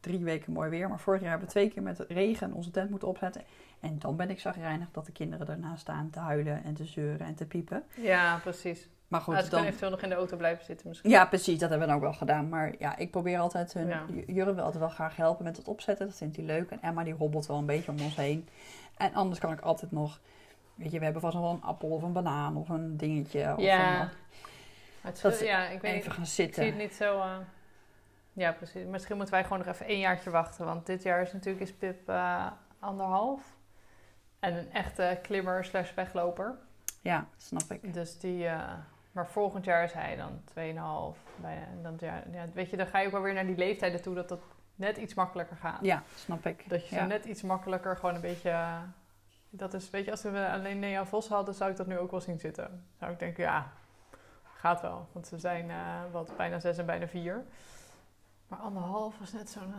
drie 0.00 0.24
weken 0.24 0.52
mooi 0.52 0.70
weer, 0.70 0.88
maar 0.88 1.00
vorig 1.00 1.20
jaar 1.20 1.30
hebben 1.30 1.46
we 1.48 1.54
twee 1.54 1.70
keer 1.70 1.82
met 1.82 2.04
regen 2.08 2.52
onze 2.52 2.70
tent 2.70 2.90
moeten 2.90 3.08
opzetten. 3.08 3.42
En 3.80 3.98
dan 3.98 4.16
ben 4.16 4.30
ik 4.30 4.40
zagrijnig 4.40 4.88
dat 4.90 5.06
de 5.06 5.12
kinderen 5.12 5.48
ernaast 5.48 5.80
staan 5.80 6.10
te 6.10 6.18
huilen 6.18 6.64
en 6.64 6.74
te 6.74 6.84
zeuren 6.84 7.26
en 7.26 7.34
te 7.34 7.46
piepen. 7.46 7.84
Ja, 7.96 8.38
precies. 8.38 8.88
Maar 9.08 9.20
goed, 9.20 9.32
Nou, 9.34 9.44
ze 9.44 9.50
dan... 9.50 9.60
kunnen 9.60 9.66
eventueel 9.66 9.90
nog 9.90 10.00
in 10.02 10.08
de 10.08 10.14
auto 10.14 10.36
blijven 10.36 10.64
zitten 10.64 10.88
misschien. 10.88 11.10
Ja, 11.10 11.26
precies, 11.26 11.58
dat 11.58 11.70
hebben 11.70 11.78
we 11.78 11.86
dan 11.86 11.94
ook 11.96 12.08
wel 12.08 12.18
gedaan. 12.18 12.48
Maar 12.48 12.72
ja, 12.78 12.96
ik 12.96 13.10
probeer 13.10 13.38
altijd 13.38 13.72
hun... 13.72 13.86
Ja. 13.86 14.04
Jurre 14.26 14.54
wil 14.54 14.64
altijd 14.64 14.82
wel 14.82 14.92
graag 14.92 15.16
helpen 15.16 15.44
met 15.44 15.56
het 15.56 15.68
opzetten, 15.68 16.06
dat 16.06 16.16
vindt 16.16 16.36
hij 16.36 16.44
leuk. 16.44 16.70
En 16.70 16.82
Emma 16.82 17.04
die 17.04 17.14
hobbelt 17.14 17.46
wel 17.46 17.58
een 17.58 17.66
beetje 17.66 17.90
om 17.90 18.00
ons 18.00 18.16
heen. 18.16 18.48
En 18.96 19.14
anders 19.14 19.40
kan 19.40 19.52
ik 19.52 19.60
altijd 19.60 19.92
nog... 19.92 20.20
Weet 20.74 20.92
je, 20.92 20.98
we 20.98 21.04
hebben 21.04 21.22
vast 21.22 21.34
nog 21.34 21.42
wel 21.42 21.52
een 21.52 21.62
appel 21.62 21.88
of 21.88 22.02
een 22.02 22.12
banaan 22.12 22.56
of 22.56 22.68
een 22.68 22.96
dingetje. 22.96 23.52
Of 23.56 23.62
Ja. 23.62 24.00
een- 24.00 24.08
het 25.00 25.14
is- 25.16 25.20
Dat 25.22 25.40
ja, 25.40 25.64
ik 25.68 25.80
weet 25.80 25.92
even 25.92 25.94
niet. 26.04 26.12
gaan 26.12 26.22
Ik 26.22 26.28
zie 26.28 26.44
het 26.46 26.54
zitten. 26.54 26.76
niet 26.76 26.94
zo... 26.94 27.20
eh, 27.20 27.36
Ja, 28.32 28.52
precies. 28.52 28.84
Misschien 28.86 29.16
moeten 29.16 29.34
wij 29.34 29.42
gewoon 29.42 29.58
nog 29.58 29.66
even 29.66 29.86
één 29.86 29.98
jaartje 29.98 30.30
wachten. 30.30 30.64
Want 30.64 30.86
dit 30.86 31.02
jaar 31.02 31.22
is 31.22 31.32
natuurlijk 31.32 31.62
is 31.64 31.72
Pip 31.72 32.08
eh, 32.08 32.46
anderhalf. 32.78 33.42
En 34.38 34.56
een 34.56 34.72
echte 34.72 35.18
klimmer 35.22 35.64
slash 35.64 35.94
wegloper. 35.94 36.58
Ja, 37.00 37.26
snap 37.36 37.72
ik. 37.72 37.94
Dus 37.94 38.18
die... 38.18 38.46
eh, 38.46 38.72
maar 39.16 39.26
volgend 39.26 39.64
jaar 39.64 39.84
is 39.84 39.92
hij 39.92 40.16
dan 40.16 40.40
2,5. 40.44 40.54
Bijna. 40.54 41.14
En 41.70 41.82
dan, 41.82 41.96
ja, 41.98 42.22
ja, 42.32 42.46
weet 42.54 42.70
je, 42.70 42.76
dan 42.76 42.86
ga 42.86 42.98
je 42.98 43.06
ook 43.06 43.12
wel 43.12 43.22
weer 43.22 43.34
naar 43.34 43.46
die 43.46 43.56
leeftijden 43.56 44.02
toe 44.02 44.14
dat 44.14 44.28
dat 44.28 44.40
net 44.74 44.96
iets 44.96 45.14
makkelijker 45.14 45.56
gaat. 45.56 45.78
Ja, 45.82 46.02
snap 46.14 46.46
ik. 46.46 46.68
Dat 46.68 46.88
je 46.88 46.94
Ja. 46.96 47.06
net 47.06 47.24
iets 47.24 47.42
makkelijker 47.42 47.96
gewoon 47.96 48.14
een 48.14 48.20
beetje... 48.20 48.66
Dat 49.50 49.74
is, 49.74 49.90
weet 49.90 50.04
je, 50.04 50.10
als 50.10 50.22
we 50.22 50.48
alleen 50.52 50.78
Nea 50.78 51.04
Vos 51.04 51.28
hadden, 51.28 51.54
zou 51.54 51.70
ik 51.70 51.76
dat 51.76 51.86
nu 51.86 51.98
ook 51.98 52.10
wel 52.10 52.20
zien 52.20 52.38
zitten. 52.38 52.84
Zou 52.98 53.12
ik 53.12 53.18
denken, 53.18 53.42
ja, 53.44 53.72
gaat 54.54 54.80
wel. 54.80 55.08
Want 55.12 55.26
ze 55.26 55.38
zijn 55.38 55.70
eh, 55.70 55.76
wat 56.12 56.36
bijna 56.36 56.60
zes 56.60 56.78
en 56.78 56.86
bijna 56.86 57.06
vier. 57.06 57.44
Maar 58.48 58.58
anderhalf 58.58 59.18
was 59.18 59.32
net 59.32 59.50
zo'n... 59.50 59.72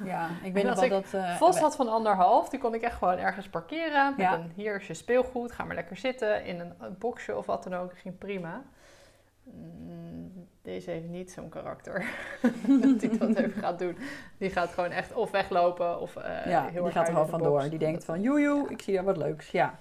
eh, 0.00 0.06
Ja, 0.06 0.28
ik 0.42 0.52
weet 0.54 0.64
nog 0.64 0.80
wel 0.80 0.88
dat... 0.88 1.14
eh, 1.14 1.36
Vos 1.36 1.58
had 1.58 1.76
van 1.76 1.88
anderhalf, 1.88 2.48
die 2.48 2.58
kon 2.60 2.74
ik 2.74 2.82
echt 2.82 2.96
gewoon 2.96 3.18
ergens 3.18 3.48
parkeren. 3.48 4.10
Met 4.10 4.26
Ja. 4.26 4.34
een, 4.34 4.52
hier 4.54 4.80
is 4.80 4.86
je 4.86 4.94
speelgoed, 4.94 5.52
ga 5.52 5.64
maar 5.64 5.74
lekker 5.74 5.96
zitten 5.96 6.44
in 6.44 6.60
een, 6.60 6.72
een 6.78 6.96
boxje 6.98 7.36
of 7.36 7.46
wat 7.46 7.62
dan 7.62 7.74
ook. 7.74 7.98
ging 7.98 8.18
prima. 8.18 8.62
Mm, 9.44 10.48
Deze 10.62 10.90
heeft 10.90 11.08
niet 11.08 11.30
zo'n 11.32 11.48
karakter 11.48 12.04
dat 12.82 13.00
hij 13.00 13.18
dat 13.18 13.34
even 13.36 13.52
gaat 13.62 13.78
doen. 13.78 13.98
Die 14.38 14.50
gaat 14.50 14.70
gewoon 14.70 14.90
echt 14.90 15.12
of 15.12 15.30
weglopen 15.30 16.00
of 16.00 16.16
eh 16.16 16.46
ja, 16.46 16.68
heel 16.68 16.82
die 16.82 16.92
gaat 16.92 17.08
er 17.08 17.14
de 17.14 17.26
vandoor. 17.26 17.58
box. 17.58 17.68
Die 17.68 17.78
denkt 17.78 18.04
van, 18.04 18.20
joejoe, 18.20 18.70
ik 18.70 18.82
zie 18.82 18.94
daar 18.94 19.04
wat 19.04 19.16
leuks. 19.16 19.50
Ja, 19.50 19.78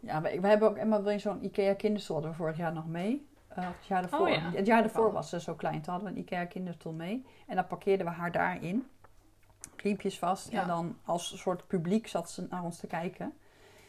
ja 0.00 0.20
we, 0.20 0.40
we 0.40 0.46
hebben 0.46 0.68
ook... 0.68 0.76
Emma 0.76 1.10
je 1.10 1.18
zo'n 1.18 1.44
Ikea 1.44 1.74
kinderstoel 1.74 2.16
hadden 2.16 2.32
we 2.34 2.38
vorig 2.42 2.56
jaar 2.56 2.72
nog 2.72 2.86
mee. 2.86 3.26
Eh, 3.56 3.66
het 3.78 3.86
jaar 3.86 4.00
daarvoor. 4.00 4.20
Oh 4.20 4.28
ja. 4.28 4.50
Het 4.50 4.66
jaar 4.66 4.82
daarvoor 4.82 5.12
was 5.12 5.28
ze 5.28 5.40
zo 5.40 5.54
klein. 5.54 5.80
Toen 5.82 5.92
hadden 5.92 6.12
we 6.12 6.16
een 6.18 6.22
Ikea 6.24 6.44
kinderstoel 6.44 6.92
mee. 6.92 7.26
En 7.46 7.54
dan 7.56 7.66
parkeerden 7.66 8.06
we 8.06 8.12
haar 8.12 8.32
daarin. 8.32 8.86
riempjes 9.76 10.18
vast. 10.18 10.50
Ja. 10.50 10.62
En 10.62 10.68
dan 10.68 10.96
als 11.04 11.38
soort 11.40 11.66
publiek 11.66 12.06
zat 12.08 12.30
ze 12.30 12.46
naar 12.50 12.62
ons 12.62 12.78
te 12.78 12.86
kijken. 12.86 13.32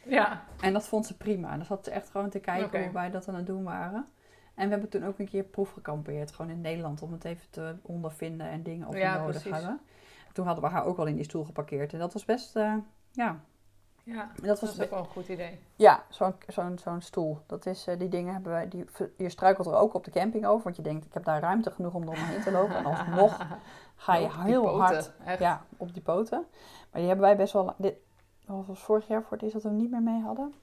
Ja. 0.03 0.43
En 0.61 0.73
dat 0.73 0.87
vond 0.87 1.05
ze 1.05 1.17
prima. 1.17 1.55
Dan 1.57 1.65
zat 1.65 1.85
ze 1.85 1.91
echt 1.91 2.09
gewoon 2.09 2.29
te 2.29 2.39
kijken 2.39 2.83
hoe 2.83 2.91
wij 2.93 3.09
dat 3.09 3.27
aan 3.27 3.35
het 3.35 3.45
doen 3.45 3.63
waren. 3.63 4.05
En 4.55 4.63
we 4.65 4.71
hebben 4.71 4.89
toen 4.89 5.05
ook 5.05 5.19
een 5.19 5.27
keer 5.29 5.43
proef 5.43 5.71
gekampeerd, 5.71 6.31
gewoon 6.31 6.51
in 6.51 6.61
Nederland, 6.61 7.01
om 7.01 7.11
het 7.11 7.23
even 7.25 7.49
te 7.49 7.75
ondervinden 7.81 8.49
en 8.49 8.63
dingen 8.63 8.87
of 8.87 8.93
we 8.93 8.99
Ja, 8.99 9.17
nodig 9.17 9.31
precies. 9.41 9.51
hadden. 9.51 9.79
Toen 10.33 10.45
hadden 10.45 10.63
we 10.63 10.69
haar 10.69 10.85
ook 10.85 10.97
al 10.97 11.05
in 11.05 11.15
die 11.15 11.23
stoel 11.23 11.43
geparkeerd. 11.43 11.93
En 11.93 11.99
dat 11.99 12.13
was 12.13 12.25
best, 12.25 12.55
eh, 12.55 12.73
ja, 13.11 13.39
Ja, 14.07 14.29
dat 14.35 14.45
dat 14.45 14.59
was 14.59 14.73
is 14.73 14.81
ook 14.81 14.89
wel 14.89 14.99
een 14.99 15.05
goed 15.05 15.27
idee. 15.27 15.59
ja, 15.75 16.03
zo'n 16.09 16.35
zo'n 16.47 16.79
zo'n 16.79 17.01
stoel. 17.01 17.39
Dat 17.45 17.65
is, 17.65 17.87
eh, 17.87 17.99
die 17.99 18.09
dingen 18.09 18.33
hebben 18.33 18.51
wij, 18.51 18.67
die, 18.67 18.85
je 19.17 19.29
struikelt 19.29 19.67
er 19.67 19.75
ook 19.75 19.93
op 19.93 20.03
de 20.03 20.11
camping 20.11 20.45
over, 20.45 20.63
want 20.63 20.75
je 20.75 20.81
denkt, 20.81 21.05
ik 21.05 21.13
heb 21.13 21.23
daar 21.23 21.41
ruimte 21.41 21.71
genoeg 21.71 21.93
om 21.93 22.01
er 22.01 22.09
omheen 22.09 22.41
te 22.41 22.51
lopen. 22.51 22.75
En 22.75 22.85
alsnog 22.85 23.37
ga 23.95 24.15
je 24.15 24.29
heel 24.31 24.61
poten, 24.61 24.79
hard 24.79 25.11
Echt. 25.25 25.39
ja, 25.39 25.61
op 25.77 25.93
die 25.93 26.01
poten. 26.03 26.45
Maar 26.91 27.01
die 27.01 27.07
hebben 27.07 27.25
wij 27.25 27.35
best 27.37 27.53
wel. 27.53 27.73
Dit 27.77 27.95
dat 28.45 28.65
was 28.65 28.79
vorig 28.83 29.07
jaar 29.07 29.21
voor 29.21 29.31
het 29.31 29.41
eerst 29.41 29.53
dat 29.53 29.63
we 29.63 29.69
hem 29.69 29.77
niet 29.77 29.91
meer 29.91 30.01
mee 30.01 30.21
hadden. 30.21 30.53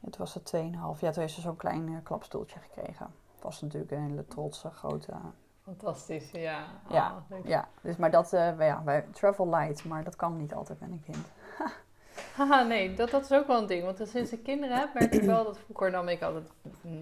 Toen 0.00 0.12
was 0.18 0.34
het 0.34 0.52
2,5. 0.56 1.00
Ja, 1.00 1.10
toen 1.10 1.22
heeft 1.22 1.34
ze 1.34 1.40
zo'n 1.40 1.56
klein 1.56 1.88
eh, 1.88 1.94
klapstoeltje 2.02 2.58
gekregen. 2.58 3.06
Het 3.34 3.42
was 3.42 3.60
natuurlijk 3.60 3.92
een 3.92 4.02
hele 4.02 4.26
trotse, 4.26 4.70
grote. 4.70 5.12
Fantastisch, 5.62 6.30
ja. 6.30 6.64
Ja, 6.88 7.24
Ah. 7.30 7.44
Ja, 7.44 7.68
dus, 7.80 7.96
maar 7.96 8.10
dat, 8.10 8.32
eh, 8.32 8.58
ja, 8.58 8.82
wij 8.84 9.06
travel 9.12 9.48
light, 9.48 9.84
maar 9.84 10.04
dat 10.04 10.16
kan 10.16 10.36
niet 10.36 10.54
altijd 10.54 10.80
met 10.80 10.90
een 10.90 11.02
kind. 11.04 11.26
Haha, 12.34 12.62
nee, 12.62 12.94
dat, 12.94 13.10
dat 13.10 13.24
is 13.24 13.32
ook 13.32 13.46
wel 13.46 13.58
een 13.58 13.66
ding. 13.66 13.84
Want 13.84 14.08
sinds 14.08 14.32
ik 14.32 14.42
kinderen 14.42 14.76
heb, 14.76 14.94
merk 14.94 15.14
ik 15.14 15.22
wel 15.22 15.44
dat 15.44 15.58
vroeger 15.58 15.90
nam 15.90 16.08
ik 16.08 16.22
altijd 16.22 16.44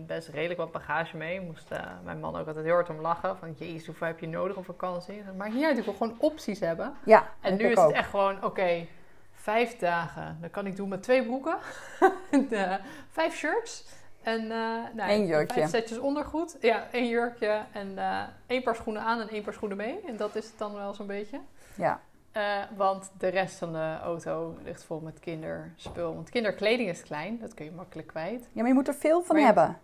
best 0.06 0.28
redelijk 0.28 0.58
wat 0.58 0.72
bagage 0.72 1.16
mee. 1.16 1.40
Moest 1.40 1.70
eh, 1.70 1.80
mijn 2.04 2.20
man 2.20 2.36
ook 2.36 2.46
altijd 2.46 2.64
heel 2.64 2.74
hard 2.74 2.90
om 2.90 3.00
lachen. 3.00 3.36
Van, 3.36 3.54
jezus, 3.58 3.86
hoeveel 3.86 4.06
heb 4.06 4.18
je 4.18 4.28
nodig 4.28 4.56
op 4.56 4.64
vakantie? 4.64 5.22
Maar 5.36 5.48
hier 5.48 5.76
ik 5.76 5.84
wil 5.84 5.92
gewoon 5.94 6.16
opties 6.18 6.60
hebben. 6.60 6.94
Ja, 7.04 7.28
En 7.40 7.56
nu 7.56 7.64
ik 7.64 7.70
is 7.70 7.76
ook. 7.76 7.86
het 7.86 7.96
echt 7.96 8.10
gewoon, 8.10 8.44
oké, 8.44 8.86
vijf 9.32 9.76
dagen. 9.76 10.38
Dat 10.40 10.50
kan 10.50 10.66
ik 10.66 10.76
doen 10.76 10.88
met 10.88 11.02
twee 11.02 11.24
broeken. 11.24 11.56
En, 12.30 12.52
eh, 12.52 12.74
vijf 13.10 13.34
shirts. 13.34 13.84
En 14.22 14.50
eh 14.50 14.94
nou, 14.94 15.24
jurkje. 15.24 15.54
vijf 15.54 15.70
setjes 15.70 15.98
ondergoed. 15.98 16.56
Ja, 16.60 16.86
één 16.90 17.08
jurkje. 17.08 17.60
En 17.72 17.98
één 18.46 18.62
paar 18.62 18.74
schoenen 18.74 19.02
aan 19.02 19.20
en 19.20 19.28
één 19.28 19.42
paar 19.42 19.52
schoenen 19.52 19.76
mee. 19.76 20.00
En 20.06 20.16
dat 20.16 20.34
is 20.34 20.46
het 20.46 20.58
dan 20.58 20.74
wel 20.74 20.94
zo'n 20.94 21.06
beetje. 21.06 21.40
Ja, 21.76 22.00
Eh, 22.32 22.58
want 22.76 23.10
de 23.18 23.28
rest 23.28 23.56
van 23.58 23.72
de 23.72 23.98
auto 24.02 24.56
ligt 24.64 24.84
vol 24.84 25.00
met 25.00 25.18
kinderspul. 25.20 26.14
Want 26.14 26.30
kinderkleding 26.30 26.88
is 26.88 27.02
klein, 27.02 27.38
dat 27.38 27.54
kun 27.54 27.64
je 27.64 27.70
makkelijk 27.70 28.08
kwijt. 28.08 28.40
ja, 28.52 28.60
maar 28.60 28.66
je 28.68 28.74
moet 28.74 28.88
er 28.88 28.94
veel 28.94 29.22
van 29.22 29.38
je- 29.38 29.44
hebben. 29.44 29.78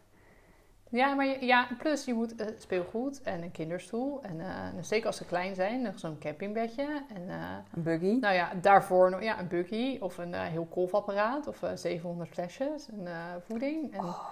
Ja, 0.91 1.15
maar 1.15 1.27
je, 1.27 1.45
ja, 1.47 1.69
plus 1.79 2.05
je 2.05 2.15
moet 2.15 2.37
eh, 2.37 2.47
speelgoed 2.59 3.23
en 3.23 3.43
een 3.43 3.51
kinderstoel. 3.51 4.23
En 4.23 4.41
eh, 4.41 4.67
zeker 4.81 5.07
als 5.07 5.17
ze 5.17 5.25
klein 5.25 5.55
zijn, 5.55 5.83
nog 5.83 5.99
zo'n 5.99 6.19
campingbedje. 6.19 7.03
En 7.15 7.29
Een 7.75 7.83
buggy. 7.83 8.13
nou 8.21 8.35
ja, 8.35 8.51
daarvoor 8.61 9.11
nog 9.11 9.23
ja, 9.23 9.39
een 9.39 9.49
buggy 9.49 9.99
of 10.01 10.19
een 10.19 10.35
heel 10.35 10.65
kolfapparaat 10.67 11.47
of 11.47 11.63
eh 11.63 11.71
700 11.75 12.31
flesjes 12.31 12.89
en 12.89 13.09
voeding. 13.47 13.93
En, 13.93 14.01
Oh, 14.05 14.25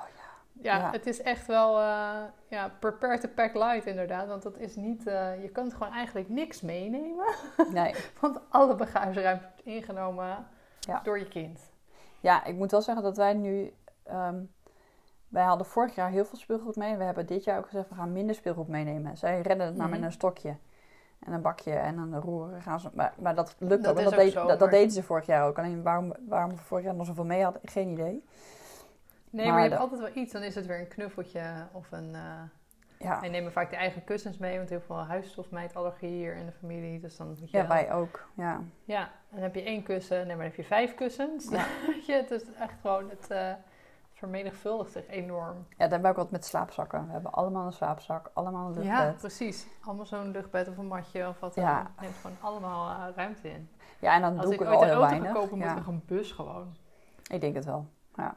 ja. 0.63 0.77
ja. 0.77 0.91
het 0.91 1.07
is 1.07 1.23
echt 1.23 1.47
wel 1.47 1.79
eh, 1.81 2.23
ja, 2.49 2.71
prepare 2.81 3.19
to 3.19 3.29
pack 3.35 3.55
light 3.55 3.87
inderdaad. 3.87 4.27
Want 4.29 4.43
dat 4.43 4.59
is 4.59 4.77
niet, 4.77 5.07
eh, 5.07 5.43
je 5.43 5.49
kunt 5.49 5.75
gewoon 5.75 5.93
eigenlijk 5.93 6.29
niks 6.29 6.61
meenemen. 6.61 7.27
Nee. 7.73 7.95
Want 8.21 8.41
alle 8.49 8.75
bagageruimte 8.75 9.45
wordt 9.45 9.67
ingenomen 9.67 10.47
Ja. 10.81 11.01
door 11.03 11.19
je 11.19 11.29
kind. 11.29 11.61
Ja, 12.21 12.45
ik 12.45 12.55
moet 12.55 12.71
wel 12.71 12.83
zeggen 12.83 13.03
dat 13.05 13.17
wij 13.17 13.35
nu. 13.35 13.73
ehm, 14.03 14.41
wij 15.29 15.45
hadden 15.45 15.67
vorig 15.67 15.95
jaar 15.95 16.11
heel 16.11 16.25
veel 16.25 16.39
speelgoed 16.39 16.77
mee. 16.77 16.93
En 16.93 16.99
we 16.99 17.05
hebben 17.05 17.27
dit 17.27 17.45
jaar 17.45 17.59
ook 17.59 17.67
gezegd: 17.67 17.89
we 17.89 17.95
gaan 17.95 18.13
minder 18.13 18.35
speelgoed 18.35 18.69
meenemen. 18.69 19.17
Zij 19.17 19.41
redden 19.41 19.67
het 19.67 19.77
maar 19.77 19.87
Mhm. 19.89 19.97
met 19.97 20.05
een 20.05 20.13
stokje. 20.13 20.57
En 21.19 21.33
een 21.33 21.43
bakje 21.43 21.73
en 21.73 21.99
een 21.99 22.21
roer 22.21 22.63
gaan 22.63 22.81
ze. 22.81 22.89
Maar, 22.95 23.15
maar 23.19 23.35
dat 23.35 23.57
lukt 23.59 23.85
Dat 23.85 23.99
ook. 23.99 24.05
Dat, 24.05 24.15
deed- 24.15 24.59
dat, 24.59 24.71
deden 24.71 24.91
ze 24.91 25.03
vorig 25.03 25.27
jaar 25.27 25.47
ook. 25.47 25.59
Alleen 25.59 25.83
waarom, 25.83 26.13
waarom 26.29 26.51
we 26.51 26.57
vorig 26.57 26.85
jaar 26.85 26.95
nog 26.95 27.07
zoveel 27.07 27.25
mee 27.25 27.43
hadden, 27.43 27.61
geen 27.65 27.89
idee. 27.89 28.25
Nee, 29.31 29.45
Maar 29.45 29.55
maar, 29.55 29.63
je 29.65 29.69
hebt 29.69 29.81
altijd 29.81 30.01
wel 30.01 30.11
iets. 30.23 30.33
Dan 30.33 30.43
is 30.43 30.55
het 30.55 30.67
weer 30.67 30.79
een 30.79 30.89
knuffeltje 30.89 31.67
of 31.73 31.93
een... 31.93 32.15
eh 32.15 32.43
Ja, 32.99 33.21
wij 33.21 33.29
nemen 33.29 33.53
vaak 33.53 33.71
de 33.71 33.77
eigen 33.77 34.05
kussens 34.05 34.39
mee, 34.39 34.57
want 34.57 34.69
heel 34.69 34.81
veel 34.81 34.97
huisstofmijtallergie 35.05 36.09
hier 36.11 36.35
in 36.37 36.47
de 36.47 36.53
familie. 36.53 37.01
Dus 37.01 37.17
dan 37.17 37.27
moet 37.27 37.39
je... 37.51 37.57
ja 37.57 37.67
wij 37.67 37.93
ook. 37.93 38.29
Ja. 38.35 38.61
Ja, 38.85 39.01
en 39.01 39.09
dan 39.33 39.43
heb 39.43 39.55
je 39.55 39.63
één 39.63 39.83
kussen, 39.83 40.17
nee, 40.17 40.27
maar 40.27 40.37
dan 40.37 40.45
heb 40.45 40.55
je 40.55 40.65
vijf 40.65 40.95
kussens. 40.95 41.49
Ja. 41.51 41.65
Het 42.07 42.31
is 42.31 42.43
echt 42.55 42.75
gewoon, 42.81 43.11
het 43.11 43.31
eh, 43.31 43.53
vermenigvuldigt 44.13 44.93
zich 44.93 45.07
enorm. 45.09 45.67
ja, 45.69 45.77
hebben 45.77 46.03
we 46.03 46.09
ook 46.09 46.17
wat 46.17 46.31
met 46.31 46.45
slaapzakken. 46.45 47.07
We 47.07 47.13
hebben 47.13 47.33
allemaal 47.33 47.67
een 47.67 47.73
slaapzak, 47.73 48.31
allemaal 48.35 48.77
een 48.77 48.83
Ja, 48.83 48.99
luchtbed. 48.99 49.21
precies. 49.21 49.67
Allemaal 49.85 50.07
zo'n 50.07 50.31
luchtbed 50.31 50.69
of 50.69 50.77
een 50.77 50.87
matje 50.87 51.29
of 51.29 51.41
wat 51.41 51.55
Ja. 51.55 51.75
dan. 51.77 51.83
Het 51.93 52.01
neemt 52.01 52.15
gewoon 52.21 52.37
allemaal 52.41 52.91
eh, 53.09 53.17
ruimte 53.17 53.49
in. 53.49 53.69
Ja, 53.99 54.15
en 54.15 54.21
dan 54.21 54.37
Als 54.37 54.45
doe 54.45 54.55
ik 54.55 54.61
ik 54.61 54.67
er 54.67 54.73
ooit 54.73 54.77
al 54.77 54.83
een 54.83 54.89
heel 54.91 55.01
auto 55.03 55.15
ga 55.15 55.21
weinig. 55.21 55.41
kopen, 55.41 55.59
moet 55.59 55.67
ja. 55.67 55.77
ik 55.77 55.87
een 55.87 56.03
bus 56.07 56.33
gewoon. 56.33 56.77
Ik 57.31 57.41
denk 57.41 57.55
het 57.55 57.65
wel. 57.65 57.87
Ja. 58.17 58.35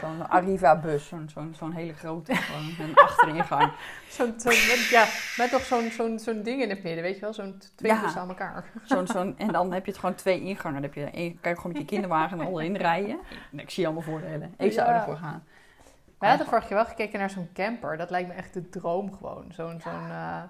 Zo'n 0.00 0.28
Arriva-bus, 0.28 1.08
zo'n 1.08 1.28
zo'n 1.32 1.54
zo'n 1.58 1.72
hele 1.72 1.92
grote, 1.92 2.34
gewoon 2.34 2.88
een 2.88 2.94
achteringang. 2.94 3.72
Zo'n, 4.08 4.34
met, 4.44 4.88
ja, 4.90 5.06
met 5.36 5.50
nog 5.50 5.62
zo'n, 5.62 5.90
zo'n, 5.90 6.18
zo'n 6.18 6.42
ding 6.42 6.62
in 6.62 6.68
het 6.70 6.82
midden, 6.82 7.02
weet 7.02 7.14
je 7.14 7.20
wel? 7.20 7.32
Zo'n 7.32 7.60
twee 7.74 7.92
Ja. 7.92 8.14
aan 8.16 8.28
elkaar. 8.28 8.64
Zo'n, 8.84 9.06
zo'n, 9.06 9.38
en 9.38 9.52
dan 9.52 9.72
heb 9.72 9.84
je 9.84 9.90
het 9.90 10.00
gewoon 10.00 10.14
twee 10.14 10.40
ingangen. 10.40 10.82
Dan 10.82 10.90
heb 10.90 10.94
je 11.14 11.34
kan 11.40 11.50
je 11.50 11.56
gewoon 11.56 11.72
met 11.72 11.80
je 11.80 11.84
kinderwagen 11.86 12.40
er 12.40 12.46
al 12.46 12.60
in 12.60 12.76
rijden. 12.76 13.18
Ik, 13.52 13.60
ik 13.60 13.70
zie 13.70 13.84
allemaal 13.84 14.02
voordelen. 14.02 14.54
Ik 14.58 14.72
zou 14.72 14.88
Ja. 14.88 14.94
ervoor 14.94 15.16
gaan. 15.16 15.44
We 16.18 16.26
hadden 16.26 16.46
vorig 16.46 16.68
jaar 16.68 16.78
wel 16.78 16.88
gekeken 16.88 17.18
naar 17.18 17.30
zo'n 17.30 17.50
camper. 17.52 17.96
Dat 17.96 18.10
lijkt 18.10 18.28
me 18.28 18.34
echt 18.34 18.54
de 18.54 18.68
droom 18.68 19.14
gewoon. 19.14 19.44
Zo'n, 19.52 19.80
zo'n 19.80 20.10
eh, 20.10 20.42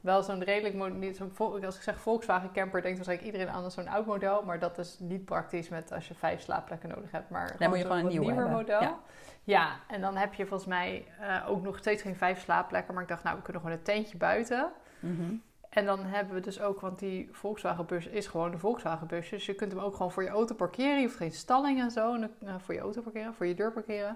wel 0.00 0.22
zo'n 0.22 0.44
redelijk, 0.44 0.94
niet 0.94 1.16
zo'n, 1.16 1.32
als 1.64 1.76
ik 1.76 1.82
zeg 1.82 2.00
Volkswagen 2.00 2.52
camper, 2.52 2.82
denkt 2.82 2.96
waarschijnlijk 2.96 3.32
iedereen 3.32 3.54
aan 3.54 3.70
zo'n 3.70 3.88
oud 3.88 4.06
model. 4.06 4.42
Maar 4.42 4.58
dat 4.58 4.78
is 4.78 4.96
niet 4.98 5.24
praktisch 5.24 5.68
met 5.68 5.92
als 5.92 6.08
je 6.08 6.14
vijf 6.14 6.40
slaapplekken 6.40 6.88
nodig 6.88 7.10
hebt. 7.10 7.30
Maar 7.30 7.56
moet 7.58 7.76
je 7.76 7.82
gewoon 7.82 7.98
een 7.98 8.06
nieuwer 8.06 8.34
hebben. 8.34 8.52
model. 8.52 8.80
Ja. 8.80 8.98
Ja. 9.44 9.76
en 9.88 10.00
dan 10.00 10.16
heb 10.16 10.34
je 10.34 10.46
volgens 10.46 10.68
mij 10.68 11.06
eh, 11.20 11.50
ook 11.50 11.62
nog 11.62 11.78
steeds 11.78 12.02
geen 12.02 12.16
vijf 12.16 12.40
slaapplekken. 12.40 12.94
Maar 12.94 13.02
ik 13.02 13.08
dacht, 13.08 13.22
nou, 13.22 13.36
we 13.36 13.42
kunnen 13.42 13.62
gewoon 13.62 13.76
een 13.78 13.84
tentje 13.84 14.16
buiten. 14.16 14.72
Mhm. 15.00 15.34
En 15.70 15.84
dan 15.84 16.04
hebben 16.04 16.34
we 16.34 16.40
dus 16.40 16.60
ook, 16.60 16.80
want 16.80 16.98
die 16.98 17.28
Volkswagenbus 17.32 18.06
is 18.06 18.26
gewoon 18.26 18.50
de 18.50 18.58
Volkswagenbus. 18.58 19.28
Dus 19.28 19.46
je 19.46 19.54
kunt 19.54 19.72
hem 19.72 19.80
ook 19.80 19.94
gewoon 19.96 20.12
voor 20.12 20.22
je 20.22 20.28
auto 20.28 20.54
parkeren. 20.54 20.96
Je 20.96 21.04
hoeft 21.04 21.16
geen 21.16 21.32
stalling 21.32 21.80
en 21.80 21.90
zo 21.90 22.14
en 22.14 22.20
dan, 22.20 22.48
eh, 22.48 22.54
voor 22.58 22.74
je 22.74 22.80
auto 22.80 23.00
parkeren, 23.00 23.34
voor 23.34 23.46
je 23.46 23.54
deur 23.54 23.72
parkeren. 23.72 24.14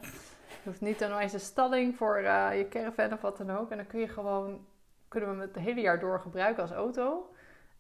Je 0.62 0.70
hoeft 0.70 0.80
niet 0.80 0.98
dan 0.98 1.18
eens 1.18 1.32
een 1.32 1.40
stalling 1.40 1.96
voor 1.96 2.16
eh, 2.16 2.58
je 2.58 2.68
caravan 2.68 3.12
of 3.12 3.20
wat 3.20 3.36
dan 3.36 3.50
ook. 3.50 3.70
En 3.70 3.76
dan 3.76 3.86
kun 3.86 4.00
je 4.00 4.08
gewoon, 4.08 4.66
kunnen 5.14 5.30
we 5.30 5.36
hem 5.40 5.52
het 5.54 5.64
hele 5.64 5.80
jaar 5.80 6.00
door 6.00 6.20
gebruiken 6.20 6.62
als 6.62 6.72
auto. 6.72 7.28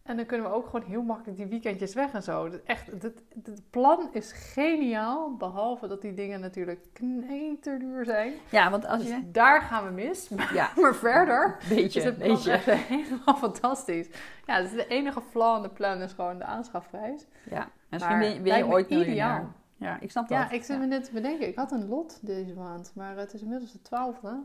En 0.02 0.16
dan 0.16 0.26
kunnen 0.26 0.50
we 0.50 0.56
ook 0.56 0.64
gewoon 0.66 0.86
heel 0.86 1.02
makkelijk 1.02 1.36
die 1.36 1.46
weekendjes 1.46 1.94
weg 1.94 2.12
en 2.12 2.22
zo. 2.22 2.50
Echt, 2.64 2.86
het, 2.86 3.22
het 3.44 3.70
plan 3.70 4.08
is 4.12 4.32
geniaal. 4.32 5.36
Behalve 5.36 5.86
dat 5.86 6.02
die 6.02 6.14
dingen 6.14 6.40
natuurlijk 6.40 6.86
kneterduur 6.92 8.04
zijn. 8.04 8.32
Ja, 8.50 8.70
want 8.70 8.86
als 8.86 9.02
Dus 9.02 9.10
je... 9.10 9.30
daar 9.30 9.62
gaan 9.62 9.84
we 9.84 9.90
mis. 9.90 10.30
Ja, 10.52 10.70
Maar 10.80 10.94
verder 10.94 11.58
beetje, 11.68 11.98
is 11.98 12.04
het 12.04 12.18
plan 12.18 12.28
beetje. 12.28 12.52
echt 12.52 12.64
helemaal 12.88 13.36
fantastisch. 13.36 14.08
Ja, 14.46 14.60
dus 14.60 14.70
de 14.70 14.86
enige 14.86 15.20
flaw 15.20 15.56
in 15.56 15.62
de 15.62 15.68
plan 15.68 16.00
is 16.00 16.12
gewoon 16.12 16.38
de 16.38 16.44
aanschafprijs. 16.44 17.26
Ja, 17.50 17.68
misschien 17.88 18.18
Maar 18.18 18.28
ben, 18.28 18.34
ben 18.34 18.44
je 18.44 18.48
lijkt 18.50 18.66
me 18.66 18.72
ooit 18.72 18.88
miljonair. 18.88 19.52
Ja, 19.76 19.98
ik 20.00 20.10
snap 20.10 20.28
dat. 20.28 20.38
Ja, 20.38 20.50
ik 20.50 20.64
zit 20.64 20.78
me 20.78 20.86
net 20.86 21.04
te 21.04 21.12
bedenken. 21.12 21.48
Ik 21.48 21.56
had 21.56 21.72
een 21.72 21.88
lot 21.88 22.26
deze 22.26 22.54
maand, 22.54 22.92
maar 22.94 23.16
het 23.16 23.34
is 23.34 23.42
inmiddels 23.42 23.72
de 23.72 23.82
twaalfde. 23.82 24.42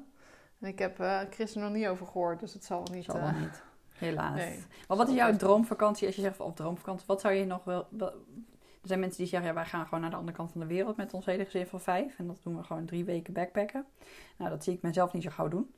En 0.59 0.67
ik 0.67 0.79
heb 0.79 0.99
eh 0.99 1.19
Chris 1.29 1.55
er 1.55 1.61
nog 1.61 1.71
niet 1.71 1.87
over 1.87 2.05
gehoord, 2.05 2.39
dus 2.39 2.53
het 2.53 2.63
zal 2.63 2.83
wel 2.83 2.95
niet... 2.95 3.05
Zal 3.05 3.15
eh, 3.15 3.31
wel 3.31 3.39
niet. 3.39 3.63
Helaas. 3.89 4.35
nee. 4.35 4.63
Maar 4.87 4.97
wat 4.97 5.07
is 5.07 5.15
jouw 5.15 5.35
droomvakantie? 5.35 6.07
Als 6.07 6.15
je 6.15 6.21
zegt 6.21 6.39
op 6.39 6.55
droomvakantie, 6.55 7.07
wat 7.07 7.21
zou 7.21 7.33
je 7.33 7.45
nog 7.45 7.63
wel... 7.63 7.87
Er 8.81 8.87
zijn 8.87 8.99
mensen 8.99 9.19
die 9.19 9.27
zeggen, 9.27 9.49
ja, 9.49 9.55
wij 9.55 9.65
gaan 9.65 9.83
gewoon 9.83 10.01
naar 10.01 10.09
de 10.09 10.15
andere 10.15 10.37
kant 10.37 10.51
van 10.51 10.61
de 10.61 10.67
wereld 10.67 10.97
met 10.97 11.13
ons 11.13 11.25
hele 11.25 11.45
gezin 11.45 11.67
van 11.67 11.81
vijf. 11.81 12.19
En 12.19 12.27
dat 12.27 12.39
doen 12.43 12.57
we 12.57 12.63
gewoon 12.63 12.85
drie 12.85 13.05
weken 13.05 13.33
backpacken. 13.33 13.85
Nou, 14.37 14.49
dat 14.49 14.63
zie 14.63 14.73
ik 14.73 14.81
mezelf 14.81 15.13
niet 15.13 15.23
zo 15.23 15.29
gauw 15.29 15.47
doen. 15.47 15.73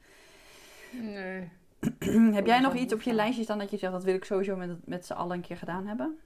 Nee. 0.91 1.49
Heb 2.33 2.45
jij 2.45 2.59
nog 2.59 2.75
iets 2.75 2.93
op 2.93 3.01
je 3.01 3.13
lijstje 3.13 3.43
staan 3.43 3.59
dat 3.59 3.71
je 3.71 3.77
zegt, 3.77 3.93
dat 3.93 4.03
wil 4.03 4.13
ik 4.13 4.25
sowieso 4.25 4.55
met, 4.55 4.87
met 4.87 5.05
z'n 5.05 5.13
allen 5.13 5.35
een 5.35 5.41
keer 5.41 5.57
gedaan 5.57 5.87
hebben? 5.87 6.19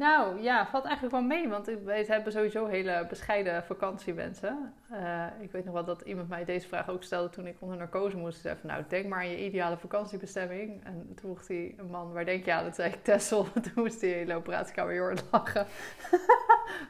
Nou 0.00 0.42
ja, 0.42 0.66
valt 0.66 0.84
eigenlijk 0.84 1.14
wel 1.14 1.24
mee, 1.24 1.48
want 1.48 1.66
wij 1.66 2.04
hebben 2.06 2.32
sowieso 2.32 2.66
hele 2.66 3.06
bescheiden 3.08 3.64
vakantiewensen. 3.64 4.74
Eh, 4.90 5.26
ik 5.40 5.52
weet 5.52 5.64
nog 5.64 5.74
wel 5.74 5.84
dat 5.84 6.00
iemand 6.02 6.28
mij 6.28 6.44
deze 6.44 6.68
vraag 6.68 6.88
ook 6.88 7.02
stelde 7.02 7.30
toen 7.30 7.46
ik 7.46 7.56
onder 7.58 7.76
narcose 7.76 8.16
moest. 8.16 8.40
Zei 8.40 8.56
van, 8.60 8.70
nou, 8.70 8.84
denk 8.88 9.06
maar 9.06 9.18
aan 9.18 9.28
je 9.28 9.44
ideale 9.44 9.76
vakantiebestemming. 9.76 10.84
En 10.84 11.12
toen 11.14 11.36
vroeg 11.36 11.48
hij 11.48 11.74
een 11.76 11.90
man, 11.90 12.12
waar 12.12 12.24
denk 12.24 12.44
je 12.44 12.52
aan? 12.52 12.64
Dat 12.64 12.74
zei 12.74 12.92
ik 12.92 13.04
Texel. 13.04 13.46
Toen 13.62 13.72
moest 13.74 14.00
hij 14.00 14.10
in 14.10 14.26
de 14.26 14.34
operatiekamer 14.34 15.22
lachen. 15.30 15.66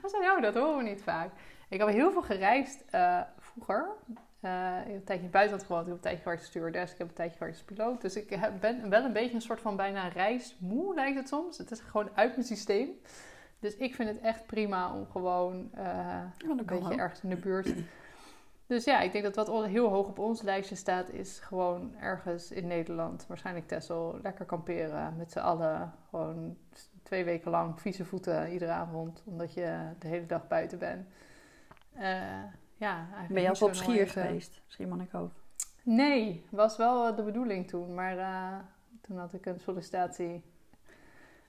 Hij 0.00 0.10
zei, 0.10 0.22
nou, 0.22 0.40
dat 0.40 0.54
horen 0.54 0.76
we 0.76 0.82
niet 0.82 1.02
vaak. 1.02 1.30
Ik 1.68 1.78
heb 1.78 1.88
heel 1.88 2.12
veel 2.12 2.22
gereisd 2.22 2.84
eh, 2.90 3.20
vroeger. 3.38 3.88
Eh, 4.40 4.76
ik 4.80 4.86
heb 4.86 4.94
een 4.94 5.04
tijdje 5.04 5.28
buitenland 5.28 5.66
gewoond. 5.66 5.82
Ik 5.82 5.88
heb 5.88 5.96
een 5.96 6.02
tijdje 6.02 6.20
gewerkt 6.22 6.40
als 6.42 6.50
stewardess. 6.50 6.92
Ik 6.92 6.98
heb 6.98 7.08
een 7.08 7.14
tijdje 7.14 7.36
gewerkt 7.36 7.56
als 7.56 7.64
piloot. 7.66 8.00
Dus 8.00 8.16
ik 8.16 8.30
heb- 8.30 8.60
ben 8.60 8.88
wel 8.90 9.04
een 9.04 9.12
beetje 9.12 9.34
een 9.34 9.40
soort 9.40 9.60
van 9.60 9.76
bijna 9.76 10.08
reismoe, 10.08 10.94
lijkt 10.94 11.16
het 11.16 11.28
soms. 11.28 11.58
Het 11.58 11.70
is 11.70 11.80
gewoon 11.80 12.08
uit 12.14 12.30
mijn 12.34 12.46
systeem. 12.46 12.88
Dus 13.58 13.76
ik 13.76 13.94
vind 13.94 14.08
het 14.08 14.20
echt 14.20 14.46
prima 14.46 14.94
om 14.94 15.06
gewoon 15.10 15.70
eh, 15.74 16.22
een 16.48 16.56
beetje 16.66 16.74
ook. 16.84 16.98
ergens 16.98 17.22
in 17.22 17.28
de 17.28 17.36
buurt 17.36 17.72
Dus 18.66 18.84
ja, 18.84 19.00
ik 19.00 19.12
denk 19.12 19.24
dat 19.34 19.46
wat 19.46 19.66
heel 19.66 19.88
hoog 19.88 20.06
op 20.06 20.18
ons 20.18 20.42
lijstje 20.42 20.74
staat, 20.74 21.08
is 21.08 21.38
gewoon 21.38 21.94
ergens 21.98 22.50
in 22.50 22.66
Nederland, 22.66 23.26
waarschijnlijk 23.26 23.66
Texel, 23.66 24.18
lekker 24.22 24.44
kamperen 24.44 25.16
met 25.16 25.32
z'n 25.32 25.38
allen. 25.38 25.92
Gewoon 26.10 26.56
twee 27.02 27.24
weken 27.24 27.50
lang 27.50 27.80
vieze 27.80 28.04
voeten 28.04 28.52
iedere 28.52 28.70
avond, 28.70 29.22
omdat 29.26 29.54
je 29.54 29.78
de 29.98 30.08
hele 30.08 30.26
dag 30.26 30.48
buiten 30.48 30.78
bent. 30.78 31.06
Eh, 31.94 32.42
ja, 32.80 32.96
eigenlijk 32.96 33.32
Ben 33.32 33.42
je 33.42 33.48
al 33.60 33.66
op 33.68 33.74
Schier 33.74 33.88
mooie- 33.94 34.06
geweest? 34.06 34.60
Schiermonnikoog. 34.66 35.30
Nee, 35.82 36.44
was 36.50 36.76
wel 36.76 37.08
eh, 37.08 37.16
de 37.16 37.22
bedoeling 37.22 37.68
toen, 37.68 37.94
maar 37.94 38.18
eh, 38.18 38.56
toen 39.00 39.18
had 39.18 39.32
ik 39.32 39.46
een 39.46 39.60
sollicitatie 39.60 40.42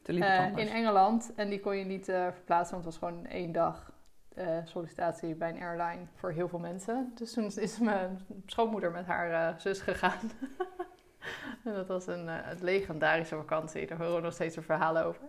eh, 0.05 0.39
anders. 0.39 0.61
in 0.65 0.67
Engeland 0.73 1.31
en 1.35 1.49
die 1.49 1.59
kon 1.59 1.77
je 1.77 1.85
niet 1.85 2.07
eh, 2.09 2.27
verplaatsen, 2.31 2.73
want 2.81 2.85
het 2.85 2.99
was 2.99 3.09
gewoon 3.09 3.25
één 3.25 3.51
dag 3.51 3.91
eh, 4.35 4.57
sollicitatie 4.63 5.35
bij 5.35 5.49
een 5.49 5.61
airline 5.61 6.05
voor 6.15 6.31
heel 6.31 6.47
veel 6.47 6.59
mensen. 6.59 7.11
Dus 7.15 7.33
toen 7.33 7.45
is 7.55 7.79
mijn 7.79 8.19
schoonmoeder 8.45 8.91
met 8.91 9.05
haar 9.05 9.31
eh, 9.53 9.57
zus 9.59 9.79
gegaan. 9.81 10.19
en 11.65 11.73
dat 11.73 11.87
was 11.87 12.07
een, 12.07 12.29
eh, 12.29 12.51
een 12.51 12.63
legendarische 12.63 13.35
vakantie, 13.35 13.87
daar 13.87 13.97
horen 13.97 14.15
we 14.15 14.21
nog 14.21 14.33
steeds 14.33 14.55
een 14.55 14.63
verhalen 14.63 15.05
over. 15.05 15.21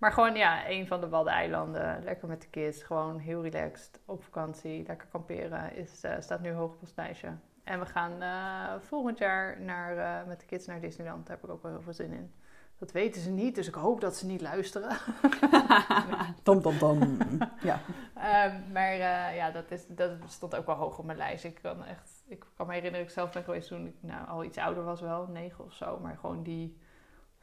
Maar 0.00 0.12
gewoon 0.12 0.34
ja, 0.34 0.68
een 0.68 0.86
van 0.86 1.00
de 1.00 1.08
Waddeneilanden, 1.08 2.02
lekker 2.04 2.28
met 2.28 2.42
de 2.42 2.48
kids, 2.48 2.82
gewoon 2.82 3.18
heel 3.18 3.42
relaxed 3.42 4.00
op 4.04 4.24
vakantie, 4.24 4.84
lekker 4.86 5.06
kamperen, 5.10 5.74
is, 5.74 6.04
eh, 6.04 6.12
staat 6.20 6.40
nu 6.40 6.52
hoog 6.52 6.72
op 6.72 6.80
ons 6.80 6.92
lijstje. 6.96 7.28
En 7.64 7.80
we 7.80 7.86
gaan 7.86 8.22
eh, 8.22 8.80
volgend 8.80 9.18
jaar 9.18 9.60
naar, 9.60 9.96
eh, 9.96 10.26
met 10.26 10.40
de 10.40 10.46
kids 10.46 10.66
naar 10.66 10.80
Disneyland, 10.80 11.26
daar 11.26 11.36
heb 11.36 11.44
ik 11.44 11.50
ook 11.50 11.62
wel 11.62 11.72
heel 11.72 11.82
veel 11.82 11.92
zin 11.92 12.12
in. 12.12 12.32
Dat 12.78 12.92
weten 12.92 13.20
ze 13.20 13.30
niet, 13.30 13.54
dus 13.54 13.68
ik 13.68 13.74
hoop 13.74 14.00
dat 14.00 14.16
ze 14.16 14.26
niet 14.26 14.40
luisteren. 14.40 14.96
Tom, 16.42 16.62
tom, 16.62 16.78
tom. 16.78 17.16
ja. 17.62 17.80
Ehm, 18.14 18.72
maar 18.72 18.96
ja, 19.34 19.50
dat, 19.50 19.70
is, 19.70 19.86
dat 19.88 20.10
stond 20.26 20.56
ook 20.56 20.66
wel 20.66 20.74
hoog 20.74 20.98
op 20.98 21.04
mijn 21.04 21.18
lijst. 21.18 21.44
Ik 21.44 21.58
kan, 21.62 21.84
echt, 21.84 22.24
ik 22.26 22.44
kan 22.56 22.66
me 22.66 22.72
herinneren 22.72 23.06
ik 23.06 23.12
zelf 23.12 23.32
ben 23.32 23.44
geweest 23.44 23.68
toen 23.68 23.86
ik 23.86 23.94
nou, 24.00 24.28
al 24.28 24.44
iets 24.44 24.58
ouder 24.58 24.84
was, 24.84 25.00
wel 25.00 25.26
negen 25.26 25.64
of 25.64 25.72
zo. 25.72 25.98
Maar 25.98 26.16
gewoon 26.20 26.42
die 26.42 26.76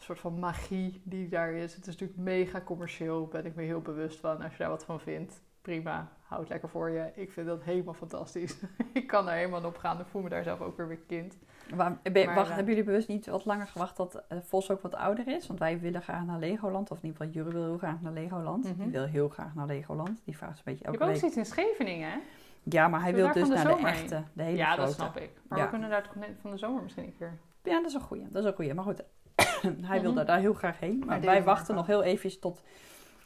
soort 0.04 0.20
van 0.20 0.40
magie 0.40 1.02
die 1.04 1.28
daar 1.30 1.52
is. 1.52 1.76
Het 1.76 1.88
is 1.88 1.98
natuurlijk 1.98 2.20
mega 2.20 2.62
commercieel, 2.62 3.28
ben 3.28 3.46
ik 3.46 3.56
me 3.56 3.64
heel 3.64 3.82
bewust 3.82 4.20
van. 4.20 4.42
Als 4.42 4.52
je 4.52 4.58
daar 4.58 4.70
wat 4.70 4.86
van 4.86 5.00
vindt, 5.00 5.42
prima, 5.62 6.08
houd 6.24 6.50
lekker 6.50 6.70
voor 6.70 6.90
je. 6.90 7.12
Ik 7.16 7.32
vind 7.32 7.48
dat 7.48 7.64
helemaal 7.64 7.94
fantastisch. 7.94 8.58
ik 8.94 9.08
kan 9.08 9.26
daar 9.26 9.36
helemaal 9.36 9.64
op 9.66 9.78
gaan. 9.78 10.00
Ik 10.00 10.06
voel 10.06 10.22
me 10.22 10.30
daar 10.30 10.44
zelf 10.44 10.62
ook 10.62 10.78
weer 10.78 10.88
weer 10.88 11.00
kind. 11.08 11.38
Ben- 11.76 11.78
Maar, 11.78 12.36
wacht, 12.36 12.50
eh, 12.50 12.56
hebben 12.56 12.66
jullie 12.74 12.84
bewust 12.84 13.08
niet 13.08 13.26
wat 13.28 13.46
langer 13.46 13.68
gewacht 13.68 13.98
dat 13.98 14.24
eh, 14.28 14.38
Vos 14.44 14.72
ook 14.72 14.82
wat 14.82 14.96
ouder 14.96 15.28
is? 15.28 15.48
Want 15.48 15.60
wij 15.60 15.80
willen 15.80 16.02
graag 16.02 16.26
naar 16.26 16.40
Legoland. 16.40 16.92
Of 16.92 16.98
in 16.98 17.06
ieder 17.06 17.18
geval, 17.26 17.34
Jure 17.44 17.56
wil 17.56 17.66
heel 17.68 17.78
graag 17.78 18.02
naar 18.02 18.14
Legoland. 18.14 18.64
Mhm. 18.64 18.82
Die 18.84 18.92
wil 18.92 19.06
heel 19.06 19.30
graag 19.30 19.56
naar 19.56 19.66
Legoland. 19.66 20.22
Die 20.26 20.38
vraagt 20.38 20.58
een 20.58 20.64
beetje 20.66 20.80
Je 20.80 20.86
elke 20.86 20.98
hebt 21.04 21.12
ook 21.12 21.20
zoiets 21.20 21.38
in 21.38 21.46
Scheveningen, 21.46 22.10
hè? 22.12 22.18
Ja, 22.64 22.88
maar 22.88 23.02
hij 23.02 23.14
wil 23.16 23.32
dus 23.34 23.50
naar 23.50 23.78
de, 23.78 23.86
echte, 23.88 24.24
de 24.34 24.44
hele 24.44 24.58
Ja, 24.58 24.66
grote. 24.72 24.82
dat 24.82 24.94
snap 24.94 25.18
ik. 25.18 25.30
Maar 25.48 25.58
Ja. 25.58 25.64
we 25.64 25.70
kunnen 25.70 25.90
daar 25.90 26.10
van 26.42 26.52
de 26.52 26.58
zomer 26.58 26.84
misschien 26.84 27.04
een 27.04 27.16
keer. 27.18 27.38
Ja, 27.64 27.74
dat 27.78 27.86
is 27.86 27.94
een 27.94 28.02
goeie. 28.02 28.28
Dat 28.30 28.44
is 28.44 28.50
een 28.50 28.56
goeie. 28.56 28.74
Maar 28.74 28.84
goed, 28.84 29.04
hij 29.82 30.02
wil 30.02 30.10
Mhm. 30.10 30.16
daar, 30.16 30.26
daar 30.26 30.40
heel 30.40 30.54
graag 30.54 30.80
heen. 30.80 31.04
Maar 31.06 31.22
wij 31.22 31.44
wachten 31.44 31.76
nog 31.76 31.88
heel 31.88 32.04
even 32.04 32.40
tot 32.40 32.62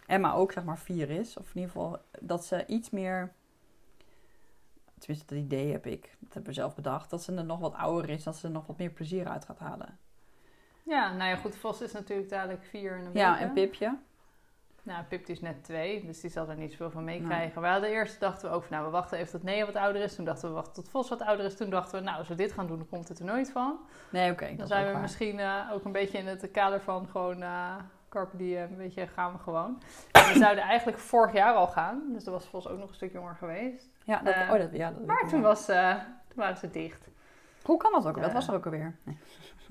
Emma 0.08 0.34
ook 0.34 0.52
zeg 0.52 0.64
maar 0.64 0.78
vier 0.80 1.10
is. 1.10 1.38
Of 1.38 1.46
in 1.48 1.56
ieder 1.62 1.72
geval 1.72 1.98
dat 2.20 2.46
ze 2.46 2.66
iets 2.66 2.90
meer... 2.90 3.32
Tenminste, 4.98 5.34
dat 5.36 5.44
idee 5.44 5.72
heb 5.72 5.86
ik. 5.86 6.02
Dat 6.20 6.34
hebben 6.34 6.52
we 6.54 6.60
zelf 6.60 6.76
bedacht. 6.76 7.10
Dat 7.10 7.24
ze 7.24 7.36
er 7.36 7.46
nog 7.46 7.60
wat 7.60 7.74
ouder 7.74 8.10
is. 8.10 8.24
Dat 8.24 8.36
ze 8.38 8.48
er 8.48 8.54
nog 8.54 8.68
wat 8.68 8.78
meer 8.78 8.90
plezier 8.90 9.28
uit 9.28 9.46
gaat 9.46 9.60
halen. 9.60 9.98
Ja, 10.84 11.14
nou 11.14 11.30
ja, 11.30 11.36
goed. 11.36 11.56
Vos 11.56 11.82
is 11.82 11.92
natuurlijk 11.92 12.30
dadelijk 12.30 12.64
vier 12.64 12.98
en 12.98 13.06
een 13.06 13.12
Ja, 13.14 13.40
en 13.40 13.54
Pipje. 13.54 13.98
Nou, 14.84 15.04
Pip 15.04 15.28
is 15.28 15.42
net 15.42 15.64
twee, 15.64 16.06
dus 16.06 16.22
die 16.22 16.30
zal 16.30 16.50
er 16.50 16.56
niet 16.56 16.72
zoveel 16.72 16.92
van 16.92 17.04
meekrijgen. 17.04 17.62
We 17.62 17.68
hadden 17.68 17.90
eerst 17.90 18.20
dachten 18.20 18.50
we 18.50 18.56
ook 18.56 18.64
van, 18.64 18.72
nou, 18.72 18.86
we 18.86 18.92
wachten 18.92 19.18
even 19.18 19.32
tot 19.32 19.44
Nea 19.44 19.66
wat 19.66 19.76
ouder 19.76 20.02
is. 20.02 20.16
Toen 20.16 20.26
dachten 20.26 20.44
we, 20.44 20.50
we 20.50 20.56
wachten 20.56 20.74
tot 20.74 20.90
Vos 20.90 21.10
wat 21.10 21.22
ouder 21.22 21.46
is. 21.46 21.56
Toen 21.56 21.70
dachten 21.70 22.00
we, 22.00 22.06
nou, 22.06 22.18
als 22.18 22.28
we 22.28 22.36
dit 22.36 22.52
gaan 22.52 22.68
doen, 22.68 22.78
dan 22.78 22.90
komt 22.90 23.08
het 23.08 23.20
er 23.20 23.26
nooit 23.26 23.52
van. 23.52 23.80
Nee, 24.10 24.32
oké. 24.32 24.46
Dan 24.46 24.56
dat 24.56 24.68
zijn 24.68 24.86
we 24.86 24.92
waar. 24.92 25.02
misschien 25.02 25.40
eh, 25.40 25.70
ook 25.74 25.86
een 25.86 25.92
beetje 25.92 26.18
in 26.18 26.28
het 26.28 26.52
kader 26.52 26.82
van 26.82 27.08
gewoon 27.08 27.42
uh, 27.42 27.76
Carpe 28.10 28.38
Diem, 28.38 28.76
weet 28.76 28.94
je, 28.94 29.08
gaan 29.08 29.32
we 29.34 29.40
gewoon. 29.40 29.82
En 30.12 30.28
we 30.34 30.40
zouden 30.40 30.64
eigenlijk 30.64 30.98
vorig 30.98 31.34
jaar 31.34 31.54
al 31.54 31.68
gaan, 31.68 32.04
dus 32.14 32.24
dan 32.24 32.34
was 32.34 32.48
Vos 32.48 32.68
ook 32.68 32.80
nog 32.80 32.90
een 32.90 32.96
stuk 32.96 33.12
jonger 33.12 33.36
geweest. 33.36 33.90
Ja, 34.04 34.22
dat, 34.24 34.34
Eh, 34.34 34.50
oh, 34.52 34.58
dat, 34.60 34.70
ja, 34.72 34.92
dat 34.92 35.06
Maar 35.06 35.28
toen, 35.28 35.42
was, 35.42 35.66
toen 35.66 36.36
waren 36.36 36.58
ze 36.58 36.70
dicht. 36.70 37.10
Hoe 37.64 37.78
kan 37.78 37.92
dat 37.92 38.08
ook? 38.08 38.22
Dat 38.22 38.34
was 38.34 38.48
er 38.48 38.54
ook 38.54 38.66
alweer. 38.66 38.96
Nee. 39.04 39.18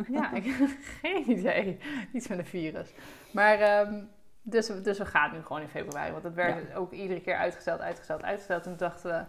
Ja, 0.08 0.32
ik 0.32 0.44
heb 0.44 0.68
geen 1.00 1.30
idee. 1.30 1.78
Iets 2.12 2.28
met 2.28 2.38
een 2.38 2.46
virus. 2.46 2.92
Maar, 3.32 3.58
ehm, 3.58 4.02
dus, 4.50 4.68
we- 4.68 4.80
dus 4.80 4.98
we 4.98 5.06
gaan 5.06 5.32
nu 5.32 5.42
gewoon 5.42 5.62
in 5.62 5.68
februari. 5.68 6.12
Want 6.12 6.24
het 6.24 6.34
werd 6.34 6.74
ook 6.74 6.92
iedere 6.92 7.20
keer 7.20 7.36
uitgesteld, 7.36 7.80
uitgesteld, 7.80 8.22
uitgesteld. 8.22 8.62
En 8.64 8.68
toen 8.68 8.88
dachten 8.88 9.10
we, 9.10 9.24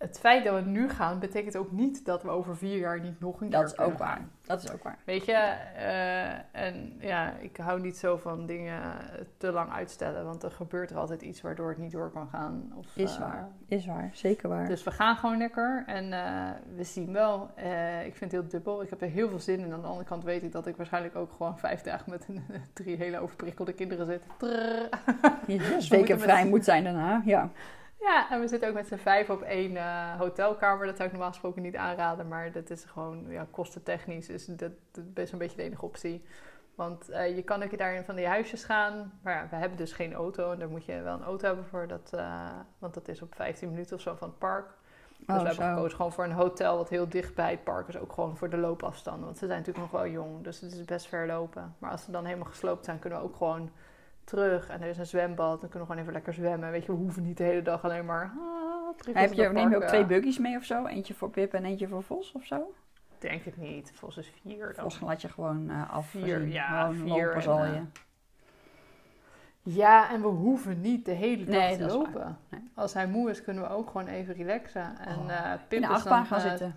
het 0.00 0.18
feit 0.18 0.44
dat 0.44 0.54
we 0.54 0.70
nu 0.70 0.88
gaan, 0.88 1.18
betekent 1.18 1.56
ook 1.56 1.72
niet 1.72 2.04
dat 2.04 2.22
we 2.22 2.28
over 2.28 2.56
vier 2.56 2.78
jaar 2.78 3.00
niet 3.00 3.20
nog 3.20 3.40
een 3.40 3.48
keer 3.48 3.58
Dat 3.60 3.72
is 3.72 3.78
ook 3.78 3.98
waar. 3.98 4.08
gaan. 4.16 4.30
Dat 4.42 4.62
is 4.62 4.72
ook 4.72 4.82
waar. 4.82 4.98
Weet 5.04 5.24
je, 5.24 5.32
eh, 5.32 6.64
en 6.64 6.96
ja, 7.00 7.32
ik 7.38 7.56
hou 7.56 7.80
niet 7.80 7.96
zo 7.96 8.16
van 8.16 8.46
dingen 8.46 8.82
te 9.36 9.52
lang 9.52 9.72
uitstellen. 9.72 10.24
Want 10.24 10.42
er 10.42 10.50
gebeurt 10.50 10.90
er 10.90 10.96
altijd 10.96 11.22
iets 11.22 11.40
waardoor 11.40 11.68
het 11.68 11.78
niet 11.78 11.92
door 11.92 12.10
kan 12.10 12.28
gaan. 12.28 12.72
Of, 12.76 12.86
Is 12.96 13.14
eh, 13.14 13.20
waar. 13.20 13.48
Is 13.68 13.86
waar. 13.86 14.10
Zeker 14.12 14.48
waar. 14.48 14.66
dus 14.66 14.82
we 14.82 14.90
gaan 14.90 15.16
gewoon 15.16 15.38
lekker 15.38 15.82
en 15.86 16.12
eh, 16.12 16.50
we 16.76 16.84
zien 16.84 17.12
wel. 17.12 17.50
Ik 18.04 18.14
vind 18.16 18.32
het 18.32 18.40
heel 18.40 18.48
dubbel. 18.48 18.82
Ik 18.82 18.90
heb 18.90 19.02
er 19.02 19.08
heel 19.08 19.28
veel 19.28 19.38
zin 19.38 19.58
in. 19.60 19.72
Aan 19.72 19.80
de 19.80 19.86
andere 19.86 20.06
kant 20.06 20.24
weet 20.24 20.42
ik 20.42 20.52
dat 20.52 20.66
ik 20.66 20.76
waarschijnlijk 20.76 21.16
ook 21.16 21.32
gewoon 21.36 21.58
vijf 21.58 21.82
dagen 21.82 22.10
met 22.10 22.24
een, 22.28 22.42
drie 22.72 22.96
hele 22.96 23.18
overprikkelde 23.18 23.72
kinderen 23.72 24.06
zit. 24.06 24.22
Trrr. 24.38 24.88
moeten 25.98 26.20
vrij 26.20 26.42
met- 26.42 26.50
moet 26.50 26.64
zijn 26.64 26.84
daarna. 26.84 27.22
Ja. 27.24 27.50
Ja, 28.00 28.30
en 28.30 28.40
we 28.40 28.48
zitten 28.48 28.68
ook 28.68 28.74
met 28.74 28.86
z'n 28.86 28.96
vijf 28.96 29.30
op 29.30 29.42
één 29.42 29.76
eh, 29.76 30.18
hotelkamer. 30.18 30.86
Dat 30.86 30.96
zou 30.96 31.06
ik 31.08 31.14
normaal 31.14 31.32
gesproken 31.32 31.62
niet 31.62 31.76
aanraden. 31.76 32.28
Maar 32.28 32.52
dat 32.52 32.70
is 32.70 32.84
gewoon, 32.84 33.24
ja, 33.28 33.46
kostentechnisch 33.50 34.28
is 34.28 34.46
dat, 34.46 34.72
dat 34.90 35.14
best 35.14 35.32
een 35.32 35.38
beetje 35.38 35.56
de 35.56 35.62
enige 35.62 35.84
optie. 35.84 36.24
Want 36.74 37.08
eh, 37.08 37.36
je 37.36 37.42
kan 37.42 37.62
ook 37.62 37.78
daar 37.78 37.94
in 37.94 38.04
van 38.04 38.14
die 38.14 38.26
huisjes 38.26 38.64
gaan. 38.64 39.18
Maar 39.22 39.34
ja, 39.34 39.46
we 39.50 39.56
hebben 39.56 39.78
dus 39.78 39.92
geen 39.92 40.12
auto. 40.14 40.52
En 40.52 40.58
daar 40.58 40.68
moet 40.68 40.84
je 40.84 41.02
wel 41.02 41.14
een 41.14 41.22
auto 41.24 41.46
hebben 41.46 41.64
voor. 41.64 41.86
Dat, 41.86 42.10
eh, 42.14 42.50
want 42.78 42.94
dat 42.94 43.08
is 43.08 43.22
op 43.22 43.34
15 43.34 43.70
minuten 43.70 43.96
of 43.96 44.02
zo 44.02 44.14
van 44.14 44.28
het 44.28 44.38
park. 44.38 44.66
Dus 45.18 45.28
Oh, 45.28 45.42
we 45.42 45.46
hebben 45.46 45.64
zo. 45.64 45.74
gekozen 45.74 45.96
gewoon 45.96 46.12
voor 46.12 46.24
een 46.24 46.32
hotel 46.32 46.76
wat 46.76 46.88
heel 46.88 47.08
dicht 47.08 47.34
bij 47.34 47.50
het 47.50 47.64
park 47.64 47.88
is. 47.88 47.96
Ook 47.98 48.12
gewoon 48.12 48.36
voor 48.36 48.50
de 48.50 48.56
loopafstanden. 48.56 49.24
Want 49.24 49.38
ze 49.38 49.46
zijn 49.46 49.58
natuurlijk 49.58 49.92
nog 49.92 50.02
wel 50.02 50.10
jong. 50.10 50.44
Dus 50.44 50.60
het 50.60 50.72
is 50.72 50.84
best 50.84 51.06
ver 51.06 51.26
lopen. 51.26 51.74
Maar 51.78 51.90
als 51.90 52.04
ze 52.04 52.10
dan 52.10 52.24
helemaal 52.24 52.48
gesloopt 52.48 52.84
zijn, 52.84 52.98
kunnen 52.98 53.18
we 53.18 53.24
ook 53.24 53.36
gewoon 53.36 53.70
terug. 54.30 54.68
En 54.68 54.82
er 54.82 54.88
is 54.88 54.98
een 54.98 55.06
zwembad. 55.06 55.60
Dan 55.60 55.70
kunnen 55.70 55.78
we 55.78 55.84
gewoon 55.84 56.00
even 56.00 56.12
lekker 56.12 56.34
zwemmen. 56.34 56.70
Weet 56.70 56.84
je, 56.84 56.92
we 56.92 56.98
hoeven 56.98 57.22
niet 57.22 57.36
de 57.36 57.44
hele 57.44 57.62
dag 57.62 57.84
alleen 57.84 58.04
maar... 58.04 58.32
Ah, 58.38 59.16
Heb 59.16 59.32
je, 59.32 59.48
neem 59.48 59.70
je 59.70 59.76
ook 59.76 59.82
twee 59.82 60.06
buggies 60.06 60.38
mee 60.38 60.56
of 60.56 60.64
zo? 60.64 60.86
Eentje 60.86 61.14
voor 61.14 61.30
Pip 61.30 61.54
en 61.54 61.64
eentje 61.64 61.88
voor 61.88 62.02
Vos 62.02 62.32
of 62.32 62.44
zo? 62.44 62.74
Denk 63.18 63.44
het 63.44 63.56
niet. 63.56 63.92
Volgens 63.94 64.26
is 64.26 64.32
vier 64.42 64.72
dan. 64.76 64.84
Vos 64.84 65.00
laat 65.00 65.20
je 65.22 65.28
gewoon 65.28 65.70
eh 65.70 65.92
af. 65.92 66.08
Vier, 66.08 66.46
ja, 66.46 66.92
vier 66.92 67.04
lopen 67.06 67.34
en, 67.34 67.42
zal 67.42 67.64
eh, 67.64 67.74
je. 67.74 67.82
Ja, 69.62 70.10
en 70.10 70.20
we 70.20 70.26
hoeven 70.26 70.80
niet 70.80 71.04
de 71.04 71.12
hele 71.12 71.44
dag 71.44 71.54
Nee, 71.54 71.76
te 71.76 71.86
lopen. 71.86 72.38
Nee. 72.48 72.70
Als 72.74 72.94
hij 72.94 73.06
moe 73.06 73.30
is, 73.30 73.42
kunnen 73.42 73.62
we 73.62 73.68
ook 73.68 73.90
gewoon 73.90 74.06
even 74.06 74.34
relaxen. 74.34 74.98
En 74.98 75.18
Oh, 75.18 75.52
Pip 75.68 75.72
In 75.72 75.80
de 75.80 75.88
achtbaan 75.88 76.26
gaan 76.26 76.40
zitten. 76.40 76.76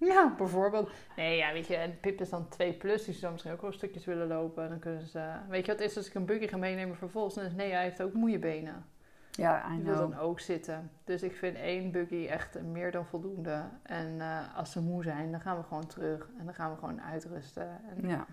Ja, 0.00 0.34
bijvoorbeeld. 0.38 0.90
Nee, 1.16 1.36
ja, 1.36 1.52
weet 1.52 1.66
je, 1.66 1.76
en 1.76 2.00
Pip 2.00 2.20
is 2.20 2.28
dan 2.30 2.48
2 2.48 2.72
plus, 2.72 3.04
die 3.04 3.14
zou 3.14 3.32
misschien 3.32 3.52
ook 3.54 3.60
wel 3.62 3.72
stukjes 3.72 4.04
willen 4.04 4.26
lopen. 4.26 4.68
Dan 4.68 4.78
kunnen 4.78 5.06
ze, 5.06 5.32
weet 5.48 5.66
je 5.66 5.72
wat 5.72 5.80
is 5.80 5.96
als 5.96 6.06
ik 6.06 6.14
een 6.14 6.24
buggy 6.24 6.46
ga 6.48 6.56
meenemen 6.56 6.96
vervolgens? 6.96 7.34
Dan 7.34 7.44
is 7.44 7.54
nee, 7.54 7.72
hij 7.72 7.82
heeft 7.82 8.02
ook 8.02 8.12
moeie 8.12 8.38
benen. 8.38 8.84
Ja, 9.30 9.72
I 9.72 9.74
Die 9.74 9.84
wil 9.84 9.96
dan 9.96 10.18
ook 10.18 10.40
zitten. 10.40 10.90
Dus 11.04 11.22
ik 11.22 11.34
vind 11.36 11.56
één 11.56 11.90
buggy 11.90 12.26
echt 12.26 12.62
meer 12.62 12.90
dan 12.92 13.06
voldoende. 13.06 13.62
En 13.82 14.20
eh, 14.20 14.56
als 14.56 14.72
ze 14.72 14.80
moe 14.80 15.02
zijn, 15.02 15.30
dan 15.30 15.40
gaan 15.40 15.56
we 15.56 15.62
gewoon 15.62 15.86
terug. 15.86 16.28
En 16.38 16.44
dan 16.44 16.54
gaan 16.54 16.70
we 16.70 16.78
gewoon 16.78 17.02
uitrusten. 17.02 17.80
En 17.88 18.08
Ja. 18.08 18.26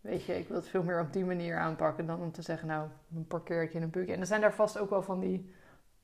weet 0.00 0.24
je, 0.24 0.38
ik 0.38 0.48
wil 0.48 0.56
het 0.56 0.68
veel 0.68 0.82
meer 0.82 1.00
op 1.00 1.12
die 1.12 1.24
manier 1.24 1.56
aanpakken 1.58 2.06
dan 2.06 2.20
om 2.20 2.32
te 2.32 2.42
zeggen, 2.42 2.68
nou, 2.68 2.88
een 3.14 3.26
parkeertje 3.26 3.78
in 3.78 3.84
een 3.84 3.90
buggy. 3.90 4.12
En 4.12 4.20
er 4.20 4.26
zijn 4.26 4.40
daar 4.40 4.54
vast 4.54 4.78
ook 4.78 4.90
wel 4.90 5.02
van 5.02 5.20
die 5.20 5.52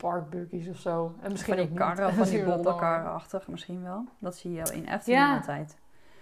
parkbuggies 0.09 0.67
of 0.69 0.77
zo. 0.77 1.15
En 1.21 1.31
misschien 1.31 1.55
Van 1.57 1.65
die 1.67 1.75
karren, 1.77 2.13
van 2.23 2.25
die 2.25 2.43
bolderkarrenachtig 2.43 3.47
misschien 3.47 3.83
wel. 3.83 4.03
Dat 4.19 4.35
zie 4.35 4.51
je 4.51 4.57
in 4.73 4.85
Efteling 4.87 5.21
Ja. 5.21 5.35
altijd. 5.35 5.77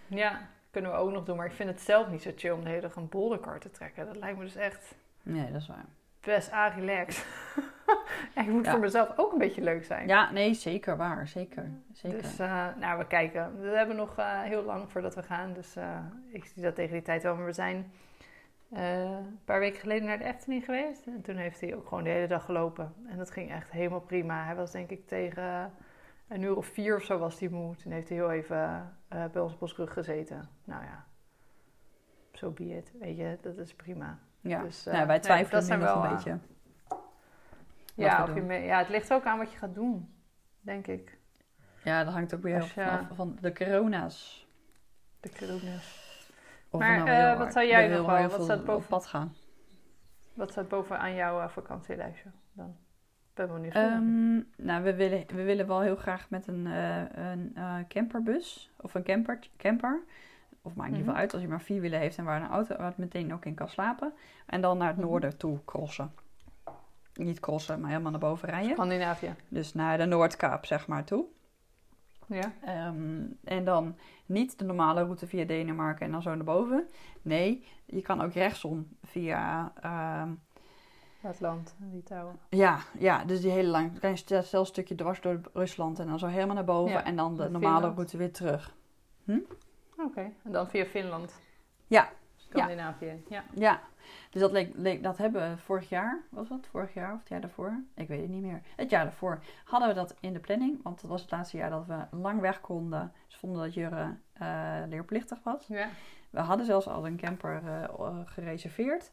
Ja, 0.08 0.40
kunnen 0.72 0.92
we 0.92 0.98
ook 0.98 1.12
nog 1.12 1.24
doen. 1.24 1.38
Maar 1.38 1.46
ik 1.46 1.52
vind 1.52 1.70
het 1.70 1.82
zelf 1.82 2.10
niet 2.10 2.22
zo 2.22 2.32
chill 2.36 2.52
om 2.52 2.64
de 2.64 2.70
hele 2.70 2.82
dag 2.82 2.96
een 2.96 3.10
bolderkar 3.10 3.60
te 3.60 3.72
trekken. 3.72 4.06
Dat 4.06 4.16
lijkt 4.18 4.38
me 4.38 4.44
dus 4.44 4.56
echt 4.56 4.96
Nee, 5.24 5.52
dat 5.52 5.62
is 5.62 5.68
waar. 5.68 5.86
best 6.22 6.52
relaxed. 6.76 7.26
en 8.36 8.44
het 8.46 8.54
moet 8.54 8.66
Ja. 8.66 8.72
voor 8.72 8.80
mezelf 8.80 9.18
ook 9.18 9.32
een 9.32 9.38
beetje 9.38 9.62
leuk 9.62 9.86
zijn. 9.86 10.08
Ja, 10.08 10.32
nee, 10.32 10.54
zeker 10.54 10.98
waar. 10.98 11.28
Zeker. 11.28 11.70
Zeker. 11.94 12.22
Dus 12.22 12.40
eh, 12.40 12.68
nou, 12.80 12.98
we 12.98 13.08
kijken. 13.08 13.62
We 13.62 13.68
hebben 13.68 13.96
nog 13.96 14.18
eh, 14.18 14.42
heel 14.42 14.64
lang 14.64 14.92
voordat 14.92 15.16
we 15.16 15.24
gaan. 15.24 15.54
Dus 15.54 15.76
eh, 15.76 15.98
ik 16.32 16.46
zie 16.46 16.64
dat 16.64 16.76
tegen 16.76 16.94
die 16.94 17.02
tijd 17.02 17.24
wel. 17.24 17.36
Maar 17.36 17.46
we 17.46 17.54
zijn 17.54 17.92
eh, 18.74 19.02
een 19.02 19.40
paar 19.46 19.60
weken 19.60 19.80
geleden 19.80 20.08
naar 20.08 20.18
de 20.18 20.24
Efteling 20.24 20.66
geweest. 20.66 21.06
En 21.08 21.22
toen 21.22 21.36
heeft 21.36 21.62
hij 21.62 21.76
ook 21.76 21.88
gewoon 21.88 22.04
de 22.04 22.10
hele 22.10 22.28
dag 22.28 22.46
gelopen. 22.46 22.94
En 23.08 23.18
dat 23.18 23.32
ging 23.32 23.52
echt 23.52 23.72
helemaal 23.72 24.02
prima. 24.02 24.46
Hij 24.46 24.56
was 24.56 24.72
denk 24.72 24.90
ik 24.90 25.08
tegen 25.08 25.74
een 26.28 26.42
uur 26.42 26.56
of 26.56 26.66
vier 26.66 26.96
of 26.96 27.04
zo 27.04 27.18
was 27.18 27.40
hij 27.40 27.50
moe. 27.50 27.76
Toen 27.76 27.92
heeft 27.92 28.10
hij 28.10 28.18
heel 28.18 28.32
even 28.32 28.94
eh, 29.08 29.26
bij 29.32 29.42
ons 29.42 29.54
op 29.54 29.62
ons 29.62 29.76
rug 29.76 29.94
gezeten. 29.94 30.50
Nou 30.64 30.84
ja, 30.84 31.06
zo 32.32 32.46
so 32.46 32.52
be 32.52 32.78
it. 32.78 32.92
Weet 33.00 33.18
je, 33.18 33.38
dat 33.42 33.58
is 33.58 33.74
prima. 33.74 34.20
ja. 34.42 34.62
dus, 34.62 34.86
eh, 34.86 34.94
nou, 34.94 35.06
wij 35.06 35.16
nee, 35.16 35.26
twijfelen 35.26 35.62
nu 35.62 35.68
zijn 35.68 35.80
nog 35.80 35.94
wel, 35.94 36.04
een 36.04 36.10
eh, 36.10 36.16
beetje. 36.16 36.40
Ja, 37.96 38.22
of 38.22 38.28
je 38.28 38.36
doen. 38.36 38.46
mee- 38.46 38.66
ja, 38.66 38.78
het 38.78 38.90
ligt 38.90 39.14
ook 39.14 39.26
aan 39.26 39.38
wat 39.38 39.52
je 39.52 39.58
gaat 39.58 39.76
doen, 39.76 40.14
denk 40.62 40.88
ik. 40.88 41.18
Ja, 41.84 42.04
dat 42.04 42.14
hangt 42.14 42.36
ook 42.36 42.42
weer 42.42 42.74
heel 42.74 42.84
af 42.84 43.08
van 43.14 43.38
de 43.42 43.54
corona's. 43.54 44.48
De 45.20 45.30
corona's. 45.30 46.03
Of 46.74 46.80
Maar, 46.80 46.98
nou 47.04 47.10
eh, 47.10 47.38
wat 47.38 47.54
zou 47.54 47.66
jij 47.66 47.88
nog 47.88 48.06
wel- 48.06 48.28
wat 48.30 48.44
staat 48.44 48.66
boven? 48.66 48.88
pad 48.90 49.06
gaan? 49.06 49.34
Wat 50.34 50.52
staat 50.52 50.68
bovenaan 50.68 51.14
jouw 51.16 51.42
eh, 51.42 51.48
vakantielijstje 51.50 52.30
dan? 52.54 52.76
Ben 53.34 53.48
wel 53.48 53.58
nieuwsgierig. 53.58 53.92
Ehm, 53.92 54.34
nou, 54.58 54.84
we 54.84 54.94
willen, 54.96 55.24
we 55.28 55.44
willen 55.44 55.68
wel 55.68 55.82
heel 55.82 55.96
graag 55.96 56.30
met 56.30 56.48
een, 56.48 56.68
eh, 56.68 57.02
een 57.14 57.56
camperbus 57.88 58.72
of 58.82 58.94
een 58.94 59.04
camper, 59.04 59.40
camper. 59.58 60.04
Of 60.62 60.76
maakt 60.76 60.90
niet 60.92 61.00
Mhm. 61.00 61.10
veel 61.10 61.20
uit 61.20 61.34
als 61.34 61.42
je 61.42 61.48
maar 61.48 61.62
vier 61.62 61.82
wielen 61.82 62.00
heeft 62.00 62.18
en 62.18 62.24
waar 62.24 62.42
een 62.42 62.50
auto 62.50 62.76
waar 62.78 62.86
het 62.88 62.98
meteen 62.98 63.34
ook 63.34 63.46
in 63.46 63.54
kan 63.54 63.70
slapen. 63.70 64.14
En 64.46 64.62
dan 64.62 64.78
naar 64.78 64.88
het 64.88 64.98
Mhm. 64.98 65.06
noorden 65.06 65.38
toe 65.38 65.60
crossen. 65.66 66.12
Niet 67.14 67.40
crossen, 67.40 67.80
maar 67.80 67.90
helemaal 67.90 68.12
naar 68.12 68.20
boven 68.20 68.50
rijden. 68.50 68.72
Scandinavië. 68.72 69.36
Dus 69.48 69.74
naar 69.74 69.98
de 69.98 70.06
Noordkaap, 70.06 70.66
zeg 70.66 70.88
maar, 70.88 71.04
toe. 71.04 71.26
Ja. 72.34 72.52
Ehm, 72.66 73.22
en 73.44 73.64
dan 73.66 73.96
niet 74.26 74.60
de 74.60 74.66
normale 74.66 75.04
route 75.04 75.28
via 75.28 75.46
Denemarken 75.46 76.06
en 76.06 76.12
dan 76.12 76.22
zo 76.22 76.36
naar 76.36 76.44
boven. 76.46 76.88
Nee, 77.22 77.66
je 77.86 78.02
kan 78.02 78.22
ook 78.22 78.34
rechtsom 78.34 78.88
via... 79.04 79.72
ehm, 79.82 80.30
Het 81.22 81.40
land, 81.40 81.76
Litouwen. 81.92 82.40
ja, 82.50 82.80
ja, 83.00 83.26
dus 83.26 83.42
die 83.42 83.52
hele 83.52 83.70
lang... 83.70 83.92
Dan 83.92 84.00
kan 84.00 84.10
je 84.10 84.18
zelfs 84.18 84.54
een 84.54 84.66
stukje 84.66 84.96
dwars 84.96 85.22
door 85.22 85.40
Rusland 85.54 86.00
en 86.00 86.08
dan 86.08 86.20
zo 86.20 86.28
helemaal 86.28 86.56
naar 86.56 86.64
boven. 86.66 86.92
Ja, 86.94 87.04
en 87.04 87.16
dan 87.16 87.36
de 87.38 87.50
normale 87.50 87.76
Finland. 87.76 87.96
route 87.96 88.18
weer 88.18 88.32
terug. 88.32 88.76
Oké, 89.98 90.32
en 90.44 90.52
dan 90.52 90.68
via 90.68 90.86
Finland. 90.86 91.42
Ja. 91.88 92.10
Scandinavië. 92.36 93.24
Ja. 93.30 93.44
Ja, 93.54 93.82
dus 94.34 94.42
dat, 94.42 94.52
leek, 94.52 94.72
leek, 94.76 95.04
dat 95.04 95.18
hebben 95.18 95.50
we 95.50 95.58
vorig 95.58 95.90
jaar, 95.90 96.24
was 96.30 96.48
dat 96.48 96.68
vorig 96.72 96.94
jaar 96.94 97.14
of 97.14 97.20
het 97.20 97.30
jaar 97.30 97.42
daarvoor? 97.42 97.84
Ik 97.96 98.08
weet 98.08 98.22
het 98.22 98.30
niet 98.30 98.42
meer. 98.42 98.62
Het 98.76 98.90
jaar 98.90 99.04
daarvoor 99.04 99.44
hadden 99.64 99.88
we 99.90 99.96
dat 99.96 100.16
in 100.20 100.34
de 100.34 100.40
planning, 100.40 100.84
want 100.84 101.02
dat 101.02 101.10
was 101.10 101.22
het 101.22 101.32
laatste 101.32 101.58
jaar 101.58 101.70
dat 101.70 101.86
we 101.86 102.06
lang 102.12 102.40
weg 102.40 102.62
konden. 102.62 103.12
Ze 103.28 103.38
vonden 103.38 103.62
dat 103.64 103.74
Jurre 103.74 104.16
eh, 104.34 104.82
leerplichtig 104.90 105.44
was. 105.44 105.68
Ja. 105.68 105.90
We 106.30 106.40
hadden 106.40 106.66
zelfs 106.66 106.88
al 106.88 107.06
een 107.08 107.18
camper 107.18 107.62
eh, 107.66 108.20
gereserveerd. 108.26 109.12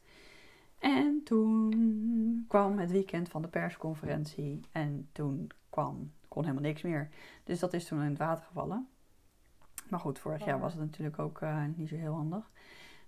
En 0.79 1.21
toen 1.25 2.45
kwam 2.49 2.79
het 2.79 2.91
weekend 2.91 3.29
van 3.29 3.43
de 3.43 3.49
persconferentie 3.49 4.61
en 4.73 5.09
toen 5.13 5.51
kwam, 5.71 6.13
kon 6.29 6.43
helemaal 6.43 6.63
niks 6.63 6.83
meer. 6.83 7.09
Dus 7.45 7.59
dat 7.59 7.73
is 7.73 7.87
toen 7.87 8.03
in 8.03 8.09
het 8.09 8.19
water 8.19 8.45
gevallen. 8.45 8.89
Maar 9.89 10.01
goed, 10.01 10.19
vorig 10.19 10.45
jaar 10.45 10.55
Oh. 10.55 10.61
was 10.61 10.73
het 10.73 10.83
natuurlijk 10.83 11.19
ook 11.19 11.41
eh, 11.41 11.65
niet 11.77 11.89
zo 11.89 11.97
heel 11.97 12.15
handig. 12.15 12.51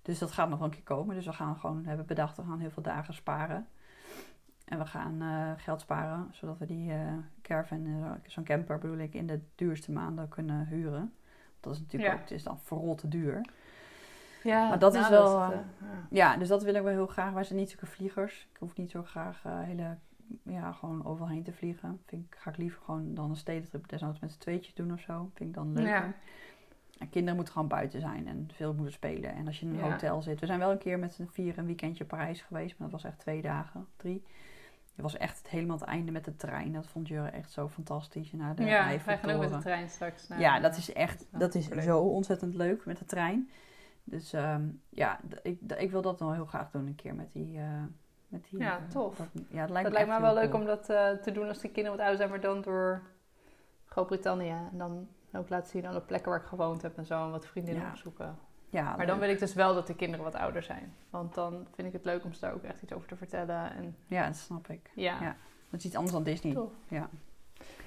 Dus 0.02 0.18
dat 0.18 0.32
gaat 0.32 0.48
nog 0.48 0.58
wel 0.58 0.68
een 0.68 0.74
keer 0.74 0.82
komen. 0.82 1.14
Dus 1.14 1.26
we 1.26 1.32
gaan 1.32 1.56
gewoon, 1.56 1.84
hebben 1.86 2.06
bedacht, 2.06 2.36
we 2.36 2.42
gaan 2.42 2.58
heel 2.60 2.70
veel 2.70 2.82
dagen 2.82 3.14
sparen. 3.14 3.66
En 4.64 4.78
we 4.78 4.86
gaan 4.86 5.20
eh, 5.22 5.62
geld 5.64 5.80
sparen, 5.80 6.28
zodat 6.32 6.58
we 6.58 6.66
die 6.66 6.92
eh 6.92 7.12
caravan, 7.42 7.86
eh, 7.86 8.10
zo'n 8.30 8.44
camper 8.44 8.78
bedoel 8.78 8.98
ik, 8.98 9.14
in 9.14 9.26
de 9.26 9.40
duurste 9.54 9.92
maanden 9.92 10.28
kunnen 10.28 10.66
huren. 10.66 11.12
Dat 11.60 11.72
is 11.74 11.80
natuurlijk 11.80 12.10
Ja. 12.12 12.14
ook, 12.16 12.20
het 12.22 12.30
is 12.30 12.42
dan 12.42 12.58
verrot 12.60 12.98
te 12.98 13.08
duur. 13.08 13.40
ja 14.42 14.68
Maar 14.68 14.78
dat 14.78 14.94
is 14.94 15.08
wel, 15.08 15.38
eh, 15.40 15.48
eh, 15.52 15.58
ja. 15.80 15.86
Ja, 16.10 16.36
dus 16.36 16.48
dat 16.48 16.62
wil 16.62 16.74
ik 16.74 16.82
wel 16.82 16.92
heel 16.92 17.06
graag. 17.06 17.32
Wij 17.32 17.44
zijn 17.44 17.58
niet 17.58 17.70
zulke 17.70 17.86
vliegers. 17.86 18.48
Ik 18.52 18.56
hoef 18.58 18.76
niet 18.76 18.90
zo 18.90 19.02
graag 19.02 19.42
hele, 19.42 19.96
ja, 20.42 20.72
gewoon 20.72 21.04
overal 21.06 21.28
heen 21.28 21.42
te 21.42 21.52
vliegen. 21.52 22.00
Vind 22.06 22.24
ik, 22.26 22.36
ga 22.38 22.50
ik 22.50 22.56
liever 22.56 22.80
gewoon 22.84 23.14
dan 23.14 23.30
een 23.30 23.36
stedentrip 23.36 23.88
desnoods 23.88 24.20
met 24.20 24.32
z'n 24.32 24.38
tweetjes 24.38 24.74
doen 24.74 24.92
of 24.92 25.00
zo. 25.00 25.30
Vind 25.34 25.48
ik 25.48 25.54
dan 25.54 25.72
leuker. 25.72 25.92
Ja. 25.92 26.12
En 26.98 27.08
kinderen 27.10 27.34
moeten 27.36 27.52
gewoon 27.54 27.68
buiten 27.68 28.00
zijn 28.00 28.26
en 28.28 28.48
veel 28.52 28.74
moeten 28.74 28.92
spelen. 28.92 29.34
En 29.34 29.46
als 29.46 29.60
je 29.60 29.66
in 29.66 29.72
een 29.72 29.78
Ja. 29.84 29.90
hotel 29.90 30.22
zit. 30.22 30.40
We 30.40 30.46
zijn 30.46 30.58
wel 30.58 30.70
een 30.70 30.78
keer 30.78 30.98
met 30.98 31.12
z'n 31.14 31.26
vier 31.26 31.58
een 31.58 31.66
weekendje 31.66 32.04
Parijs 32.04 32.40
geweest. 32.42 32.78
Maar 32.78 32.90
dat 32.90 33.00
was 33.02 33.10
echt 33.10 33.18
twee 33.20 33.42
dagen, 33.42 33.86
drie. 33.96 34.24
Het 34.94 35.02
was 35.04 35.16
echt 35.16 35.48
helemaal 35.48 35.78
het 35.78 35.88
einde 35.88 36.12
met 36.12 36.24
de 36.24 36.36
trein. 36.36 36.72
Dat 36.72 36.86
vond 36.86 37.08
Jure 37.08 37.28
echt 37.28 37.52
zo 37.52 37.68
fantastisch. 37.68 38.32
Naar 38.32 38.54
de 38.54 38.64
ja, 38.64 38.86
wij 39.04 39.18
gaan 39.18 39.30
ook 39.30 39.40
met 39.40 39.50
de 39.52 39.58
trein 39.58 39.88
straks. 39.88 40.28
Naar, 40.28 40.40
Ja, 40.40 40.60
dat 40.60 40.72
eh, 40.72 40.78
is 40.78 40.92
echt, 40.92 41.26
dat 41.30 41.54
is 41.54 41.66
zo 41.68 41.98
ontzettend 42.00 42.54
leuk 42.54 42.84
met 42.84 42.98
de 42.98 43.04
trein. 43.04 43.50
Dus 44.04 44.32
ehm, 44.32 44.68
ja, 44.88 45.20
ik, 45.42 45.58
ik 45.76 45.90
wil 45.90 46.02
dat 46.02 46.18
wel 46.20 46.32
heel 46.32 46.46
graag 46.46 46.70
doen 46.70 46.86
een 46.86 46.94
keer 46.94 47.14
met 47.14 47.32
die... 47.32 47.58
eh, 47.58 47.82
met 48.28 48.44
die 48.50 48.58
Ja, 48.58 48.76
eh, 48.78 48.84
tof. 48.88 49.16
Dat, 49.16 49.28
ja, 49.34 49.60
het 49.60 49.70
lijkt 49.70 49.72
Dat 49.72 49.74
me 49.74 49.90
lijkt 49.90 50.08
me 50.08 50.14
echt 50.14 50.22
wel 50.22 50.34
leuk 50.34 50.50
cool. 50.50 50.60
om 50.60 50.66
dat 50.66 50.84
te 51.22 51.32
doen 51.32 51.48
als 51.48 51.58
de 51.60 51.68
kinderen 51.70 51.90
wat 51.90 52.00
ouder 52.00 52.16
zijn, 52.16 52.30
maar 52.30 52.40
dan 52.40 52.60
door 52.62 53.02
Groot-Brittannië. 53.84 54.48
En 54.72 54.78
dan 54.78 55.08
ook 55.32 55.48
laten 55.48 55.68
zien 55.70 55.86
aan 55.86 55.94
de 55.94 56.00
plekken 56.00 56.30
waar 56.30 56.40
ik 56.40 56.46
gewoond 56.46 56.82
heb 56.82 56.96
en 56.98 57.06
zo. 57.06 57.24
En 57.24 57.30
wat 57.30 57.46
vriendinnen 57.46 57.82
Ja. 57.82 57.88
opzoeken. 57.90 58.38
Ja, 58.68 58.96
Maar 58.96 59.06
dan 59.06 59.18
wil 59.18 59.28
ik 59.28 59.38
dus 59.38 59.54
wel 59.54 59.74
dat 59.74 59.86
de 59.86 59.94
kinderen 59.94 60.24
wat 60.24 60.34
ouder 60.34 60.62
zijn. 60.62 60.94
Want 61.10 61.34
dan 61.34 61.66
vind 61.74 61.86
ik 61.88 61.92
het 61.92 62.04
leuk 62.04 62.24
om 62.24 62.32
ze 62.32 62.40
daar 62.40 62.52
ook 62.54 62.62
echt 62.62 62.82
iets 62.82 62.92
over 62.92 63.08
te 63.08 63.16
vertellen. 63.16 63.72
En 63.72 63.96
Ja, 64.06 64.26
dat 64.26 64.36
snap 64.36 64.68
ik. 64.68 64.90
ja, 64.94 65.20
Ja. 65.20 65.36
Dat 65.70 65.80
is 65.80 65.86
iets 65.86 65.94
anders 65.94 66.12
dan 66.14 66.22
Disney. 66.22 66.52
tof. 66.54 66.72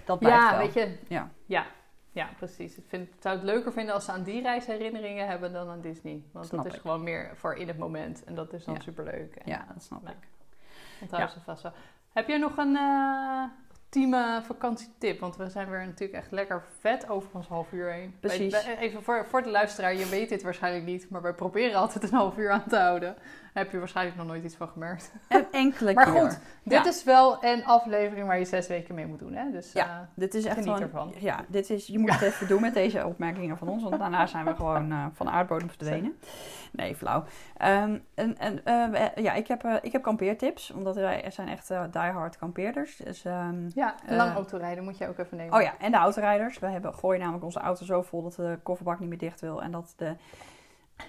Dat 0.06 0.20
blijft 0.20 0.38
Ja, 0.42 0.50
wel. 0.50 0.60
weet 0.60 0.74
je. 0.74 0.98
Ja. 1.08 1.30
Ja, 1.46 1.66
ja 2.12 2.30
precies. 2.38 2.78
Ik 2.78 2.84
vind, 2.88 3.10
zou 3.20 3.36
het 3.36 3.44
leuker 3.46 3.72
vinden 3.74 3.94
als 3.94 4.06
ze 4.06 4.12
aan 4.12 4.24
die 4.24 4.42
reis 4.42 4.66
herinneringen 4.66 5.28
hebben 5.28 5.54
dan 5.54 5.70
aan 5.70 5.82
Disney. 5.82 6.24
Want 6.32 6.46
Snap 6.46 6.60
dat 6.64 6.72
is 6.72 6.76
ik. 6.76 6.82
gewoon 6.82 7.04
meer 7.04 7.32
voor 7.36 7.56
in 7.56 7.68
het 7.68 7.78
moment. 7.78 8.24
En 8.24 8.36
dat 8.36 8.54
is 8.54 8.64
dan 8.64 8.74
Ja. 8.74 8.80
superleuk. 8.82 9.36
En, 9.36 9.52
Ja, 9.52 9.66
dat 9.74 9.84
snap 9.84 10.02
nou, 10.04 10.16
ik. 10.16 10.28
Onthouden 11.02 11.30
Ja. 11.30 11.40
ze 11.40 11.46
vast 11.46 11.64
wel. 11.64 11.72
Heb 12.14 12.28
jij 12.28 12.38
nog 12.38 12.58
een 12.58 12.76
eh 12.76 13.44
ultieme 13.96 14.42
vakantietip? 14.46 15.20
Want 15.20 15.36
we 15.36 15.50
zijn 15.50 15.70
weer 15.70 15.86
natuurlijk 15.86 16.20
echt 16.20 16.32
lekker 16.32 16.64
vet 16.80 17.10
over 17.10 17.30
ons 17.34 17.48
half 17.48 17.72
uur 17.72 17.92
heen. 17.92 18.16
Precies. 18.20 18.54
Even 18.80 19.04
voor, 19.04 19.26
voor 19.26 19.44
de 19.44 19.50
luisteraar, 19.50 19.96
je 19.96 20.10
weet 20.10 20.30
dit 20.30 20.44
waarschijnlijk 20.44 20.86
niet. 20.86 21.10
Maar 21.10 21.22
wij 21.22 21.34
proberen 21.34 21.80
altijd 21.80 22.04
een 22.04 22.18
half 22.18 22.38
uur 22.38 22.52
aan 22.52 22.68
te 22.68 22.78
houden. 22.78 23.16
Heb 23.56 23.72
je 23.72 23.80
waarschijnlijk 23.80 24.18
nog 24.18 24.26
nooit 24.28 24.44
iets 24.44 24.56
van 24.56 24.68
gemerkt. 24.68 25.12
Een 25.30 25.46
enkele 25.52 25.94
Maar 25.94 26.12
keer. 26.12 26.22
goed, 26.22 26.40
Dit 26.64 26.74
Ja. 26.74 26.86
is 26.88 27.04
wel 27.04 27.44
een 27.44 27.66
aflevering 27.66 28.28
waar 28.28 28.40
je 28.40 28.46
zes 28.46 28.68
weken 28.68 28.96
mee 28.96 29.06
moet 29.06 29.20
doen. 29.20 29.34
Hè? 29.34 29.52
Dus 29.52 29.72
Ja. 29.72 29.86
eh, 29.86 29.92
Dit 30.16 30.34
is 30.34 30.46
echt 30.46 30.54
Geniet 30.54 30.70
gewoon, 30.70 30.82
ervan. 30.82 31.14
Ja, 31.20 31.46
dit 31.48 31.70
is, 31.70 31.88
je 31.88 32.00
moet 32.00 32.12
het 32.12 32.22
even 32.22 32.48
doen 32.48 32.62
met 32.62 32.74
deze 32.74 33.06
opmerkingen 33.06 33.58
van 33.58 33.68
ons. 33.68 33.84
Want 33.84 34.00
daarna 34.00 34.26
zijn 34.28 34.46
we 34.46 34.56
gewoon 34.62 34.92
eh, 34.92 35.06
van 35.14 35.26
de 35.26 35.32
aardbodem 35.32 35.70
verdwenen. 35.70 36.18
Nee, 36.72 36.96
flauw. 36.96 37.24
Ehm, 37.58 37.98
en, 38.16 38.38
en, 38.38 38.66
eh, 38.66 39.24
ja, 39.24 39.34
ik 39.34 39.48
heb, 39.48 39.80
ik 39.82 39.92
heb 39.92 40.02
kampeertips. 40.04 40.72
Omdat 40.72 40.96
wij 40.96 41.26
zijn 41.32 41.48
echt 41.48 41.70
eh 41.72 41.84
diehard 41.92 42.38
kampeerders. 42.38 42.96
Dus, 42.98 43.26
ehm, 43.26 43.70
ja, 43.74 43.96
lang 44.08 44.34
autorijden 44.36 44.84
moet 44.84 44.98
je 44.98 45.08
ook 45.08 45.18
even 45.18 45.38
nemen. 45.38 45.54
Oh 45.56 45.62
ja, 45.62 45.74
en 45.80 45.92
de 45.92 45.98
autorijders. 45.98 46.60
We 46.60 46.68
hebben, 46.68 46.94
gooien 46.94 47.20
namelijk 47.20 47.44
onze 47.46 47.60
auto 47.60 47.86
zo 47.86 48.02
vol 48.02 48.24
dat 48.24 48.34
de 48.36 48.60
kofferbak 48.64 49.00
niet 49.00 49.10
meer 49.10 49.18
dicht 49.18 49.42
wil. 49.42 49.62
En 49.62 49.72
dat 49.72 49.94
de 49.98 50.16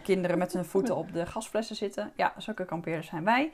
kinderen 0.02 0.38
met 0.38 0.52
hun 0.52 0.64
voeten 0.64 0.96
op 0.96 1.12
de 1.12 1.26
gasflessen 1.26 1.76
zitten. 1.76 2.12
Ja, 2.16 2.32
zulke 2.36 2.64
kampeerders 2.64 3.06
zijn 3.06 3.24
wij. 3.24 3.52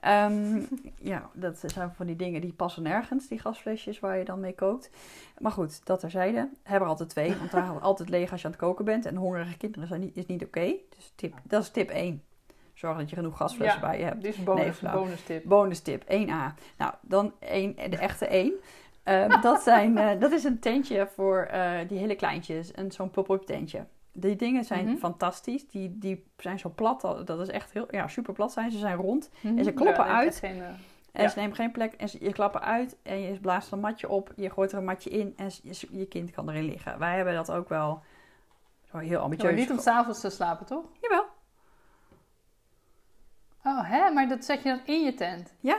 Ehm, 0.00 0.60
ja, 0.98 1.30
dat 1.32 1.62
zijn 1.66 1.92
van 1.94 2.06
die 2.06 2.16
dingen 2.16 2.40
die 2.40 2.52
passen 2.52 2.82
nergens, 2.82 3.28
die 3.28 3.38
gasflesjes 3.38 4.00
waar 4.00 4.18
je 4.18 4.24
dan 4.24 4.40
mee 4.40 4.54
kookt. 4.54 4.90
Maar 5.38 5.52
goed, 5.52 5.86
dat 5.86 6.00
terzijde. 6.00 6.48
Hebben 6.62 6.82
er 6.82 6.88
altijd 6.88 7.08
twee, 7.08 7.36
want 7.36 7.50
daar 7.50 7.62
hou 7.62 7.74
je 7.76 7.82
altijd 7.82 8.08
leeg 8.08 8.30
als 8.32 8.40
je 8.40 8.46
aan 8.46 8.52
het 8.52 8.60
koken 8.62 8.84
bent. 8.84 9.06
En 9.06 9.16
hongerige 9.16 9.56
kinderen 9.56 9.88
zijn 9.88 10.00
niet, 10.00 10.16
is 10.16 10.26
niet 10.26 10.44
oké. 10.44 10.74
Dus 10.96 11.12
tip, 11.14 11.34
dat 11.42 11.62
is 11.62 11.70
tip 11.70 11.90
1. 11.90 12.22
Zorg 12.74 12.98
dat 12.98 13.10
je 13.10 13.16
genoeg 13.16 13.36
gasflessen 13.36 13.80
Ja. 13.80 13.86
bij 13.88 13.98
je 13.98 14.04
hebt. 14.04 14.22
Dit 14.22 14.34
is 14.34 14.44
bonus, 14.44 14.62
Nee, 14.62 14.72
flauw. 14.72 14.94
bonus 15.02 15.22
tip. 15.22 15.44
Bonus 15.44 15.80
tip 15.80 16.02
1A. 16.06 16.54
Nou, 16.78 16.92
dan 17.00 17.32
één, 17.38 17.74
de 17.74 17.96
echte 17.96 18.26
1. 18.26 18.52
Ehm, 19.02 19.40
dat, 19.40 19.62
zijn, 19.62 19.98
eh, 19.98 20.20
dat 20.20 20.32
is 20.32 20.44
een 20.44 20.58
tentje 20.58 21.08
voor 21.14 21.42
eh, 21.42 21.88
die 21.88 21.98
hele 21.98 22.14
kleintjes. 22.14 22.72
En 22.72 22.92
zo'n 22.92 23.10
pop-up 23.10 23.42
tentje. 23.42 23.86
Die 24.16 24.36
dingen 24.36 24.64
zijn 24.64 24.84
Mhm. 24.86 24.96
fantastisch. 24.96 25.68
Die, 25.68 25.98
die 25.98 26.24
zijn 26.36 26.58
zo 26.58 26.72
plat. 26.74 27.00
Dat 27.00 27.26
dat 27.26 27.40
is 27.40 27.48
echt 27.48 27.72
heel 27.72 27.86
ja, 27.90 28.08
super 28.08 28.32
plat 28.32 28.52
zijn. 28.52 28.70
Ze 28.70 28.78
zijn 28.78 28.96
rond. 28.96 29.30
Mhm. 29.40 29.58
En 29.58 29.64
ze 29.64 29.72
kloppen 29.72 30.04
Ja, 30.04 30.08
dat 30.10 30.16
uit. 30.18 30.36
Geen, 30.36 30.62
eh, 30.62 30.66
En 31.12 31.22
Ja. 31.22 31.28
ze 31.28 31.38
nemen 31.38 31.56
geen 31.56 31.70
plek. 31.72 31.92
En 31.92 32.08
ze, 32.08 32.24
je 32.24 32.32
klappen 32.32 32.60
uit. 32.60 32.96
En 33.02 33.20
je 33.20 33.40
blaast 33.40 33.72
een 33.72 33.80
matje 33.80 34.08
op. 34.08 34.32
Je 34.36 34.50
gooit 34.50 34.72
er 34.72 34.78
een 34.78 34.84
matje 34.84 35.10
in. 35.10 35.32
En 35.36 35.50
je, 35.62 35.86
je 35.90 36.06
kind 36.06 36.30
kan 36.30 36.48
erin 36.48 36.64
liggen. 36.64 36.98
Wij 36.98 37.16
hebben 37.16 37.34
dat 37.34 37.50
ook 37.50 37.68
wel 37.68 38.02
zo 38.90 38.96
heel 38.98 39.20
ambitieus. 39.20 39.50
maar 39.50 39.60
niet 39.60 39.70
om 39.70 39.78
s'avonds 39.78 40.20
te 40.20 40.30
slapen, 40.30 40.66
toch? 40.66 40.84
Jawel. 41.00 41.24
Oh, 43.64 43.90
hè? 43.90 44.10
Maar 44.10 44.28
dat 44.28 44.44
zet 44.44 44.62
je 44.62 44.68
dan 44.68 44.80
in 44.84 45.04
je 45.04 45.14
tent? 45.14 45.54
Ja. 45.60 45.78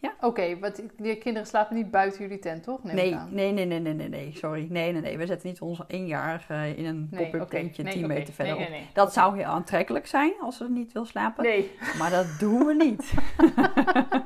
Ja. 0.00 0.14
Oké, 0.20 0.58
want 0.58 0.82
die 0.96 1.16
kinderen 1.16 1.48
slapen 1.48 1.76
niet 1.76 1.90
buiten 1.90 2.20
jullie 2.20 2.38
tent, 2.38 2.62
toch? 2.62 2.82
Neem 2.82 2.94
Nee, 2.94 3.14
nee, 3.30 3.52
nee, 3.52 3.64
nee, 3.66 3.80
nee, 3.80 3.94
nee, 3.94 4.08
nee, 4.08 4.32
sorry. 4.36 4.66
Nee, 4.70 4.92
nee, 4.92 5.00
nee. 5.00 5.18
We 5.18 5.26
zetten 5.26 5.48
niet 5.48 5.60
onze 5.60 5.84
eenjarige 5.86 6.74
in 6.76 6.84
een 6.84 7.08
Nee, 7.10 7.30
pop-up 7.30 7.48
tentje 7.48 7.82
Nee, 7.82 7.92
10 7.92 8.04
oké. 8.04 8.12
meter 8.14 8.34
verderop. 8.34 8.60
Nee, 8.60 8.70
nee, 8.70 8.78
nee. 8.80 8.88
Dat 8.92 9.12
zou 9.12 9.36
heel 9.36 9.44
aantrekkelijk 9.44 10.06
zijn 10.06 10.32
als 10.40 10.56
ze 10.56 10.70
niet 10.70 10.92
wil 10.92 11.04
slapen. 11.04 11.44
Nee, 11.44 11.70
Maar 11.98 12.10
dat 12.10 12.26
doen 12.38 12.66
we 12.66 12.74
niet. 12.74 13.12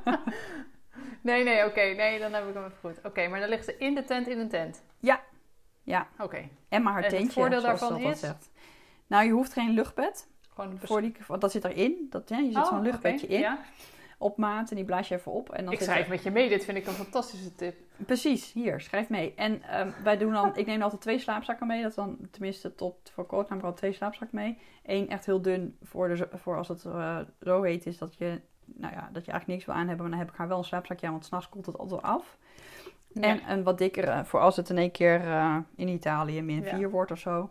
nee, 1.20 1.45
nee, 1.45 1.66
oké. 1.66 1.81
Nee, 1.81 2.18
dan 2.18 2.33
heb 2.33 2.49
ik 2.49 2.55
hem 2.55 2.64
even 2.64 2.77
goed. 2.81 3.01
Oké, 3.05 3.29
maar 3.29 3.41
dan 3.41 3.49
ligt 3.49 3.64
ze 3.64 3.75
in 3.79 3.95
de 3.95 4.05
tent 4.05 4.29
in 4.29 4.39
een 4.39 4.49
tent? 4.49 4.83
Ja. 4.99 5.20
Ja. 5.83 6.09
Oké, 6.18 6.49
En 6.68 6.83
maar 6.83 6.93
haar 6.93 7.03
En 7.03 7.09
het 7.09 7.18
tentje, 7.18 7.41
voordeel 7.41 7.61
zoals 7.61 7.81
daarvan 7.81 8.01
is? 8.01 8.20
zegt. 8.20 8.51
Nou, 9.07 9.25
je 9.25 9.31
hoeft 9.33 9.53
geen 9.53 9.70
luchtbed. 9.70 10.29
gewoon 10.55 10.70
een 10.70 10.79
Voor 10.83 11.01
die, 11.01 11.16
want 11.27 11.41
dat 11.41 11.53
zit 11.53 11.64
erin. 11.64 12.07
Dat, 12.11 12.29
ja, 12.29 12.39
je 12.39 12.53
zet 12.53 12.62
Oh, 12.62 12.68
zo'n 12.68 12.83
luchtbedje 12.83 13.27
in. 13.27 13.41
Ja. 13.41 13.59
Op 14.23 14.37
maat. 14.37 14.70
En 14.70 14.77
die 14.77 14.85
blaas 14.85 15.09
je 15.09 15.14
even 15.14 15.33
op. 15.33 15.51
En 15.53 15.64
dan 15.64 15.73
Ik 15.73 15.81
schrijf 15.81 16.05
er- 16.05 16.11
met 16.11 16.23
je 16.23 16.31
mee. 16.31 16.49
Dit 16.49 16.64
vind 16.64 16.77
ik 16.77 16.87
een 16.87 16.93
fantastische 16.93 17.55
tip. 17.55 17.77
Precies, 17.97 18.53
hier, 18.53 18.81
schrijf 18.81 19.09
mee. 19.09 19.35
En 19.37 19.62
ehm, 19.62 19.91
wij 20.05 20.16
doen 20.16 20.33
dan, 20.33 20.57
ik 20.57 20.66
neem 20.66 20.83
altijd 20.83 21.01
twee 21.01 21.18
slaapzakken 21.18 21.66
mee. 21.66 21.81
Dat 21.83 21.91
is 21.91 21.97
dan 21.97 22.18
tenminste 22.31 22.75
tot 22.75 23.11
voor 23.14 23.27
kort 23.27 23.49
nam 23.49 23.59
ik 23.59 23.64
al 23.64 23.73
twee 23.75 23.93
slaapzakken 23.93 24.39
mee. 24.39 24.59
Eén 24.85 25.09
echt 25.09 25.27
heel 25.27 25.43
dun 25.43 25.77
voor, 25.83 26.09
de, 26.09 26.29
voor 26.33 26.57
als 26.57 26.68
het 26.68 26.85
eh, 26.85 27.18
zo 27.41 27.62
heet 27.62 27.87
is 27.87 27.99
dat 27.99 28.14
je, 28.16 28.41
nou 28.64 28.95
ja, 28.95 29.09
dat 29.12 29.25
je 29.25 29.31
eigenlijk 29.31 29.47
niks 29.47 29.64
wil 29.64 29.75
aan 29.75 29.87
hebben. 29.89 30.01
Maar 30.03 30.11
dan 30.11 30.18
heb 30.18 30.31
ik 30.31 30.37
haar 30.39 30.49
wel 30.49 30.59
een 30.59 30.64
slaapzakje 30.64 31.07
aan, 31.07 31.12
want 31.12 31.25
s'nachts 31.25 31.49
koelt 31.49 31.66
het 31.66 31.79
altijd 31.79 32.03
af. 32.03 32.37
En 33.14 33.51
een 33.51 33.62
wat 33.62 33.79
dikkere, 33.79 34.25
voor 34.25 34.41
als 34.41 34.57
het 34.57 34.70
in 34.70 34.79
één 34.79 34.91
keer 34.91 35.20
eh, 35.20 35.57
in 35.77 35.89
Italië 35.89 36.43
min 36.43 36.62
Ja. 36.62 36.77
4 36.77 36.91
wordt 36.91 37.11
of 37.11 37.18
zo. 37.18 37.51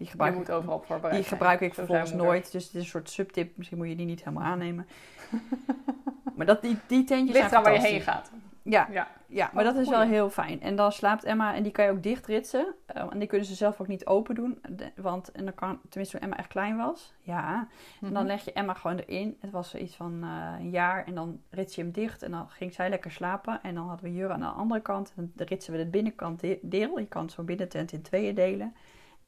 Die 0.00 0.08
je 0.08 0.14
gebruik, 0.14 0.34
moet 0.36 0.50
overal 0.50 0.76
op 0.76 0.86
voorbereid 0.86 1.14
die 1.16 1.24
gebruik 1.28 1.60
ik 1.60 1.74
vervolgens 1.74 2.12
nooit. 2.12 2.52
Dus 2.52 2.64
het 2.64 2.74
is 2.74 2.82
een 2.82 2.88
soort 2.88 3.10
subtip. 3.10 3.56
Misschien 3.56 3.78
moet 3.78 3.88
je 3.88 3.96
die 3.96 4.06
niet 4.06 4.24
helemaal 4.24 4.44
aannemen. 4.44 4.86
maar 6.36 6.46
dat, 6.46 6.62
die, 6.62 6.78
die 6.86 7.04
tentjes 7.04 7.36
Ligt 7.36 7.50
zijn 7.50 7.62
waar 7.62 7.72
je 7.72 7.80
heen 7.80 8.00
gaat. 8.00 8.30
Ja, 8.62 8.88
Ja. 8.90 9.08
ja, 9.26 9.50
maar 9.52 9.64
Oh, 9.66 9.72
dat 9.72 9.82
is 9.82 9.88
wel 9.88 10.00
heel 10.00 10.30
fijn. 10.30 10.60
En 10.62 10.76
dan 10.76 10.92
slaapt 10.92 11.24
Emma, 11.24 11.54
en 11.54 11.62
die 11.62 11.72
kan 11.72 11.84
je 11.84 11.90
ook 11.90 12.02
dichtritsen. 12.02 12.74
eh, 12.86 13.06
en 13.10 13.18
die 13.18 13.28
kunnen 13.28 13.46
ze 13.46 13.54
zelf 13.54 13.80
ook 13.80 13.86
niet 13.86 14.06
open 14.06 14.34
doen. 14.34 14.60
Want, 14.96 15.32
en 15.32 15.44
dan 15.44 15.54
kan, 15.54 15.78
tenminste 15.88 16.16
toen 16.18 16.26
Emma 16.28 16.38
echt 16.38 16.48
klein 16.48 16.76
was. 16.76 17.12
Ja, 17.20 17.54
en 17.58 17.66
Mhm. 18.06 18.12
dan 18.14 18.26
leg 18.26 18.44
je 18.44 18.52
Emma 18.52 18.74
gewoon 18.74 18.98
erin. 18.98 19.36
Het 19.40 19.50
was 19.50 19.74
iets 19.74 19.96
van 19.96 20.18
eh, 20.22 20.54
een 20.60 20.70
jaar. 20.70 21.04
En 21.06 21.14
dan 21.14 21.40
rits 21.50 21.74
je 21.74 21.82
hem 21.82 21.90
dicht. 21.92 22.22
En 22.22 22.30
dan 22.30 22.48
ging 22.48 22.72
zij 22.74 22.88
lekker 22.88 23.10
slapen. 23.10 23.60
En 23.62 23.74
dan 23.74 23.88
hadden 23.88 24.04
we 24.10 24.14
Jura 24.16 24.32
aan 24.34 24.40
de 24.40 24.46
andere 24.46 24.80
kant. 24.80 25.12
En 25.16 25.32
dan 25.36 25.46
ritsen 25.46 25.72
we 25.72 25.78
de 25.78 25.86
binnenkant 25.86 26.40
de- 26.40 26.58
deel. 26.62 26.98
Je 26.98 27.06
kan 27.06 27.30
zo'n 27.30 27.44
binnentent 27.44 27.92
in 27.92 28.02
tweeën 28.02 28.34
delen. 28.34 28.74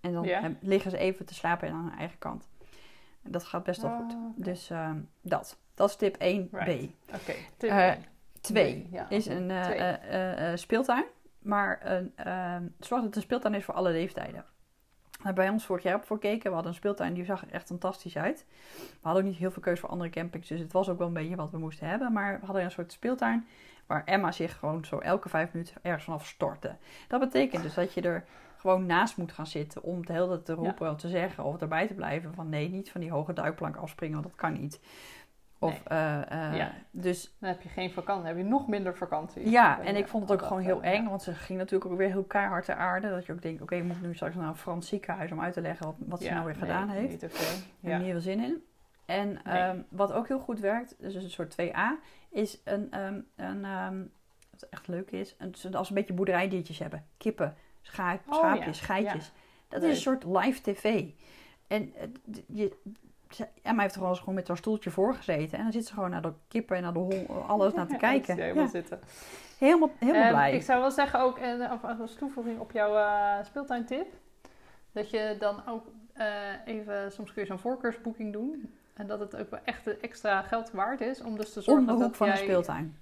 En 0.02 0.12
dan 0.12 0.56
liggen 0.60 0.90
ze 0.90 0.96
even 0.98 1.26
te 1.26 1.34
slapen 1.34 1.70
aan 1.72 1.84
hun 1.88 1.98
eigen 1.98 2.18
kant. 2.18 2.48
En 3.22 3.30
dat 3.30 3.44
gaat 3.44 3.62
best 3.62 3.82
wel 3.82 3.90
Oh, 3.90 3.96
goed. 3.96 4.12
oké. 4.12 4.42
Dus 4.42 4.70
ehm, 4.70 4.98
dat. 5.20 5.58
Dat 5.74 5.88
is 5.88 5.96
tip 5.96 6.14
1b. 6.14 6.18
Right. 6.52 6.90
Oké, 7.14 7.34
tip 7.56 7.70
Eh, 7.70 7.88
één. 7.88 8.04
Twee 8.40 8.74
Nee, 8.74 8.88
ja. 8.90 9.08
is 9.08 9.26
een 9.26 9.50
eh, 9.50 10.50
eh, 10.50 10.56
speeltuin. 10.56 11.04
Maar 11.38 11.80
een, 11.82 12.12
ehm, 12.16 12.62
zorg 12.78 13.00
dat 13.00 13.04
het 13.04 13.16
een 13.16 13.22
speeltuin 13.22 13.54
is 13.54 13.64
voor 13.64 13.74
alle 13.74 13.90
leeftijden. 13.90 14.44
Daar 15.22 15.32
bij 15.32 15.48
ons 15.48 15.64
vorig 15.66 15.82
jaar 15.82 15.94
op 15.96 16.04
voor 16.04 16.16
gekeken. 16.16 16.48
We 16.48 16.54
hadden 16.54 16.72
een 16.72 16.78
speeltuin 16.78 17.14
die 17.14 17.24
zag 17.24 17.42
er 17.42 17.50
echt 17.52 17.66
fantastisch 17.66 18.16
uit. 18.16 18.44
We 18.76 18.84
hadden 19.02 19.22
ook 19.22 19.28
niet 19.28 19.38
heel 19.38 19.50
veel 19.50 19.62
keuze 19.62 19.80
voor 19.80 19.90
andere 19.90 20.10
campings. 20.10 20.48
Dus 20.48 20.60
het 20.60 20.72
was 20.72 20.88
ook 20.88 20.98
wel 20.98 21.06
een 21.06 21.12
beetje 21.12 21.36
wat 21.36 21.50
we 21.50 21.58
moesten 21.58 21.88
hebben. 21.88 22.12
Maar 22.12 22.40
we 22.40 22.46
hadden 22.46 22.64
een 22.64 22.70
soort 22.70 22.92
speeltuin 22.92 23.46
waar 23.86 24.04
Emma 24.04 24.32
zich 24.32 24.58
gewoon 24.58 24.84
zo 24.84 24.98
elke 24.98 25.28
vijf 25.28 25.52
minuten 25.52 25.74
ergens 25.82 26.04
vanaf 26.04 26.26
stortte. 26.26 26.76
Dat 27.08 27.20
betekent 27.20 27.62
dus 27.62 27.74
dat 27.74 27.94
je 27.94 28.00
er 28.00 28.24
gewoon 28.62 28.86
naast 28.86 29.16
moet 29.16 29.32
gaan 29.32 29.46
zitten 29.46 29.82
om 29.82 30.06
de 30.06 30.12
hele 30.12 30.28
tijd 30.28 30.44
te 30.44 30.52
roepen 30.52 30.90
of 30.90 30.96
te 30.98 31.08
zeggen 31.08 31.44
of 31.44 31.60
erbij 31.60 31.86
te 31.86 31.94
blijven 31.94 32.34
van 32.34 32.48
nee, 32.48 32.68
niet 32.68 32.90
van 32.90 33.00
die 33.00 33.10
hoge 33.10 33.32
duikplank 33.32 33.76
afspringen, 33.76 34.14
want 34.14 34.28
dat 34.28 34.36
kan 34.36 34.52
niet. 34.52 34.80
Of, 35.58 35.82
eh, 35.84 36.48
eh, 36.50 36.56
Ja. 36.56 36.72
Dus 36.90 37.36
Dan 37.38 37.48
heb 37.48 37.62
je 37.62 37.68
geen 37.68 37.90
vakantie, 37.90 38.24
dan 38.24 38.36
heb 38.36 38.44
je 38.44 38.50
nog 38.50 38.68
minder 38.68 38.96
vakantie. 38.96 39.50
ja, 39.50 39.80
en 39.80 39.96
ik 39.96 40.08
vond 40.08 40.28
het 40.28 40.32
ook 40.40 40.46
gewoon 40.46 40.62
eh, 40.62 40.64
heel 40.68 40.82
eng, 40.82 41.02
ja. 41.02 41.08
want 41.08 41.22
ze 41.22 41.34
ging 41.34 41.58
natuurlijk 41.58 41.90
ook 41.90 41.98
weer 41.98 42.08
heel 42.08 42.24
keihard 42.24 42.64
ter 42.64 42.74
aarde. 42.74 43.08
Dat 43.10 43.26
je 43.26 43.32
ook 43.32 43.42
denkt, 43.42 43.62
oké, 43.62 43.82
moet 43.82 43.96
ik 43.96 44.02
nu 44.02 44.14
straks 44.14 44.34
naar 44.34 44.48
een 44.48 44.56
Frans 44.56 44.88
ziekenhuis 44.88 45.32
om 45.32 45.40
uit 45.40 45.52
te 45.52 45.60
leggen 45.60 45.86
wat, 45.86 45.96
wat 45.98 46.22
ze 46.22 46.30
nou 46.30 46.44
weer 46.44 46.54
nee, 46.54 46.62
gedaan 46.62 46.88
heeft. 46.88 47.10
Niet 47.10 47.18
te 47.18 47.60
heb 47.80 47.92
er 47.92 47.98
niet 47.98 48.10
veel 48.10 48.20
zin 48.20 48.40
in. 48.40 48.62
En 49.06 49.40
Nee. 49.44 49.58
ehm, 49.58 49.82
wat 49.88 50.12
ook 50.12 50.28
heel 50.28 50.40
goed 50.40 50.60
werkt, 50.60 50.94
dus 50.98 51.14
een 51.14 51.30
soort 51.30 51.50
2A, 51.50 51.98
is 52.30 52.60
een, 52.64 52.90
ehm, 52.90 53.20
een 53.36 53.64
ehm, 53.64 54.02
wat 54.50 54.66
echt 54.70 54.88
leuk 54.88 55.10
is, 55.10 55.36
een, 55.38 55.74
als 55.74 55.88
een 55.88 55.94
beetje 55.94 56.14
boerderijdiertjes 56.14 56.78
hebben. 56.78 57.06
Kippen, 57.16 57.54
schaap, 57.82 58.20
Oh, 58.28 58.34
schaapjes, 58.34 58.78
ja. 58.78 58.84
geitjes. 58.84 59.32
Dat 59.68 59.80
Leuk. 59.80 59.90
is 59.90 59.96
een 59.96 60.02
soort 60.02 60.24
live 60.24 60.60
tv. 60.62 61.04
En 61.66 61.92
eh, 61.94 62.08
je, 62.46 62.76
Emma 63.62 63.82
heeft 63.82 63.94
er 63.94 64.00
wel 64.00 64.10
eens 64.10 64.18
gewoon 64.18 64.34
met 64.34 64.48
haar 64.48 64.56
stoeltje 64.56 64.90
voor 64.90 65.14
gezeten. 65.14 65.56
En 65.58 65.62
dan 65.64 65.72
zit 65.72 65.86
ze 65.86 65.92
gewoon 65.94 66.10
naar 66.10 66.22
de 66.22 66.32
kippen 66.48 66.76
en 66.76 66.82
naar 66.82 66.92
de 66.92 66.98
hond, 66.98 67.28
alles 67.48 67.72
naar 67.74 67.86
te 67.86 67.92
Ja, 67.98 67.98
kijken. 67.98 68.36
je 68.36 68.42
helemaal 68.42 68.64
Ja, 68.64 68.70
zitten. 68.70 69.00
helemaal 69.58 69.90
helemaal 69.98 70.22
Ehm, 70.22 70.30
blij. 70.32 70.52
Ik 70.54 70.62
zou 70.62 70.80
wel 70.80 70.90
zeggen 70.90 71.20
ook, 71.20 71.38
eh, 71.38 72.00
als 72.00 72.14
toevoeging 72.14 72.58
op 72.60 72.72
jouw 72.72 72.96
eh, 72.96 73.44
speeltuintip, 73.44 74.06
dat 74.92 75.10
je 75.10 75.36
dan 75.38 75.66
ook 75.68 75.86
even, 76.64 77.12
soms 77.12 77.32
kun 77.32 77.42
je 77.42 77.48
zo'n 77.48 77.58
voorkeursboeking 77.58 78.32
doen. 78.32 78.74
En 78.94 79.06
dat 79.06 79.20
het 79.20 79.36
ook 79.36 79.50
wel 79.50 79.60
echt 79.64 79.98
extra 80.00 80.42
geld 80.42 80.70
waard 80.70 81.00
is 81.00 81.20
om 81.22 81.36
dus 81.36 81.52
te 81.52 81.60
zorgen 81.60 81.82
Om 81.82 81.86
de 81.86 81.92
hoek 81.92 82.02
dat 82.02 82.16
van 82.16 82.26
jij... 82.26 82.36
de 82.36 82.42
speeltuin. 82.42 82.96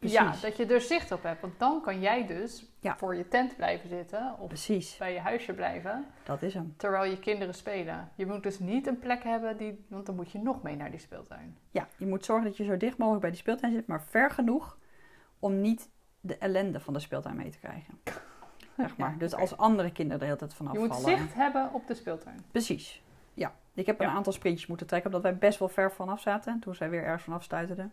Ja, 0.00 0.34
dat 0.42 0.56
je 0.56 0.66
er 0.66 0.80
zicht 0.80 1.12
op 1.12 1.22
hebt. 1.22 1.40
Want 1.40 1.58
dan 1.58 1.80
kan 1.82 2.00
jij 2.00 2.26
dus 2.26 2.66
Ja. 2.80 2.96
voor 2.96 3.14
je 3.14 3.28
tent 3.28 3.56
blijven 3.56 3.88
zitten 3.88 4.34
of 4.38 4.48
Precies, 4.48 4.96
bij 4.96 5.12
je 5.12 5.18
huisje 5.20 5.52
blijven, 5.52 6.06
dat 6.24 6.42
is 6.42 6.54
hem. 6.54 6.74
terwijl 6.76 7.10
je 7.10 7.18
kinderen 7.18 7.54
spelen. 7.54 8.08
Je 8.14 8.26
moet 8.26 8.42
dus 8.42 8.58
niet 8.58 8.86
een 8.86 8.98
plek 8.98 9.22
hebben, 9.22 9.56
die, 9.56 9.84
want 9.88 10.06
dan 10.06 10.14
moet 10.14 10.30
je 10.32 10.38
nog 10.38 10.62
mee 10.62 10.76
naar 10.76 10.90
die 10.90 11.00
speeltuin. 11.00 11.56
Ja, 11.70 11.88
je 11.96 12.06
moet 12.06 12.24
zorgen 12.24 12.44
dat 12.46 12.56
je 12.56 12.64
zo 12.64 12.76
dicht 12.76 12.96
mogelijk 12.98 13.20
bij 13.22 13.30
die 13.30 13.40
speeltuin 13.40 13.72
zit, 13.72 13.86
maar 13.86 14.02
ver 14.02 14.30
genoeg 14.30 14.78
om 15.38 15.60
niet 15.60 15.88
de 16.20 16.36
ellende 16.38 16.80
van 16.80 16.92
de 16.92 17.00
speeltuin 17.00 17.36
mee 17.36 17.50
te 17.50 17.58
krijgen. 17.58 18.00
Zeg 18.76 18.96
maar. 18.96 19.10
Ja, 19.10 19.16
Dus 19.18 19.34
als 19.34 19.56
andere 19.56 19.92
kinderen 19.92 20.18
de 20.18 20.24
hele 20.24 20.36
tijd 20.38 20.54
vanaf 20.54 20.72
Je 20.72 20.78
moet 20.78 20.88
vallen. 20.96 21.18
zicht 21.18 21.34
hebben 21.34 21.72
op 21.72 21.86
de 21.86 21.94
speeltuin. 21.94 22.44
Precies. 22.50 23.02
Ja. 23.34 23.54
Ik 23.74 23.86
heb 23.86 24.00
een 24.00 24.06
aantal 24.06 24.32
sprintjes 24.32 24.66
moeten 24.66 24.86
trekken, 24.86 25.10
omdat 25.14 25.30
wij 25.30 25.38
best 25.38 25.58
wel 25.58 25.68
ver 25.68 25.92
vanaf 25.92 26.20
zaten. 26.20 26.60
Toen 26.60 26.74
zij 26.74 26.90
weer 26.90 27.02
ergens 27.04 27.22
vanaf 27.22 27.42
stuiterden. 27.42 27.92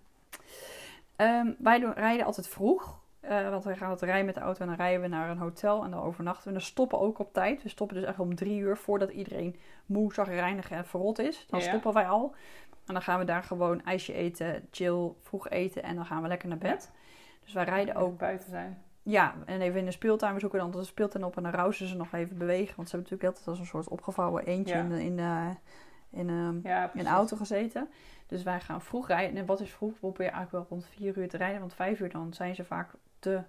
Ehm, 1.16 1.52
wij 1.58 1.80
doen, 1.80 1.94
rijden 1.94 2.26
altijd 2.26 2.48
vroeg. 2.48 3.02
eh, 3.20 3.50
want 3.50 3.64
wij 3.64 3.76
gaan 3.76 3.90
altijd 3.90 4.10
rijden 4.10 4.26
met 4.26 4.36
de 4.36 4.42
auto 4.42 4.62
en 4.62 4.68
dan 4.68 4.76
rijden 4.76 5.02
we 5.02 5.08
naar 5.08 5.30
een 5.30 5.38
hotel 5.38 5.84
en 5.84 5.92
dan 5.92 6.04
overnachten 6.04 6.44
we. 6.44 6.48
En 6.50 6.54
dan 6.56 6.66
stoppen 6.68 7.00
ook 7.00 7.20
op 7.20 7.34
tijd. 7.34 7.64
We 7.64 7.70
stoppen 7.70 7.96
dus 7.98 8.06
echt 8.06 8.20
om 8.20 8.36
drie 8.36 8.60
uur 8.60 8.78
voordat 8.78 9.10
iedereen 9.10 9.56
moe, 9.86 10.14
zagrijnig 10.14 10.72
en 10.72 10.86
verrot 10.86 11.20
is. 11.20 11.46
Dan 11.50 11.60
Ja. 11.60 11.66
stoppen 11.66 11.94
wij 11.94 12.08
al. 12.08 12.36
En 12.86 12.94
dan 12.94 13.02
gaan 13.04 13.20
we 13.20 13.26
daar 13.26 13.44
gewoon 13.44 13.84
ijsje 13.84 14.14
eten, 14.14 14.68
chill, 14.72 15.12
vroeg 15.22 15.50
eten 15.50 15.84
en 15.84 15.96
dan 15.96 16.06
gaan 16.06 16.22
we 16.22 16.28
lekker 16.28 16.48
naar 16.50 16.58
bed. 16.58 16.92
Dus 17.44 17.54
wij 17.54 17.64
rijden 17.64 17.96
ook 17.96 18.18
buiten 18.18 18.50
zijn. 18.50 18.82
ja, 19.04 19.36
en 19.46 19.62
even 19.62 19.80
in 19.80 19.86
de 19.86 19.92
speeltuin. 19.92 20.34
We 20.34 20.40
zoeken 20.40 20.60
dan 20.60 20.72
de 20.72 20.84
speeltuin 20.84 21.24
op 21.24 21.38
en 21.38 21.44
dan 21.44 21.52
rousen 21.52 21.88
ze 21.88 21.96
nog 21.96 22.12
even 22.14 22.38
bewegen. 22.38 22.76
Want 22.76 22.90
ze 22.90 22.96
hebben 22.96 23.12
natuurlijk 23.12 23.24
altijd 23.30 23.48
als 23.48 23.60
een 23.60 23.66
soort 23.66 23.88
opgevouwen 23.90 24.46
eentje 24.46 24.76
Ja. 24.76 24.82
in, 24.82 24.90
de, 24.90 25.04
in, 25.04 25.16
de, 25.16 25.50
in, 26.14 26.30
ehm, 26.30 26.60
Ja, 26.68 26.92
in 26.94 27.04
de 27.04 27.10
auto 27.10 27.38
gezeten. 27.38 27.90
Dus 28.28 28.44
wij 28.44 28.60
gaan 28.60 28.82
vroeg 28.82 29.08
rijden. 29.08 29.38
En 29.38 29.46
wat 29.46 29.60
is 29.62 29.72
vroeg? 29.72 29.92
We 29.94 29.98
proberen 30.00 30.32
eigenlijk 30.34 30.70
wel 30.70 30.78
rond 30.80 30.90
vier 30.98 31.18
uur 31.18 31.30
te 31.30 31.38
rijden. 31.38 31.60
Want 31.60 31.74
vijf 31.74 32.00
uur 32.00 32.10
dan 32.10 32.34
zijn 32.34 32.56
ze 32.56 32.64
vaak 32.64 32.90
te 33.20 33.42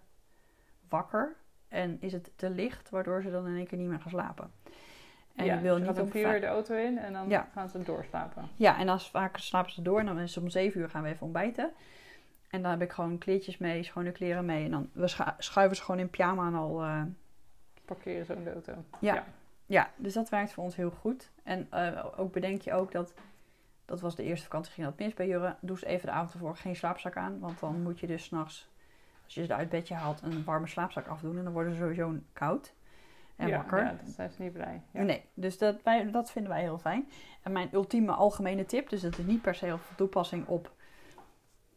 wakker. 0.88 1.36
En 1.68 1.96
is 2.00 2.12
het 2.12 2.30
te 2.36 2.50
licht, 2.50 2.90
waardoor 2.90 3.22
ze 3.22 3.30
dan 3.30 3.46
in 3.46 3.56
één 3.56 3.66
keer 3.66 3.78
niet 3.78 3.88
meer 3.88 4.00
gaan 4.00 4.10
slapen. 4.10 4.50
En 5.34 5.44
ja, 5.44 5.54
je 5.54 5.60
wil 5.60 5.74
ze 5.74 5.80
niet 5.80 5.90
om 5.98 6.04
om 6.04 6.10
vier 6.10 6.22
vijf- 6.22 6.34
uur 6.34 6.40
de 6.40 6.46
auto 6.46 6.74
in 6.74 6.98
en 6.98 7.12
dan 7.12 7.28
Ja. 7.28 7.48
gaan 7.52 7.68
ze 7.68 7.82
doorslapen. 7.82 8.48
Ja, 8.56 8.78
en 8.78 8.86
dan 8.86 8.96
is 8.96 9.08
vaak 9.08 9.36
slapen 9.36 9.72
ze 9.72 9.82
door. 9.82 9.98
En 10.00 10.06
dan 10.06 10.18
is 10.18 10.34
het 10.34 10.44
om 10.44 10.50
zeven 10.50 10.80
uur 10.80 10.90
gaan 10.90 11.02
we 11.02 11.08
even 11.08 11.22
ontbijten. 11.22 11.70
En 12.50 12.62
dan 12.62 12.70
heb 12.70 12.82
ik 12.82 12.92
gewoon 12.92 13.18
kleedjes 13.18 13.58
mee, 13.58 13.82
schone 13.82 14.12
kleren 14.12 14.44
mee. 14.44 14.64
En 14.64 14.70
dan 14.70 14.90
we 14.92 15.08
schuiven 15.38 15.76
ze 15.76 15.82
gewoon 15.82 16.00
in 16.00 16.10
pyjama 16.10 16.46
en 16.46 16.54
al... 16.54 16.82
eh, 16.82 17.02
Parkeren 17.84 18.26
zo 18.26 18.32
in 18.32 18.44
de 18.44 18.52
auto. 18.52 18.72
Ja. 19.00 19.14
Ja. 19.14 19.24
Ja, 19.66 19.90
dus 19.96 20.12
dat 20.12 20.28
werkt 20.28 20.52
voor 20.52 20.64
ons 20.64 20.76
heel 20.76 20.90
goed. 20.90 21.30
En 21.42 21.66
eh, 21.70 22.04
ook 22.16 22.32
bedenk 22.32 22.60
je 22.60 22.72
ook 22.72 22.92
dat, 22.92 23.14
dat 23.84 24.00
was 24.00 24.16
de 24.16 24.22
eerste 24.22 24.44
vakantie, 24.44 24.72
ging 24.72 24.86
dat 24.86 24.98
mis 24.98 25.14
bij 25.14 25.26
Jurre. 25.26 25.56
Doe 25.60 25.76
eens 25.76 25.84
even 25.84 26.06
de 26.06 26.12
avond 26.12 26.32
ervoor 26.32 26.56
geen 26.56 26.76
slaapzak 26.76 27.16
aan. 27.16 27.38
Want 27.38 27.60
dan 27.60 27.82
moet 27.82 28.00
je 28.00 28.06
dus 28.06 28.24
s'nachts, 28.24 28.68
als 29.24 29.34
je 29.34 29.44
ze 29.44 29.52
uit 29.52 29.60
het 29.60 29.70
bedje 29.70 29.94
haalt, 29.94 30.22
een 30.22 30.44
warme 30.44 30.66
slaapzak 30.66 31.06
afdoen. 31.06 31.38
En 31.38 31.44
dan 31.44 31.52
worden 31.52 31.72
ze 31.72 31.78
sowieso 31.78 32.14
koud 32.32 32.74
en 33.36 33.48
ja, 33.48 33.56
wakker. 33.56 33.84
Ja, 33.84 33.96
dan 34.02 34.12
zijn 34.12 34.30
ze 34.30 34.42
niet 34.42 34.52
blij. 34.52 34.82
Ja. 34.90 35.02
Nee, 35.02 35.24
dus 35.34 35.58
dat, 35.58 35.82
wij, 35.82 36.10
dat 36.10 36.30
vinden 36.30 36.52
wij 36.52 36.62
heel 36.62 36.78
fijn. 36.78 37.08
En 37.42 37.52
mijn 37.52 37.68
ultieme 37.72 38.12
algemene 38.12 38.66
tip, 38.66 38.88
dus 38.88 39.00
dat 39.00 39.18
is 39.18 39.24
niet 39.24 39.42
per 39.42 39.54
se 39.54 39.72
op 39.72 39.80
toepassing 39.96 40.46
op 40.46 40.72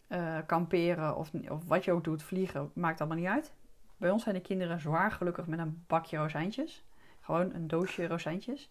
eh, 0.07 0.37
kamperen 0.45 1.15
of, 1.15 1.31
of 1.49 1.67
wat 1.67 1.85
je 1.85 1.91
ook 1.91 2.03
doet, 2.03 2.23
vliegen, 2.23 2.71
maakt 2.73 2.99
allemaal 2.99 3.17
niet 3.17 3.27
uit. 3.27 3.53
Bij 3.97 4.09
ons 4.09 4.23
zijn 4.23 4.35
de 4.35 4.41
kinderen 4.41 4.79
zwaar 4.79 5.11
gelukkig 5.11 5.47
met 5.47 5.59
een 5.59 5.83
bakje 5.87 6.17
rozijntjes. 6.17 6.85
Gewoon 7.27 7.53
een 7.53 7.67
doosje 7.67 8.07
rozijntjes. 8.07 8.69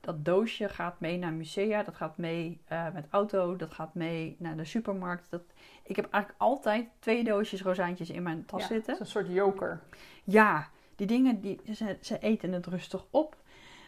Dat 0.00 0.24
doosje 0.24 0.68
gaat 0.68 1.00
mee 1.00 1.18
naar 1.18 1.32
musea, 1.32 1.82
dat 1.82 1.94
gaat 1.94 2.16
mee 2.16 2.60
eh, 2.68 2.86
met 2.92 3.06
auto, 3.10 3.56
dat 3.56 3.70
gaat 3.72 3.94
mee 3.94 4.36
naar 4.38 4.56
de 4.56 4.64
supermarkt. 4.64 5.26
Dat, 5.30 5.42
ik 5.82 5.96
heb 5.96 6.10
eigenlijk 6.10 6.42
altijd 6.42 6.88
twee 6.98 7.24
doosjes 7.24 7.62
rozijntjes 7.62 8.10
in 8.10 8.22
mijn 8.22 8.44
tas 8.46 8.60
Ja, 8.60 8.66
zitten. 8.66 8.92
het 8.92 9.00
is 9.02 9.06
een 9.14 9.20
soort 9.22 9.34
joker. 9.34 9.80
Ja, 10.24 10.68
die 10.96 11.06
dingen, 11.06 11.40
die, 11.40 11.60
ze, 11.74 11.96
ze 12.00 12.18
eten 12.18 12.52
het 12.52 12.66
rustig 12.66 13.04
op. 13.10 13.36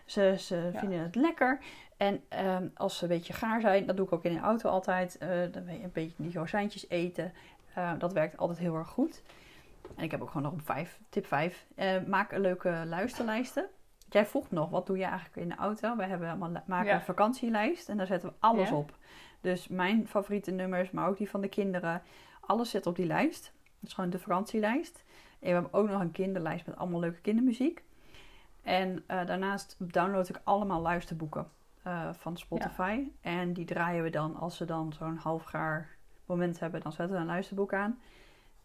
Ze, 0.05 0.35
ze 0.39 0.71
Ja. 0.73 0.79
vinden 0.79 0.99
het 1.01 1.15
lekker. 1.15 1.59
En 1.97 2.23
ehm, 2.29 2.69
als 2.75 2.97
ze 2.99 3.03
een 3.03 3.09
beetje 3.09 3.33
gaar 3.33 3.61
zijn, 3.61 3.87
dat 3.87 3.97
doe 3.97 4.07
ik 4.07 4.13
ook 4.13 4.25
in 4.25 4.35
de 4.35 4.41
auto 4.41 4.69
altijd. 4.69 5.17
dan 5.53 5.65
ben 5.65 5.79
je 5.79 5.83
een 5.85 5.91
beetje 5.93 6.23
die 6.23 6.39
rozijntjes 6.39 6.89
eten. 6.89 7.33
Eh, 7.75 7.93
dat 7.99 8.13
werkt 8.13 8.37
altijd 8.37 8.59
heel 8.59 8.75
erg 8.77 8.89
goed. 8.89 9.23
En 9.97 10.05
ik 10.05 10.11
heb 10.11 10.21
ook 10.23 10.29
gewoon 10.29 10.43
nog 10.43 10.53
een 10.53 10.65
vijf, 10.65 10.99
tip 11.09 11.27
5. 11.27 11.67
maak 12.07 12.33
een 12.33 12.41
leuke 12.41 12.83
luisterlijsten. 12.87 13.69
Jij 14.13 14.27
vroeg 14.27 14.51
nog, 14.51 14.71
wat 14.71 14.87
doe 14.87 14.99
je 14.99 15.05
eigenlijk 15.05 15.37
in 15.37 15.49
de 15.49 15.55
auto? 15.55 15.97
Wij 15.97 16.09
hebben 16.09 16.29
allemaal, 16.29 16.63
maken 16.67 16.87
Ja. 16.87 16.95
een 16.95 17.03
vakantielijst 17.03 17.89
en 17.89 17.97
daar 17.97 18.07
zetten 18.07 18.29
we 18.29 18.35
alles 18.39 18.69
Ja. 18.69 18.77
op. 18.77 18.97
Dus 19.41 19.69
mijn 19.69 20.09
favoriete 20.09 20.51
nummers, 20.51 20.91
maar 20.91 21.09
ook 21.09 21.17
die 21.17 21.31
van 21.31 21.41
de 21.41 21.49
kinderen. 21.49 22.03
Alles 22.41 22.71
zit 22.71 22.87
op 22.87 22.97
die 22.97 23.07
lijst. 23.07 23.53
Dat 23.81 23.89
is 23.91 23.95
gewoon 23.95 24.11
de 24.11 24.19
vakantielijst. 24.19 25.05
En 25.41 25.49
we 25.49 25.53
hebben 25.55 25.73
ook 25.73 25.89
nog 25.89 26.01
een 26.01 26.13
kinderlijst 26.13 26.67
met 26.67 26.77
allemaal 26.77 27.01
leuke 27.01 27.21
kindermuziek. 27.21 27.83
En 28.63 29.05
eh, 29.07 29.27
daarnaast 29.27 29.77
download 29.79 30.29
ik 30.29 30.41
allemaal 30.45 30.81
luisterboeken 30.81 31.49
eh, 31.83 32.09
van 32.13 32.37
Spotify. 32.37 33.05
En 33.21 33.53
die 33.53 33.65
draaien 33.65 34.03
we 34.03 34.11
dan, 34.11 34.37
als 34.37 34.57
ze 34.57 34.65
dan 34.65 34.93
zo'n 34.93 35.17
halfgaar 35.17 35.89
moment 36.27 36.61
hebben, 36.61 36.81
dan 36.81 36.93
zetten 36.93 37.15
we 37.17 37.21
een 37.21 37.27
luisterboek 37.29 37.73
aan. 37.75 38.01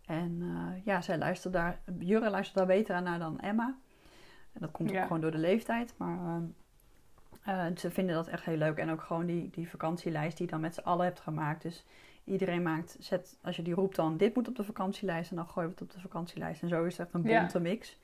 En 0.06 0.40
eh, 0.42 0.86
ja, 0.86 1.02
zij 1.02 1.18
luistert 1.18 1.54
daar, 1.54 1.80
Jurre 2.00 2.30
luistert 2.30 2.58
daar 2.58 2.66
beter 2.78 2.96
aan 2.96 3.04
naar 3.04 3.20
dan 3.20 3.40
Emma. 3.40 3.76
En 4.54 4.62
dat 4.62 4.72
komt 4.72 4.90
Ja. 4.92 4.98
ook 5.00 5.06
gewoon 5.08 5.22
door 5.22 5.32
de 5.32 5.38
leeftijd. 5.38 5.94
Maar 5.98 6.18
ehm, 6.18 6.44
Eh, 7.44 7.66
ze 7.78 7.92
vinden 7.92 8.16
dat 8.16 8.28
echt 8.28 8.44
heel 8.46 8.58
leuk. 8.58 8.78
En 8.78 8.90
ook 8.90 9.02
gewoon 9.02 9.26
die, 9.26 9.50
die 9.50 9.70
vakantielijst 9.70 10.38
die 10.38 10.46
je 10.46 10.52
dan 10.52 10.62
met 10.62 10.74
z'n 10.74 10.80
allen 10.80 11.06
hebt 11.06 11.20
gemaakt. 11.20 11.62
Dus 11.62 11.86
iedereen 12.24 12.62
maakt, 12.62 12.96
zet, 13.00 13.38
als 13.44 13.56
je 13.56 13.62
die 13.62 13.74
roept 13.74 13.96
dan, 13.96 14.18
dit 14.18 14.36
moet 14.36 14.48
op 14.48 14.56
de 14.56 14.64
vakantielijst. 14.64 15.30
En 15.30 15.36
dan 15.36 15.48
gooien 15.48 15.70
we 15.70 15.76
het 15.80 15.84
op 15.84 15.92
de 15.92 16.00
vakantielijst. 16.00 16.62
En 16.62 16.68
zo 16.68 16.84
is 16.84 16.98
het 16.98 17.06
echt 17.06 17.16
een 17.16 17.30
Ja. 17.32 17.40
bonte 17.40 17.60
mix. 17.60 17.98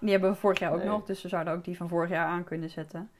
Die 0.00 0.10
hebben 0.10 0.30
we 0.30 0.36
vorig 0.36 0.58
jaar 0.58 0.72
ook 0.72 0.84
nog. 0.84 1.04
Dus 1.04 1.22
we 1.22 1.28
zouden 1.28 1.52
ook 1.52 1.64
die 1.64 1.76
van 1.76 1.88
vorig 1.88 2.10
jaar 2.10 2.26
aan 2.26 2.44
kunnen 2.44 2.70
zetten. 2.70 3.10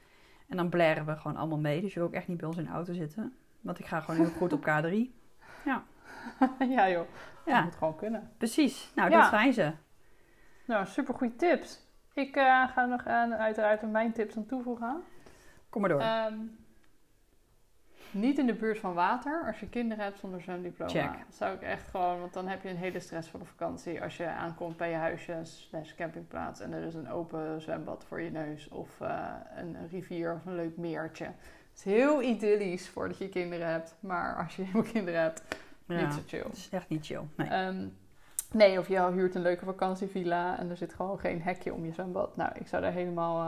En 0.47 0.57
dan 0.57 0.69
blaren 0.69 1.05
we 1.05 1.15
gewoon 1.15 1.37
allemaal 1.37 1.57
mee. 1.57 1.81
Dus 1.81 1.93
je 1.93 1.99
wil 1.99 2.07
ook 2.07 2.13
echt 2.15 2.27
niet 2.27 2.37
bij 2.37 2.47
ons 2.47 2.57
in 2.57 2.63
de 2.65 2.69
auto 2.71 2.93
zitten. 2.93 3.35
Want 3.61 3.79
ik 3.79 3.85
ga 3.85 3.99
gewoon 3.99 4.19
heel 4.25 4.35
goed 4.35 4.53
op 4.53 4.61
K3. 4.61 5.11
ja 6.75 6.89
joh, 6.89 6.97
dat 6.97 7.07
Ja, 7.45 7.61
moet 7.63 7.75
gewoon 7.75 7.95
kunnen. 7.95 8.31
precies. 8.37 8.91
Nou, 8.95 9.09
Ja. 9.09 9.19
dat 9.21 9.29
zijn 9.29 9.53
ze. 9.53 9.71
Nou, 10.65 10.85
super 10.85 11.13
goede 11.13 11.35
tips. 11.35 11.89
Ik 12.13 12.35
eh, 12.35 12.67
ga 12.67 12.85
nog 12.85 13.07
aan, 13.07 13.33
uiteraard 13.33 13.91
mijn 13.91 14.11
tips 14.11 14.37
aan 14.37 14.45
toevoegen. 14.45 15.03
Kom 15.69 15.81
maar 15.81 15.89
door. 15.89 15.99
Ehm, 15.99 16.37
niet 18.11 18.37
in 18.37 18.45
de 18.45 18.53
buurt 18.53 18.79
van 18.79 18.93
water 18.93 19.43
als 19.47 19.59
je 19.59 19.69
kinderen 19.69 20.03
hebt 20.03 20.19
zonder 20.19 20.41
zwemdiploma. 20.41 20.91
Check. 20.91 21.25
Dat 21.25 21.35
zou 21.35 21.55
ik 21.55 21.61
echt 21.61 21.87
gewoon, 21.87 22.19
want 22.19 22.33
dan 22.33 22.47
heb 22.47 22.63
je 22.63 22.69
een 22.69 22.77
hele 22.77 22.99
stressvolle 22.99 23.45
vakantie 23.45 24.01
als 24.01 24.17
je 24.17 24.27
aankomt 24.27 24.77
bij 24.77 24.89
je 24.89 24.95
huisje 24.95 25.39
slash 25.43 25.95
campingplaats 25.95 26.59
en 26.59 26.71
er 26.71 26.83
is 26.83 26.93
een 26.93 27.09
open 27.09 27.61
zwembad 27.61 28.05
voor 28.07 28.21
je 28.21 28.31
neus 28.31 28.69
of 28.69 29.01
eh, 29.01 29.27
een 29.55 29.87
rivier 29.89 30.33
of 30.33 30.45
een 30.45 30.55
leuk 30.55 30.77
meertje. 30.77 31.25
Het 31.25 31.77
is 31.77 31.83
heel 31.83 32.21
idyllisch 32.21 32.89
voordat 32.89 33.17
je 33.17 33.29
kinderen 33.29 33.67
hebt, 33.67 33.95
maar 33.99 34.43
als 34.43 34.55
je 34.55 34.61
helemaal 34.65 34.91
kinderen 34.91 35.21
hebt, 35.21 35.43
ja, 35.85 36.01
niet 36.01 36.13
zo 36.13 36.21
chill. 36.25 36.43
het 36.43 36.57
is 36.57 36.69
echt 36.69 36.89
niet 36.89 37.05
chill. 37.05 37.23
Nee. 37.35 37.47
Ehm, 37.47 37.87
nee, 38.51 38.79
of 38.79 38.87
je 38.87 39.11
huurt 39.11 39.35
een 39.35 39.41
leuke 39.41 39.65
vakantievilla 39.65 40.59
en 40.59 40.69
er 40.69 40.77
zit 40.77 40.93
gewoon 40.93 41.19
geen 41.19 41.41
hekje 41.41 41.73
om 41.73 41.85
je 41.85 41.91
zwembad. 41.91 42.35
Nou, 42.35 42.51
ik 42.53 42.67
zou 42.67 42.81
daar 42.81 42.91
helemaal 42.91 43.41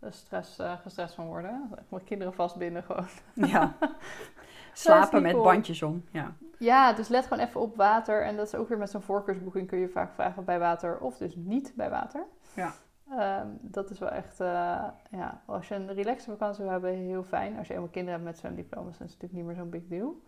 eh, 0.00 0.10
stress, 0.10 0.58
eh, 0.58 0.72
gestrest 0.82 1.14
van 1.14 1.26
worden. 1.26 1.70
Mijn 1.88 2.04
kinderen 2.04 2.34
vastbinden 2.34 2.82
gewoon. 2.82 3.06
Ja. 3.34 3.74
Slapen 4.72 5.22
met 5.22 5.32
cool. 5.32 5.44
bandjes 5.44 5.82
om. 5.82 6.04
Ja. 6.10 6.32
Ja, 6.58 6.92
dus 6.92 7.08
let 7.08 7.26
gewoon 7.26 7.46
even 7.46 7.60
op 7.60 7.76
water. 7.76 8.24
En 8.24 8.36
dat 8.36 8.46
is 8.46 8.54
ook 8.54 8.68
weer 8.68 8.78
met 8.78 8.90
zo'n 8.90 9.02
voorkeursboeking 9.02 9.68
kun 9.68 9.78
je 9.78 9.88
vaak 9.88 10.12
vragen 10.12 10.44
bij 10.44 10.58
water 10.58 10.98
of 10.98 11.16
dus 11.16 11.36
niet 11.36 11.72
bij 11.76 11.90
water. 11.90 12.26
Ja. 12.54 12.72
Ehm, 13.10 13.46
dat 13.60 13.90
is 13.90 13.98
wel 13.98 14.10
echt, 14.10 14.40
eh, 14.40 14.84
ja, 15.10 15.42
als 15.46 15.68
je 15.68 15.74
een 15.74 15.92
relaxe 15.92 16.30
vakantie 16.30 16.62
wil 16.62 16.72
hebben, 16.72 16.90
heel 16.90 17.22
fijn. 17.22 17.56
Als 17.56 17.66
je 17.66 17.72
helemaal 17.72 17.92
kinderen 17.92 18.20
hebt 18.20 18.30
met 18.30 18.38
zwemdiploma's, 18.38 18.98
dan 18.98 19.06
is 19.06 19.12
het 19.12 19.22
natuurlijk 19.22 19.32
niet 19.32 19.44
meer 19.44 19.54
zo'n 19.54 19.80
big 19.80 19.86
deal. 19.86 20.22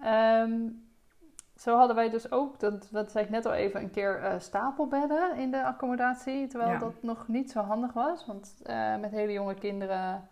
Ehm, 0.00 0.60
zo 1.58 1.76
hadden 1.76 1.96
wij 1.96 2.10
dus 2.10 2.30
ook, 2.30 2.60
dat, 2.60 2.88
dat 2.90 3.10
zei 3.10 3.24
ik 3.24 3.30
net 3.30 3.46
al 3.46 3.52
even, 3.52 3.80
een 3.80 3.90
keer 3.90 4.22
eh, 4.22 4.38
stapelbedden 4.38 5.36
in 5.36 5.50
de 5.50 5.64
accommodatie. 5.64 6.46
Terwijl 6.46 6.70
Ja. 6.70 6.78
dat 6.78 7.02
nog 7.02 7.28
niet 7.28 7.50
zo 7.50 7.60
handig 7.60 7.92
was. 7.92 8.26
Want 8.26 8.54
eh, 8.62 8.96
met 8.96 9.10
hele 9.10 9.32
jonge 9.32 9.54
kinderen, 9.54 10.28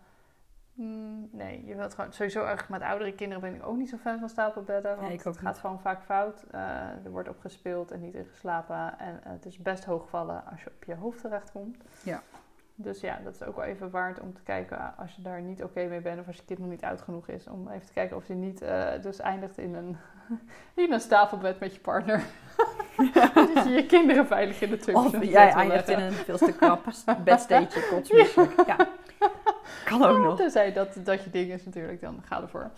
mm, 0.73 1.29
nee, 1.31 1.65
je 1.65 1.75
wilt 1.75 1.93
gewoon, 1.93 2.13
sowieso 2.13 2.39
eigenlijk 2.45 2.69
met 2.69 2.89
oudere 2.89 3.13
kinderen 3.13 3.41
ben 3.41 3.55
ik 3.55 3.65
ook 3.67 3.77
niet 3.77 3.89
zo 3.89 3.97
fan 3.97 4.19
van 4.19 4.29
stapelbedden. 4.29 4.95
Want 4.95 5.09
ik 5.09 5.19
ook 5.19 5.23
het 5.33 5.37
gaat 5.37 5.57
gewoon 5.57 5.79
vaak 5.79 6.03
fout. 6.03 6.45
Eh, 6.51 6.61
er 7.05 7.11
wordt 7.11 7.29
op 7.29 7.39
gespeeld 7.39 7.91
en 7.91 8.01
niet 8.01 8.15
in 8.15 8.25
geslapen. 8.25 8.99
En 8.99 9.19
het 9.23 9.45
is 9.45 9.57
best 9.57 9.85
hoogvallen 9.85 10.43
als 10.51 10.63
je 10.63 10.69
op 10.75 10.83
je 10.83 10.95
hoofd 10.95 11.21
terechtkomt. 11.21 11.77
Ja. 12.03 12.21
Dus 12.79 12.99
ja, 12.99 13.19
dat 13.23 13.33
is 13.33 13.43
ook 13.43 13.55
wel 13.55 13.65
even 13.65 13.89
waard 13.89 14.19
om 14.19 14.33
te 14.33 14.41
kijken 14.41 14.77
eh, 14.77 14.85
als 14.97 15.15
je 15.15 15.21
daar 15.21 15.41
niet 15.41 15.63
oké 15.63 15.85
mee 15.87 16.01
bent 16.01 16.19
of 16.19 16.27
als 16.27 16.35
je 16.35 16.41
kind 16.45 16.59
nog 16.59 16.69
niet 16.69 16.83
oud 16.83 17.01
genoeg 17.01 17.27
is. 17.27 17.47
Om 17.47 17.69
even 17.69 17.87
te 17.87 17.93
kijken 17.93 18.17
of 18.17 18.27
je 18.27 18.33
niet 18.33 18.61
eh, 18.61 18.87
dus 19.01 19.19
eindigt 19.19 19.57
in 19.57 19.75
een, 19.75 19.97
in 20.85 20.93
een 20.93 20.99
stafelbed 20.99 21.59
met 21.59 21.73
je 21.73 21.79
partner. 21.79 22.23
dat 23.33 23.63
je 23.63 23.69
je 23.69 23.85
kinderen 23.85 24.27
veilig 24.27 24.61
in 24.61 24.69
de 24.69 24.77
twee 24.77 24.95
Of 24.95 25.23
jij 25.23 25.51
eindigt 25.51 25.89
in 25.89 25.99
een 25.99 26.11
veel 26.11 26.37
te 26.37 26.53
krap 26.53 26.85
bedsteedje, 27.23 27.87
kotsmisselijk. 27.91 28.65
Ja. 28.65 28.87
Kan 29.85 30.03
ook 30.03 30.17
nog. 30.17 30.37
Tenzij 30.37 30.73
dat, 30.73 30.97
dat 31.03 31.23
je 31.23 31.29
ding 31.29 31.51
is 31.51 31.65
natuurlijk, 31.65 32.01
dan 32.01 32.21
ga 32.25 32.41
ervoor. 32.41 32.71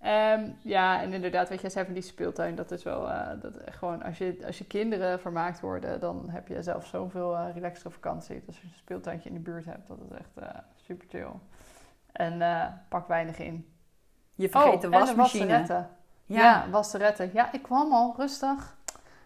Ehm, 0.00 0.50
ja, 0.62 1.02
en 1.02 1.12
inderdaad, 1.12 1.48
weet 1.48 1.60
je, 1.60 1.68
zei 1.70 1.84
van 1.84 1.94
die 1.94 2.02
speeltuin, 2.02 2.54
dat 2.54 2.70
is 2.70 2.82
wel 2.82 3.10
eh, 3.10 3.40
dat 3.40 3.58
gewoon, 3.64 4.02
als 4.02 4.18
je, 4.18 4.42
als 4.46 4.58
je 4.58 4.64
kinderen 4.66 5.20
vermaakt 5.20 5.60
worden, 5.60 6.00
dan 6.00 6.28
heb 6.30 6.48
je 6.48 6.62
zelf 6.62 6.86
zoveel 6.86 7.36
eh 7.36 7.46
relaxtere 7.54 7.90
vakantie. 7.90 8.36
Dus 8.38 8.46
als 8.46 8.56
je 8.56 8.62
een 8.66 8.74
speeltuintje 8.74 9.28
in 9.28 9.34
de 9.34 9.40
buurt 9.40 9.64
hebt, 9.64 9.88
dat 9.88 9.98
is 10.10 10.16
echt 10.18 10.30
eh, 10.48 10.60
super 10.76 11.06
chill. 11.08 11.30
En 12.12 12.42
eh, 12.42 12.66
pak 12.88 13.08
weinig 13.08 13.38
in. 13.38 13.68
Je 14.34 14.48
vergeet 14.48 14.74
oh, 14.74 14.80
de 14.80 14.86
en 14.86 14.92
wasmachine. 14.92 15.46
wasseretten. 15.46 15.88
ja. 16.24 16.40
Ja, 16.42 16.70
wasseretten. 16.70 17.30
Ja, 17.32 17.52
ik 17.52 17.62
kwam 17.62 17.92
al, 17.92 18.14
rustig. 18.16 18.76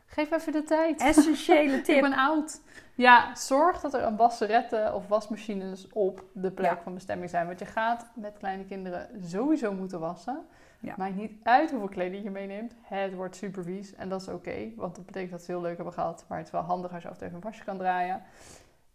Geef 0.07 0.31
even 0.31 0.53
de 0.53 0.63
tijd. 0.63 1.01
Essentiële 1.01 1.77
Ik 1.79 1.85
tip. 1.85 2.01
ben 2.01 2.15
oud. 2.15 2.61
Ja, 2.95 3.35
zorg 3.35 3.81
dat 3.81 3.95
er 3.95 4.03
een 4.03 4.17
wasseretten 4.17 4.95
of 4.95 5.09
wasmachines 5.09 5.89
op 5.93 6.25
de 6.33 6.51
plek 6.51 6.71
Ja. 6.71 6.79
van 6.83 6.95
bestemming 6.95 7.31
zijn. 7.31 7.47
Want 7.47 7.59
je 7.59 7.65
gaat 7.67 8.07
met 8.15 8.37
kleine 8.39 8.65
kinderen 8.65 9.09
sowieso 9.25 9.73
moeten 9.73 10.01
wassen. 10.01 10.47
Ja. 10.81 10.95
Maakt 10.97 11.15
niet 11.15 11.33
uit 11.43 11.71
hoeveel 11.71 11.89
kleding 11.89 12.25
je 12.25 12.31
meeneemt. 12.31 12.75
Het 12.83 13.15
wordt 13.15 13.37
super 13.37 13.65
vies 13.65 13.95
en 13.95 14.09
dat 14.09 14.21
is 14.21 14.29
oké. 14.29 14.71
want 14.77 14.95
dat 14.95 15.07
betekent 15.07 15.31
dat 15.31 15.43
ze 15.43 15.51
heel 15.51 15.61
leuk 15.61 15.77
hebben 15.77 15.95
gehad. 15.95 16.25
Maar 16.29 16.39
het 16.39 16.47
is 16.47 16.53
wel 16.53 16.63
handig 16.63 16.93
als 16.93 17.03
je 17.03 17.09
af 17.09 17.15
en 17.15 17.19
toe 17.19 17.29
even 17.29 17.41
een 17.41 17.51
wasje 17.51 17.65
kan 17.65 17.79
draaien. 17.79 18.23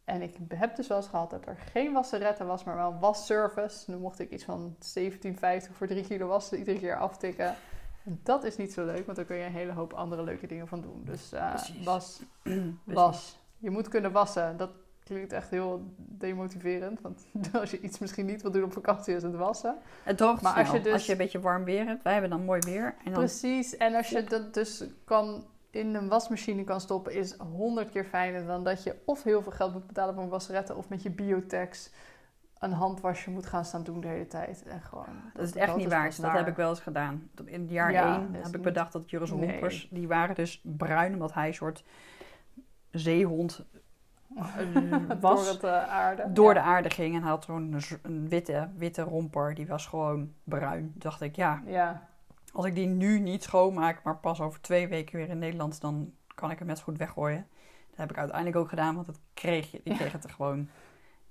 En 0.05 0.21
ik 0.21 0.35
heb 0.55 0.75
dus 0.75 0.87
wel 0.87 0.97
eens 0.97 1.07
gehad 1.07 1.29
dat 1.29 1.45
er 1.45 1.57
geen 1.57 1.93
wasseretten 1.93 2.47
was, 2.47 2.63
maar 2.63 2.75
wel 2.75 2.91
een 2.91 2.99
wasservice. 2.99 3.91
Dan 3.91 3.99
mocht 3.99 4.19
ik 4.19 4.31
iets 4.31 4.43
van 4.43 4.75
17,50 4.97 5.71
voor 5.71 5.87
3 5.87 6.05
kilo 6.05 6.27
wassen 6.27 6.57
iedere 6.57 6.79
keer 6.79 6.97
aftikken. 6.97 7.55
En 8.05 8.19
dat 8.23 8.43
is 8.43 8.57
niet 8.57 8.73
zo 8.73 8.85
leuk, 8.85 9.05
want 9.05 9.17
dan 9.17 9.25
kun 9.25 9.35
je 9.35 9.45
een 9.45 9.51
hele 9.51 9.71
hoop 9.71 9.93
andere 9.93 10.23
leuke 10.23 10.47
dingen 10.47 10.67
van 10.67 10.81
doen. 10.81 11.01
Dus 11.05 11.31
eh, 11.31 11.53
was, 11.83 12.21
was. 12.83 13.39
Je 13.57 13.69
moet 13.69 13.87
kunnen 13.87 14.11
wassen. 14.11 14.57
Dat 14.57 14.69
klinkt 15.05 15.33
echt 15.33 15.49
heel 15.49 15.83
demotiverend. 15.97 17.01
Want 17.01 17.25
als 17.61 17.71
je 17.71 17.81
iets 17.81 17.99
misschien 17.99 18.25
niet 18.25 18.41
wil 18.41 18.51
doen 18.51 18.63
op 18.63 18.73
vakantie, 18.73 19.15
is 19.15 19.23
het 19.23 19.35
wassen. 19.35 19.77
Het 20.03 20.17
droogt 20.17 20.41
Maar 20.41 20.57
als 20.57 20.71
je 20.71 20.81
dus- 20.81 20.93
als 20.93 21.05
je 21.05 21.11
een 21.11 21.17
beetje 21.17 21.39
warm 21.39 21.63
weer 21.63 21.85
hebt. 21.85 22.03
Wij 22.03 22.11
hebben 22.13 22.31
dan 22.31 22.45
mooi 22.45 22.59
weer. 22.59 22.95
En 23.03 23.11
dan, 23.11 23.13
Precies. 23.13 23.77
En 23.77 23.95
als 23.95 24.09
je 24.09 24.23
dat 24.23 24.53
dus 24.53 24.83
kan 25.05 25.45
in 25.69 25.95
een 25.95 26.07
wasmachine 26.07 26.63
kan 26.63 26.81
stoppen, 26.81 27.13
is 27.13 27.33
honderd 27.37 27.89
keer 27.89 28.05
fijner 28.05 28.45
dan 28.45 28.63
dat 28.63 28.83
je 28.83 28.95
of 29.05 29.23
heel 29.23 29.41
veel 29.41 29.51
geld 29.51 29.73
moet 29.73 29.87
betalen 29.87 30.13
voor 30.13 30.23
een 30.23 30.29
wasseretten 30.29 30.77
of 30.77 30.89
met 30.89 31.03
je 31.03 31.09
biotex 31.09 31.91
een 32.59 32.71
handwasje 32.71 33.29
moet 33.29 33.45
gaan 33.45 33.65
staan 33.65 33.83
doen 33.83 34.01
de 34.01 34.07
hele 34.07 34.27
tijd. 34.27 34.63
En 34.63 34.81
gewoon, 34.81 35.05
dat 35.33 35.45
is 35.45 35.55
echt 35.55 35.75
niet 35.75 35.87
pas 35.87 35.93
waard. 35.97 36.21
Dat 36.21 36.31
heb 36.31 36.47
ik 36.47 36.55
wel 36.55 36.69
eens 36.69 36.79
gedaan. 36.79 37.29
In 37.45 37.61
het 37.61 37.69
jaar 37.69 37.91
Ja, 37.91 38.15
1 38.15 38.31
dat 38.31 38.39
is 38.39 38.45
heb 38.45 38.55
ik 38.55 38.61
bedacht 38.61 38.91
dat 38.91 39.09
Juris 39.09 39.31
Nee. 39.31 39.87
Die 39.89 40.07
waren 40.07 40.35
dus 40.35 40.61
bruin, 40.63 41.13
omdat 41.13 41.33
hij 41.33 41.47
een 41.47 41.53
soort 41.53 41.83
zeehond 42.91 43.65
door 45.07 45.19
was. 45.19 45.49
het 45.51 45.63
eh, 45.63 45.87
aarde. 45.87 46.31
door 46.33 46.53
Ja. 46.53 46.53
de 46.53 46.59
aarde 46.67 46.89
ging 46.89 47.15
en 47.15 47.21
had 47.21 47.43
zo'n 47.43 47.75
witte, 48.29 48.69
witte 48.77 49.01
romper. 49.01 49.53
Die 49.53 49.67
was 49.67 49.85
gewoon 49.87 50.33
bruin. 50.43 50.93
Dacht 50.95 51.21
ik, 51.21 51.35
ja, 51.35 51.61
Ja, 51.65 52.07
als 52.53 52.65
ik 52.65 52.75
die 52.75 52.87
nu 52.87 53.19
niet 53.19 53.43
schoonmaak, 53.43 54.03
maar 54.03 54.17
pas 54.17 54.41
over 54.41 54.61
twee 54.61 54.87
weken 54.87 55.17
weer 55.17 55.29
in 55.29 55.39
Nederland, 55.39 55.81
dan 55.81 56.11
kan 56.35 56.51
ik 56.51 56.57
hem 56.59 56.67
net 56.67 56.81
goed 56.81 56.97
weggooien. 56.97 57.47
Dat 57.89 57.97
heb 57.99 58.09
ik 58.11 58.17
uiteindelijk 58.17 58.57
ook 58.57 58.69
gedaan, 58.69 58.93
want 58.95 59.05
dat 59.05 59.19
kreeg 59.33 59.71
je, 59.71 59.81
die 59.83 59.95
kreeg 59.95 60.11
het 60.11 60.23
er 60.23 60.29
gewoon 60.29 60.57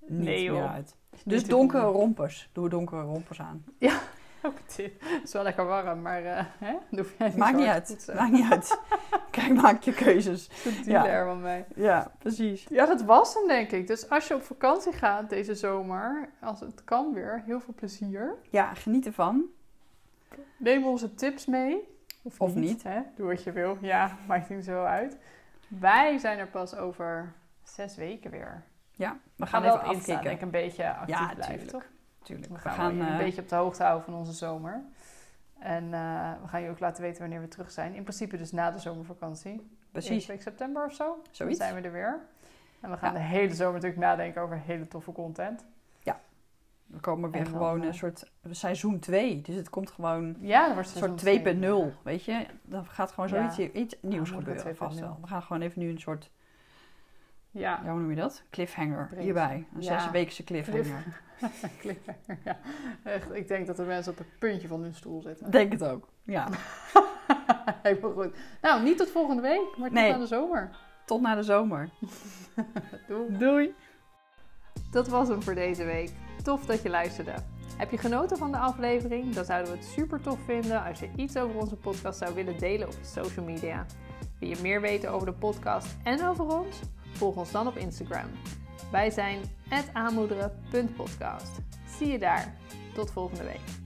niet 0.06 0.24
Nee, 0.24 0.50
meer 0.50 0.66
uit. 0.68 0.96
Dus 1.24 1.44
donkere 1.46 1.84
rompers. 1.84 2.48
Doe 2.52 2.68
donkere 2.68 3.02
rompers 3.02 3.40
aan. 3.40 3.64
Ook 4.46 4.58
het 4.66 4.78
is- 4.78 4.90
Het 5.00 5.22
is 5.24 5.32
wel 5.32 5.42
lekker 5.42 5.64
warm, 5.66 6.02
maar 6.02 6.24
eh 6.24 6.44
hè? 6.58 6.72
Dan 6.90 6.98
hoef 6.98 7.14
jij 7.18 7.28
niet 7.28 7.36
Maakt 7.36 7.56
niet 7.56 7.66
uit. 7.66 8.12
Maakt 8.14 8.32
niet 8.32 8.50
uit. 8.50 8.80
Kijk, 9.30 9.54
maak 9.54 9.82
je 9.82 9.92
keuzes. 9.92 10.48
Ze 10.62 10.80
dealen 10.84 11.10
Ja. 11.10 11.16
er 11.16 11.24
wel 11.24 11.36
mee. 11.36 11.64
Ja, 11.74 12.12
precies. 12.18 12.66
Ja, 12.68 12.86
dat 12.86 13.02
was 13.02 13.34
hem 13.34 13.46
denk 13.48 13.70
ik. 13.70 13.86
Dus 13.86 14.08
als 14.08 14.28
je 14.28 14.34
op 14.34 14.42
vakantie 14.42 14.92
gaat 14.92 15.30
deze 15.30 15.54
zomer, 15.54 16.28
als 16.40 16.60
het 16.60 16.84
kan 16.84 17.12
weer, 17.12 17.42
heel 17.46 17.60
veel 17.60 17.74
plezier. 17.74 18.34
Ja, 18.50 18.74
geniet 18.74 19.06
ervan. 19.06 19.42
Neem 20.56 20.84
onze 20.86 21.14
tips 21.14 21.46
mee. 21.46 21.92
Of, 22.22 22.40
Of 22.40 22.54
niet. 22.54 22.64
niet. 22.64 22.82
Hè? 22.82 23.00
Doe 23.16 23.26
wat 23.26 23.42
je 23.42 23.52
wil. 23.52 23.78
Ja, 23.80 24.16
maakt 24.26 24.48
niet 24.48 24.64
zo 24.64 24.84
uit. 24.84 25.16
Wij 25.68 26.18
zijn 26.18 26.38
er 26.38 26.46
pas 26.48 26.76
over 26.76 27.32
zes 27.62 27.96
weken 27.96 28.30
weer. 28.30 28.62
Ja, 28.92 29.16
we 29.36 29.46
gaan, 29.46 29.62
gaan 29.62 29.80
wel 29.82 29.90
even 29.92 30.06
denk 30.06 30.24
ik, 30.36 30.40
een 30.42 30.50
beetje 30.50 30.94
actief 30.94 31.18
Ja, 31.18 31.34
blijven, 31.34 31.66
toch? 31.66 31.82
Tuurlijk. 32.24 32.48
We 32.48 32.54
We 32.54 32.68
gaan, 32.68 33.00
een 33.00 33.08
eh, 33.08 33.16
beetje 33.16 33.40
op 33.42 33.48
de 33.48 33.54
hoogte 33.56 33.82
houden 33.82 34.04
van 34.04 34.14
onze 34.14 34.32
zomer. 34.32 34.82
En 35.58 35.84
eh, 35.94 36.32
we 36.42 36.48
gaan 36.48 36.62
je 36.62 36.70
ook 36.70 36.80
laten 36.80 37.02
weten 37.02 37.20
wanneer 37.20 37.40
we 37.40 37.48
terug 37.48 37.70
zijn. 37.70 37.94
In 37.94 38.02
principe 38.02 38.36
dus 38.36 38.52
na 38.52 38.70
de 38.70 38.78
zomervakantie. 38.78 39.68
Precies. 39.90 40.26
week 40.26 40.42
september 40.42 40.84
of 40.84 40.92
zo. 40.94 41.04
Dan 41.04 41.18
Zoiets. 41.30 41.58
zijn 41.58 41.74
we 41.74 41.80
er 41.80 41.92
weer. 41.92 42.20
En 42.80 42.90
we 42.90 42.96
gaan 42.96 43.12
Ja. 43.12 43.18
de 43.18 43.24
hele 43.24 43.54
zomer 43.54 43.74
natuurlijk 43.74 44.00
nadenken 44.00 44.42
over 44.42 44.58
hele 44.58 44.88
toffe 44.88 45.12
content. 45.12 45.64
We 46.86 47.00
komen 47.00 47.30
weer 47.30 47.44
dan, 47.44 47.52
gewoon 47.52 47.80
eh, 47.80 47.86
een 47.86 47.94
soort 47.94 48.30
seizoen 48.50 48.98
2. 48.98 49.40
Dus 49.40 49.54
het 49.54 49.70
komt 49.70 49.90
gewoon 49.90 50.36
Ja, 50.40 50.64
dat 50.64 50.74
wordt 50.74 50.90
een 50.90 50.96
soort 50.96 51.18
twee. 51.18 51.38
2.0. 51.92 52.02
Weet 52.02 52.24
je, 52.24 52.46
dan 52.62 52.86
gaat 52.86 53.12
gewoon 53.12 53.28
Ja. 53.30 53.50
zoiets 53.50 53.72
iets 53.74 53.96
nieuws 54.00 54.30
gebeuren. 54.30 54.76
Vast 54.76 54.96
2.0. 54.96 55.00
wel. 55.00 55.18
We 55.20 55.26
gaan 55.26 55.42
gewoon 55.42 55.62
even 55.62 55.80
nu 55.80 55.90
een 55.90 56.00
soort, 56.00 56.30
Ja, 57.50 57.80
ja, 57.84 57.90
hoe 57.90 58.00
noem 58.00 58.10
je 58.10 58.16
dat? 58.16 58.42
Cliffhanger 58.50 59.10
hierbij. 59.16 59.66
Een 59.74 59.82
Ja. 59.82 59.98
zesweekse 60.00 60.44
cliffhanger. 60.44 61.22
cliffhanger, 61.80 62.38
ja. 62.44 62.58
Echt, 63.02 63.34
ik 63.34 63.48
denk 63.48 63.66
dat 63.66 63.76
de 63.76 63.82
mensen 63.82 64.12
op 64.12 64.18
het 64.18 64.38
puntje 64.38 64.68
van 64.68 64.82
hun 64.82 64.94
stoel 64.94 65.22
zitten. 65.22 65.50
Denk 65.50 65.72
het 65.72 65.84
ook, 65.84 66.08
ja. 66.22 66.48
Helemaal 67.82 68.12
goed. 68.12 68.36
Nou, 68.62 68.82
niet 68.82 68.96
tot 68.96 69.10
volgende 69.10 69.42
week, 69.42 69.76
maar 69.76 69.88
tot 69.88 69.98
nee. 69.98 70.10
na 70.10 70.18
de 70.18 70.26
zomer. 70.26 70.70
Tot 71.06 71.20
na 71.20 71.34
de 71.34 71.42
zomer. 71.42 71.88
Doei. 73.38 73.74
Dat 74.90 75.08
was 75.08 75.28
hem 75.28 75.42
voor 75.42 75.54
deze 75.54 75.84
week. 75.84 76.10
Tof 76.42 76.66
dat 76.66 76.82
je 76.82 76.90
luisterde. 76.90 77.34
Heb 77.76 77.90
je 77.90 77.98
genoten 77.98 78.36
van 78.36 78.50
de 78.50 78.58
aflevering? 78.58 79.34
Dan 79.34 79.44
zouden 79.44 79.72
we 79.72 79.78
het 79.78 79.86
super 79.86 80.20
tof 80.20 80.38
vinden 80.44 80.84
als 80.84 81.00
je 81.00 81.10
iets 81.16 81.36
over 81.36 81.60
onze 81.60 81.76
podcast 81.76 82.18
zou 82.18 82.34
willen 82.34 82.58
delen 82.58 82.88
op 82.88 82.94
je 83.00 83.06
social 83.06 83.44
media. 83.44 83.86
Wil 84.38 84.48
je 84.48 84.58
meer 84.62 84.80
weten 84.80 85.10
over 85.10 85.26
de 85.26 85.32
podcast 85.32 85.96
en 86.04 86.26
over 86.26 86.44
ons? 86.44 86.80
Volg 87.12 87.36
ons 87.36 87.50
dan 87.50 87.66
op 87.66 87.76
Instagram. 87.76 88.30
Wij 88.94 89.10
zijn 89.10 89.40
het 89.68 89.90
aanmoederen.podcast. 89.92 91.50
Zie 91.98 92.06
je 92.06 92.18
daar. 92.18 92.54
Tot 92.92 93.10
volgende 93.10 93.44
week. 93.44 93.83